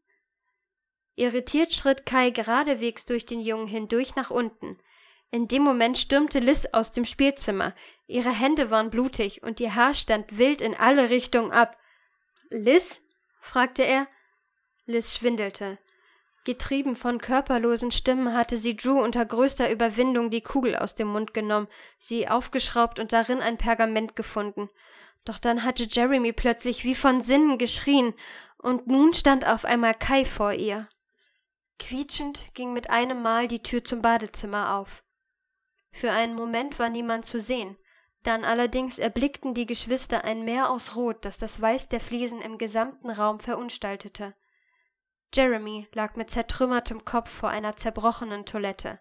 Irritiert 1.16 1.74
schritt 1.74 2.06
Kai 2.06 2.32
geradewegs 2.32 3.06
durch 3.06 3.26
den 3.26 3.40
Jungen 3.40 3.68
hindurch 3.68 4.16
nach 4.16 4.32
unten. 4.32 4.78
In 5.32 5.48
dem 5.48 5.64
Moment 5.64 5.98
stürmte 5.98 6.40
Liz 6.40 6.68
aus 6.72 6.92
dem 6.92 7.06
Spielzimmer. 7.06 7.74
Ihre 8.08 8.32
Hände 8.32 8.70
waren 8.70 8.90
blutig 8.90 9.42
und 9.44 9.60
ihr 9.60 9.76
Haar 9.76 9.94
stand 9.94 10.38
wild 10.38 10.62
in 10.62 10.76
alle 10.76 11.10
Richtungen 11.10 11.52
ab. 11.52 11.78
Liz? 12.50 13.02
fragte 13.40 13.84
er. 13.84 14.08
Liz 14.86 15.16
schwindelte. 15.16 15.80
Getrieben 16.46 16.96
von 16.96 17.20
körperlosen 17.20 17.92
Stimmen 17.92 18.34
hatte 18.34 18.58
sie 18.58 18.76
Drew 18.76 19.02
unter 19.02 19.26
größter 19.26 19.72
Überwindung 19.72 20.30
die 20.30 20.42
Kugel 20.42 20.76
aus 20.76 20.94
dem 20.94 21.08
Mund 21.08 21.34
genommen, 21.34 21.70
sie 21.98 22.28
aufgeschraubt 22.28 23.00
und 23.00 23.14
darin 23.14 23.40
ein 23.40 23.58
Pergament 23.58 24.16
gefunden. 24.16 24.70
Doch 25.24 25.40
dann 25.40 25.64
hatte 25.64 25.88
Jeremy 25.90 26.34
plötzlich 26.34 26.84
wie 26.84 26.96
von 26.96 27.22
Sinnen 27.22 27.58
geschrien, 27.58 28.14
und 28.58 28.88
nun 28.88 29.14
stand 29.14 29.48
auf 29.48 29.64
einmal 29.64 29.94
Kai 29.94 30.26
vor 30.26 30.54
ihr. 30.54 30.90
Quietschend 31.80 32.54
ging 32.54 32.74
mit 32.74 32.90
einem 32.90 33.22
Mal 33.22 33.48
die 33.48 33.62
Tür 33.62 33.84
zum 33.84 34.02
Badezimmer 34.02 34.76
auf. 34.76 35.04
Für 35.92 36.12
einen 36.12 36.36
Moment 36.36 36.80
war 36.80 36.90
niemand 36.90 37.26
zu 37.26 37.40
sehen. 37.40 37.78
Dann 38.24 38.46
allerdings 38.46 39.00
erblickten 39.00 39.54
die 39.54 39.66
Geschwister 39.66 40.24
ein 40.24 40.46
Meer 40.46 40.70
aus 40.70 40.96
Rot, 40.96 41.26
das 41.26 41.38
das 41.38 41.62
Weiß 41.62 41.90
der 41.90 42.00
Fliesen 42.00 42.42
im 42.42 42.58
gesamten 42.58 43.10
Raum 43.10 43.40
verunstaltete. 43.40 44.34
Jeremy 45.34 45.88
lag 45.94 46.16
mit 46.16 46.30
zertrümmertem 46.30 47.06
Kopf 47.06 47.30
vor 47.30 47.50
einer 47.50 47.76
zerbrochenen 47.76 48.46
Toilette. 48.46 49.00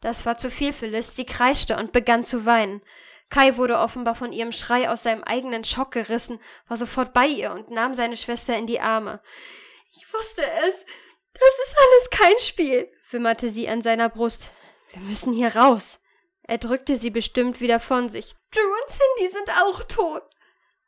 Das 0.00 0.26
war 0.26 0.36
zu 0.36 0.50
viel 0.50 0.72
für 0.72 0.86
Liz, 0.86 1.16
sie 1.16 1.24
kreischte 1.24 1.76
und 1.76 1.92
begann 1.92 2.22
zu 2.22 2.44
weinen. 2.44 2.82
Kai 3.30 3.56
wurde 3.56 3.78
offenbar 3.78 4.14
von 4.14 4.32
ihrem 4.32 4.52
Schrei 4.52 4.90
aus 4.90 5.02
seinem 5.02 5.24
eigenen 5.24 5.64
Schock 5.64 5.92
gerissen, 5.92 6.40
war 6.68 6.76
sofort 6.76 7.12
bei 7.12 7.26
ihr 7.26 7.52
und 7.52 7.70
nahm 7.70 7.94
seine 7.94 8.16
Schwester 8.16 8.56
in 8.56 8.66
die 8.66 8.80
Arme. 8.80 9.20
Ich 9.96 10.12
wusste 10.12 10.42
es. 10.68 10.84
Das 11.34 11.58
ist 11.66 11.76
alles 11.78 12.10
kein 12.10 12.38
Spiel, 12.38 12.92
wimmerte 13.10 13.50
sie 13.50 13.68
an 13.68 13.82
seiner 13.82 14.08
Brust. 14.08 14.50
Wir 14.92 15.02
müssen 15.02 15.32
hier 15.32 15.54
raus. 15.56 16.00
Er 16.42 16.58
drückte 16.58 16.96
sie 16.96 17.10
bestimmt 17.10 17.60
wieder 17.60 17.80
von 17.80 18.08
sich. 18.08 18.34
Drew 18.50 18.60
und 18.60 18.90
Cindy 18.90 19.28
sind 19.28 19.50
auch 19.62 19.82
tot. 19.84 20.22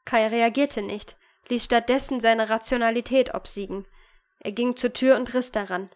Kai 0.05 0.29
reagierte 0.29 0.83
nicht, 0.83 1.17
ließ 1.49 1.65
stattdessen 1.65 2.21
seine 2.21 2.49
Rationalität 2.49 3.35
obsiegen. 3.35 3.87
Er 4.41 4.53
ging 4.53 4.77
zur 4.77 4.93
Tür 4.93 5.17
und 5.17 5.35
riss 5.35 5.51
daran. 5.51 5.91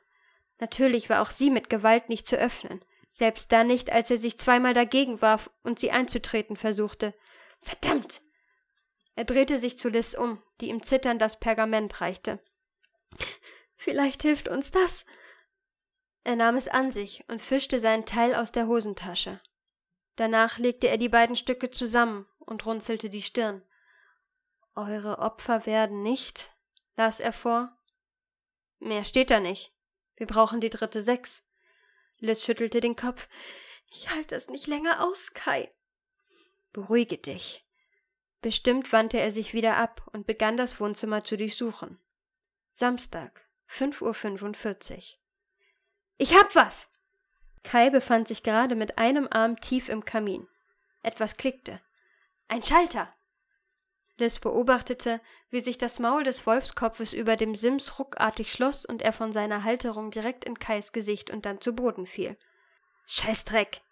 Natürlich 0.59 1.09
war 1.09 1.23
auch 1.23 1.31
sie 1.31 1.51
mit 1.51 1.71
Gewalt 1.71 2.09
nicht 2.09 2.27
zu 2.27 2.37
öffnen, 2.37 2.85
selbst 3.11 3.53
dann 3.53 3.69
nicht, 3.69 3.91
als 3.91 4.11
er 4.11 4.19
sich 4.19 4.39
zweimal 4.39 4.75
dagegen 4.75 5.23
warf 5.23 5.51
und 5.63 5.79
sie 5.79 5.91
einzutreten 5.91 6.57
versuchte. 6.57 7.15
Verdammt! 7.61 8.23
Er 9.15 9.25
drehte 9.25 9.59
sich 9.59 9.77
zu 9.77 9.89
Liz 9.89 10.15
um, 10.15 10.43
die 10.61 10.69
ihm 10.69 10.83
zitternd 10.83 11.21
das 11.21 11.39
Pergament 11.39 12.01
reichte. 12.01 12.41
Vielleicht 13.83 14.21
hilft 14.25 14.47
uns 14.47 14.71
das. 14.71 15.07
Er 16.23 16.37
nahm 16.37 16.57
es 16.57 16.69
an 16.69 16.91
sich 16.91 17.25
und 17.29 17.41
fischte 17.41 17.79
seinen 17.79 18.05
Teil 18.05 18.35
aus 18.35 18.53
der 18.53 18.67
Hosentasche. 18.67 19.41
Danach 20.17 20.59
legte 20.59 20.89
er 20.89 20.99
die 20.99 21.09
beiden 21.09 21.35
Stücke 21.35 21.71
zusammen 21.71 22.27
und 22.41 22.67
runzelte 22.67 23.09
die 23.09 23.23
Stirn. 23.23 23.63
Eure 24.75 25.19
Opfer 25.19 25.65
werden 25.65 26.03
nicht, 26.03 26.53
las 26.97 27.21
er 27.21 27.33
vor. 27.33 27.75
Mehr 28.81 29.03
steht 29.05 29.31
da 29.31 29.41
nicht. 29.41 29.73
Wir 30.17 30.27
brauchen 30.27 30.61
die 30.61 30.69
dritte 30.69 31.01
Sechs. 31.01 31.43
Liz 32.19 32.45
schüttelte 32.45 32.83
den 32.83 32.97
Kopf. 32.97 33.31
Ich 33.91 34.11
halte 34.11 34.35
es 34.35 34.51
nicht 34.51 34.67
länger 34.67 35.03
aus, 35.03 35.33
Kai. 35.33 35.73
Beruhige 36.75 37.17
dich. 37.17 37.67
Bestimmt 38.43 38.93
wandte 38.93 39.19
er 39.19 39.31
sich 39.31 39.55
wieder 39.55 39.79
ab 39.79 40.07
und 40.13 40.27
begann 40.27 40.59
das 40.59 40.79
Wohnzimmer 40.81 41.25
zu 41.25 41.39
durchsuchen. 41.39 41.99
Samstag, 42.73 43.50
fünf 43.71 44.03
Uhr. 44.03 44.15
fünfundvierzig. 44.15 45.21
Ich 46.19 46.35
hab 46.35 46.55
was! 46.57 46.91
Kai 47.63 47.89
befand 47.89 48.27
sich 48.27 48.43
gerade 48.43 48.75
mit 48.75 48.99
einem 48.99 49.29
Arm 49.31 49.61
tief 49.61 49.89
im 49.89 50.05
Kamin. 50.05 50.49
Etwas 51.03 51.37
klickte. 51.37 51.81
Ein 52.49 52.65
Schalter! 52.65 53.15
Liz 54.17 54.41
beobachtete, 54.41 55.21
wie 55.51 55.61
sich 55.61 55.79
das 55.79 56.01
Maul 56.01 56.25
des 56.25 56.45
Wolfskopfes 56.47 57.13
über 57.13 57.37
dem 57.37 57.55
Sims 57.55 57.99
ruckartig 57.99 58.53
schloss 58.53 58.85
und 58.85 59.03
er 59.03 59.13
von 59.13 59.33
seiner 59.33 59.63
Halterung 59.63 60.11
direkt 60.11 60.45
in 60.45 60.59
Kais 60.59 60.93
Gesicht 60.93 61.31
und 61.31 61.47
dann 61.47 61.61
zu 61.61 61.73
Boden 61.73 62.07
fiel. 62.07 62.37
Scheißdreck! 63.07 63.83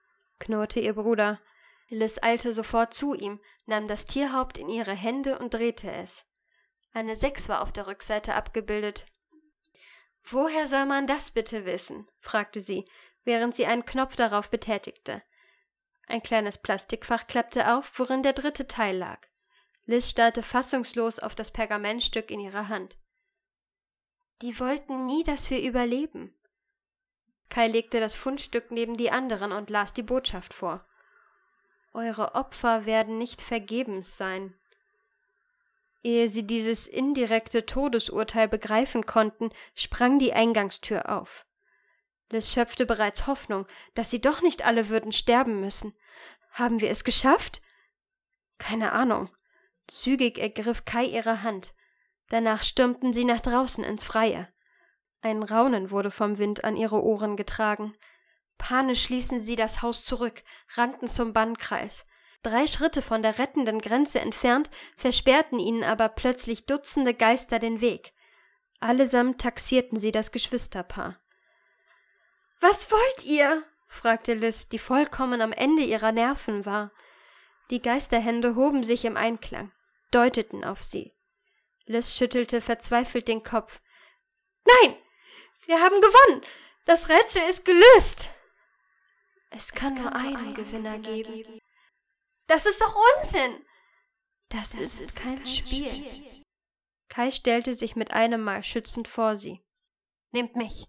knurrte 0.40 0.80
ihr 0.80 0.94
Bruder. 0.94 1.40
Liz 1.88 2.18
eilte 2.20 2.52
sofort 2.52 2.92
zu 2.92 3.14
ihm, 3.14 3.40
nahm 3.64 3.86
das 3.86 4.06
Tierhaupt 4.06 4.58
in 4.58 4.68
ihre 4.68 4.92
Hände 4.92 5.38
und 5.38 5.54
drehte 5.54 5.90
es. 5.90 6.26
Eine 6.92 7.14
Sechs 7.14 7.48
war 7.48 7.62
auf 7.62 7.70
der 7.70 7.86
Rückseite 7.86 8.34
abgebildet, 8.34 9.06
Woher 10.30 10.66
soll 10.66 10.84
man 10.84 11.06
das 11.06 11.30
bitte 11.30 11.64
wissen? 11.64 12.06
fragte 12.20 12.60
sie, 12.60 12.88
während 13.24 13.54
sie 13.54 13.66
einen 13.66 13.86
Knopf 13.86 14.16
darauf 14.16 14.50
betätigte. 14.50 15.22
Ein 16.06 16.22
kleines 16.22 16.58
Plastikfach 16.58 17.26
klappte 17.26 17.74
auf, 17.74 17.98
worin 17.98 18.22
der 18.22 18.32
dritte 18.32 18.66
Teil 18.66 18.96
lag. 18.96 19.20
Liz 19.84 20.10
starrte 20.10 20.42
fassungslos 20.42 21.18
auf 21.18 21.34
das 21.34 21.50
Pergamentstück 21.50 22.30
in 22.30 22.40
ihrer 22.40 22.68
Hand. 22.68 22.98
Die 24.42 24.60
wollten 24.60 25.06
nie, 25.06 25.24
dass 25.24 25.48
wir 25.50 25.62
überleben. 25.62 26.34
Kai 27.48 27.68
legte 27.68 27.98
das 27.98 28.14
Fundstück 28.14 28.70
neben 28.70 28.96
die 28.96 29.10
anderen 29.10 29.52
und 29.52 29.70
las 29.70 29.94
die 29.94 30.02
Botschaft 30.02 30.52
vor. 30.52 30.86
Eure 31.94 32.34
Opfer 32.34 32.84
werden 32.84 33.16
nicht 33.16 33.40
vergebens 33.40 34.16
sein. 34.16 34.54
Ehe 36.02 36.28
sie 36.28 36.46
dieses 36.46 36.86
indirekte 36.86 37.66
Todesurteil 37.66 38.48
begreifen 38.48 39.04
konnten, 39.06 39.50
sprang 39.74 40.18
die 40.18 40.32
Eingangstür 40.32 41.08
auf. 41.08 41.44
Liz 42.30 42.52
schöpfte 42.52 42.86
bereits 42.86 43.26
Hoffnung, 43.26 43.66
dass 43.94 44.10
sie 44.10 44.20
doch 44.20 44.42
nicht 44.42 44.64
alle 44.64 44.88
würden 44.90 45.12
sterben 45.12 45.60
müssen. 45.60 45.94
Haben 46.52 46.80
wir 46.80 46.90
es 46.90 47.04
geschafft? 47.04 47.62
Keine 48.58 48.92
Ahnung. 48.92 49.30
Zügig 49.86 50.38
ergriff 50.38 50.84
Kai 50.84 51.04
ihre 51.04 51.42
Hand. 51.42 51.74
Danach 52.28 52.62
stürmten 52.62 53.12
sie 53.12 53.24
nach 53.24 53.40
draußen 53.40 53.82
ins 53.82 54.04
Freie. 54.04 54.48
Ein 55.22 55.42
Raunen 55.42 55.90
wurde 55.90 56.10
vom 56.10 56.38
Wind 56.38 56.64
an 56.64 56.76
ihre 56.76 57.02
Ohren 57.02 57.36
getragen. 57.36 57.94
Panisch 58.58 59.08
ließen 59.08 59.40
sie 59.40 59.56
das 59.56 59.82
Haus 59.82 60.04
zurück, 60.04 60.42
rannten 60.76 61.08
zum 61.08 61.32
Bannkreis. 61.32 62.06
Drei 62.42 62.66
Schritte 62.66 63.02
von 63.02 63.22
der 63.22 63.38
rettenden 63.38 63.80
Grenze 63.80 64.20
entfernt 64.20 64.70
versperrten 64.96 65.58
ihnen 65.58 65.82
aber 65.82 66.08
plötzlich 66.08 66.66
Dutzende 66.66 67.14
Geister 67.14 67.58
den 67.58 67.80
Weg. 67.80 68.12
Allesamt 68.80 69.40
taxierten 69.40 69.98
sie 69.98 70.12
das 70.12 70.30
Geschwisterpaar. 70.30 71.20
Was 72.60 72.90
wollt 72.90 73.24
ihr? 73.24 73.64
fragte 73.88 74.34
Liz, 74.34 74.68
die 74.68 74.78
vollkommen 74.78 75.40
am 75.40 75.52
Ende 75.52 75.82
ihrer 75.82 76.12
Nerven 76.12 76.64
war. 76.64 76.92
Die 77.70 77.82
Geisterhände 77.82 78.54
hoben 78.54 78.84
sich 78.84 79.04
im 79.04 79.16
Einklang, 79.16 79.72
deuteten 80.10 80.64
auf 80.64 80.82
sie. 80.82 81.14
Liz 81.86 82.14
schüttelte 82.14 82.60
verzweifelt 82.60 83.28
den 83.28 83.42
Kopf. 83.42 83.80
Nein, 84.64 84.96
wir 85.66 85.80
haben 85.80 86.00
gewonnen. 86.00 86.42
Das 86.84 87.08
Rätsel 87.08 87.42
ist 87.48 87.64
gelöst. 87.64 88.30
Es 89.50 89.72
kann, 89.72 89.96
es 89.96 90.02
kann 90.02 90.12
nur 90.12 90.14
einen, 90.14 90.36
einen 90.36 90.54
Gewinner, 90.54 90.98
geben. 90.98 91.32
geben. 91.32 91.60
Das 92.48 92.66
ist 92.66 92.80
doch 92.80 92.96
Unsinn! 93.16 93.64
Das, 94.48 94.72
das 94.72 94.80
ist, 94.80 95.00
ist, 95.00 95.16
kein, 95.16 95.36
kein 95.36 95.46
Spiel. 95.46 95.90
Spiel. 95.90 96.42
Kai 97.08 97.30
stellte 97.30 97.74
sich 97.74 97.94
mit 97.94 98.12
einem 98.12 98.42
Mal 98.42 98.62
schützend 98.64 99.06
vor 99.06 99.36
sie. 99.36 99.62
Nehmt 100.32 100.56
mich. 100.56 100.86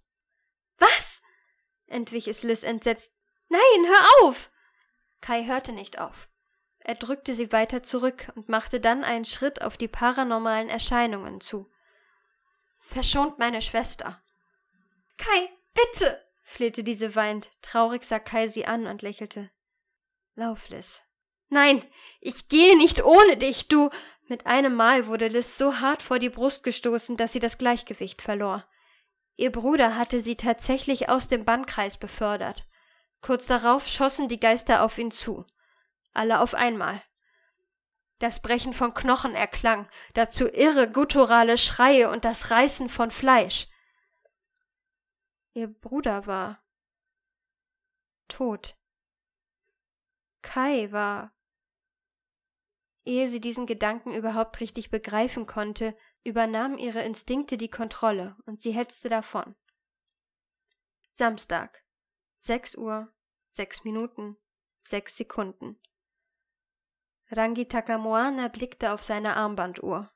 Was? 0.77 1.21
entwich 1.87 2.27
es 2.27 2.43
Liz 2.43 2.63
entsetzt. 2.63 3.13
Nein, 3.49 3.85
hör 3.87 4.23
auf! 4.27 4.49
Kai 5.21 5.45
hörte 5.45 5.71
nicht 5.71 5.99
auf. 5.99 6.29
Er 6.79 6.95
drückte 6.95 7.33
sie 7.33 7.51
weiter 7.51 7.83
zurück 7.83 8.31
und 8.35 8.47
machte 8.47 8.79
dann 8.79 9.03
einen 9.03 9.25
Schritt 9.25 9.61
auf 9.61 9.75
die 9.75 9.87
paranormalen 9.87 10.69
Erscheinungen 10.69 11.41
zu. 11.41 11.69
Verschont 12.79 13.37
meine 13.37 13.61
Schwester. 13.61 14.21
Kai, 15.17 15.49
bitte! 15.73 16.25
flehte 16.43 16.83
diese 16.83 17.15
weint. 17.15 17.49
Traurig 17.61 18.05
sah 18.05 18.19
Kai 18.19 18.47
sie 18.47 18.65
an 18.65 18.87
und 18.87 19.01
lächelte. 19.01 19.51
Lauf, 20.35 20.69
Liz. 20.69 21.03
Nein, 21.49 21.83
ich 22.21 22.47
gehe 22.47 22.77
nicht 22.77 23.03
ohne 23.03 23.37
dich, 23.37 23.67
du. 23.67 23.89
Mit 24.27 24.45
einem 24.45 24.75
Mal 24.75 25.07
wurde 25.07 25.27
Liz 25.27 25.57
so 25.57 25.79
hart 25.79 26.03
vor 26.03 26.19
die 26.19 26.29
Brust 26.29 26.63
gestoßen, 26.63 27.17
dass 27.17 27.33
sie 27.33 27.39
das 27.39 27.57
Gleichgewicht 27.57 28.21
verlor. 28.21 28.65
Ihr 29.35 29.51
Bruder 29.51 29.95
hatte 29.95 30.19
sie 30.19 30.35
tatsächlich 30.35 31.09
aus 31.09 31.27
dem 31.27 31.45
Bannkreis 31.45 31.97
befördert. 31.97 32.67
Kurz 33.21 33.47
darauf 33.47 33.87
schossen 33.87 34.27
die 34.27 34.39
Geister 34.39 34.83
auf 34.83 34.97
ihn 34.97 35.11
zu. 35.11 35.45
Alle 36.13 36.41
auf 36.41 36.53
einmal. 36.53 37.01
Das 38.19 38.41
Brechen 38.41 38.73
von 38.73 38.93
Knochen 38.93 39.33
erklang, 39.33 39.89
dazu 40.13 40.47
irre 40.47 40.91
gutturale 40.91 41.57
Schreie 41.57 42.09
und 42.09 42.25
das 42.25 42.51
Reißen 42.51 42.89
von 42.89 43.11
Fleisch. 43.11 43.67
Ihr 45.53 45.67
Bruder 45.67 46.27
war 46.27 46.61
tot. 48.27 48.77
Kai 50.41 50.91
war. 50.91 51.33
Ehe 53.09 53.27
sie 53.27 53.41
diesen 53.41 53.65
Gedanken 53.65 54.13
überhaupt 54.13 54.59
richtig 54.59 54.91
begreifen 54.91 55.47
konnte, 55.47 55.97
übernahmen 56.23 56.77
ihre 56.77 57.01
Instinkte 57.01 57.57
die 57.57 57.71
Kontrolle 57.71 58.37
und 58.45 58.61
sie 58.61 58.69
hetzte 58.69 59.09
davon. 59.09 59.55
Samstag. 61.11 61.83
Sechs 62.39 62.75
Uhr, 62.75 63.11
sechs 63.49 63.83
Minuten, 63.83 64.37
sechs 64.83 65.17
Sekunden. 65.17 65.79
Rangi 67.31 67.67
Takamoana 67.67 68.47
blickte 68.47 68.91
auf 68.91 69.01
seine 69.01 69.35
Armbanduhr. 69.35 70.11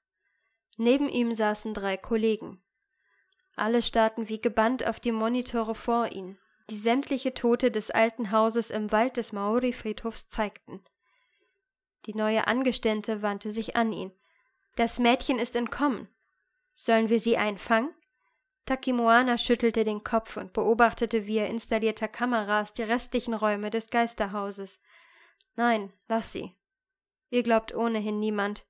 Neben 0.77 1.09
ihm 1.09 1.33
saßen 1.33 1.73
drei 1.73 1.97
Kollegen. 1.97 2.63
Alle 3.55 3.81
starrten 3.81 4.29
wie 4.29 4.39
gebannt 4.39 4.85
auf 4.85 4.99
die 4.99 5.11
Monitore 5.11 5.73
vor 5.73 6.11
ihnen, 6.11 6.37
die 6.69 6.77
sämtliche 6.77 7.33
Tote 7.33 7.71
des 7.71 7.89
alten 7.89 8.29
Hauses 8.29 8.69
im 8.69 8.91
Wald 8.91 9.17
des 9.17 9.31
Maori-Friedhofs 9.31 10.27
zeigten. 10.27 10.85
Die 12.05 12.13
neue 12.13 12.47
Angestellte 12.47 13.21
wandte 13.21 13.51
sich 13.51 13.75
an 13.75 13.91
ihn. 13.91 14.11
Das 14.75 14.99
Mädchen 14.99 15.39
ist 15.39 15.55
entkommen. 15.55 16.07
Sollen 16.75 17.09
wir 17.09 17.19
sie 17.19 17.37
einfangen? 17.37 17.93
Takimoana 18.65 19.37
schüttelte 19.37 19.83
den 19.83 20.03
Kopf 20.03 20.37
und 20.37 20.53
beobachtete 20.53 21.25
via 21.25 21.45
installierter 21.45 22.07
Kameras 22.07 22.73
die 22.73 22.83
restlichen 22.83 23.33
Räume 23.33 23.69
des 23.69 23.89
Geisterhauses. 23.89 24.81
Nein, 25.55 25.91
lass 26.07 26.31
sie. 26.31 26.55
Ihr 27.29 27.43
glaubt 27.43 27.75
ohnehin 27.75 28.19
niemand. 28.19 28.65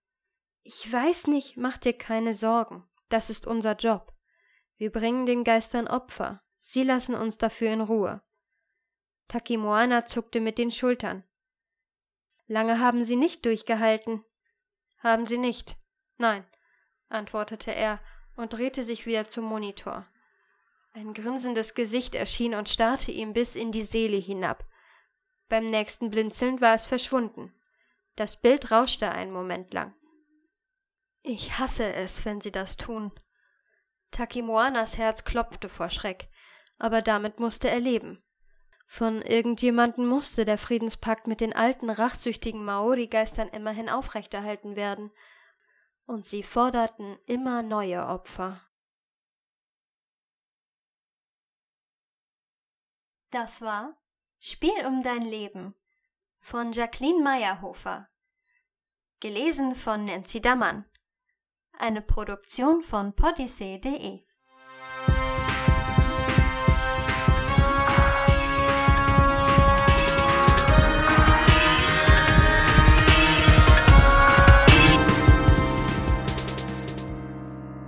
Ich 0.64 0.92
weiß 0.92 1.28
nicht, 1.28 1.58
mach 1.58 1.78
dir 1.78 1.94
keine 1.94 2.34
Sorgen. 2.34 2.84
Das 3.10 3.30
ist 3.30 3.46
unser 3.46 3.76
Job. 3.76 4.14
Wir 4.78 4.92
bringen 4.92 5.26
den 5.26 5.44
Geistern 5.44 5.88
Opfer. 5.88 6.42
Sie 6.58 6.84
lassen 6.84 7.14
uns 7.14 7.38
dafür 7.38 7.72
in 7.72 7.82
Ruhe. 7.82 8.22
Takimoana 9.28 10.06
zuckte 10.06 10.40
mit 10.40 10.58
den 10.58 10.72
Schultern. 10.72 11.24
Lange 12.48 12.80
haben 12.80 13.04
Sie 13.04 13.16
nicht 13.16 13.46
durchgehalten. 13.46 14.24
Haben 15.00 15.26
Sie 15.26 15.38
nicht. 15.38 15.78
Nein, 16.18 16.46
antwortete 17.10 17.74
er 17.74 18.00
und 18.36 18.54
drehte 18.54 18.84
sich 18.84 19.06
wieder 19.06 19.28
zum 19.28 19.46
Monitor. 19.46 20.08
Ein 20.94 21.14
grinsendes 21.14 21.74
Gesicht 21.74 22.16
erschien 22.16 22.54
und 22.54 22.70
starrte 22.70 23.12
ihm 23.12 23.34
bis 23.34 23.56
in 23.56 23.72
die 23.72 23.82
Seele 23.82 24.18
hinab. 24.18 24.66
Beim 25.50 25.66
nächsten 25.66 26.10
Blinzeln 26.10 26.62
war 26.62 26.76
es 26.76 26.86
verschwunden. 26.86 27.54
Das 28.16 28.40
Bild 28.40 28.72
rauschte 28.72 29.12
einen 29.12 29.32
Moment 29.32 29.74
lang. 29.74 29.96
Ich 31.24 31.58
hasse 31.58 31.92
es, 31.94 32.26
wenn 32.26 32.42
sie 32.42 32.52
das 32.52 32.78
tun. 32.78 33.12
Takimoanas 34.12 34.98
Herz 34.98 35.24
klopfte 35.24 35.70
vor 35.70 35.90
Schreck, 35.90 36.30
aber 36.78 37.02
damit 37.02 37.40
musste 37.40 37.70
er 37.70 37.80
leben. 37.80 38.24
Von 38.86 39.22
irgendjemanden 39.22 40.06
musste 40.06 40.46
der 40.46 40.58
Friedenspakt 40.58 41.28
mit 41.28 41.42
den 41.42 41.54
alten, 41.54 41.90
rachsüchtigen 41.90 42.64
Maori-Geistern 42.64 43.50
immerhin 43.50 43.90
aufrechterhalten 43.90 44.76
werden, 44.76 45.12
und 46.06 46.26
sie 46.26 46.44
forderten 46.44 47.18
immer 47.26 47.64
neue 47.64 48.06
Opfer. 48.06 48.62
Das 53.32 53.62
war 53.62 53.98
Spiel 54.38 54.86
um 54.86 55.02
dein 55.02 55.22
Leben 55.22 55.74
von 56.40 56.74
Jacqueline 56.74 57.24
Meyerhofer. 57.24 58.10
Gelesen 59.22 59.74
von 59.74 60.04
Nancy 60.04 60.42
Dammann. 60.42 60.86
Eine 61.72 62.02
Produktion 62.02 62.84
von 62.84 63.16
podyssee.de 63.16 64.26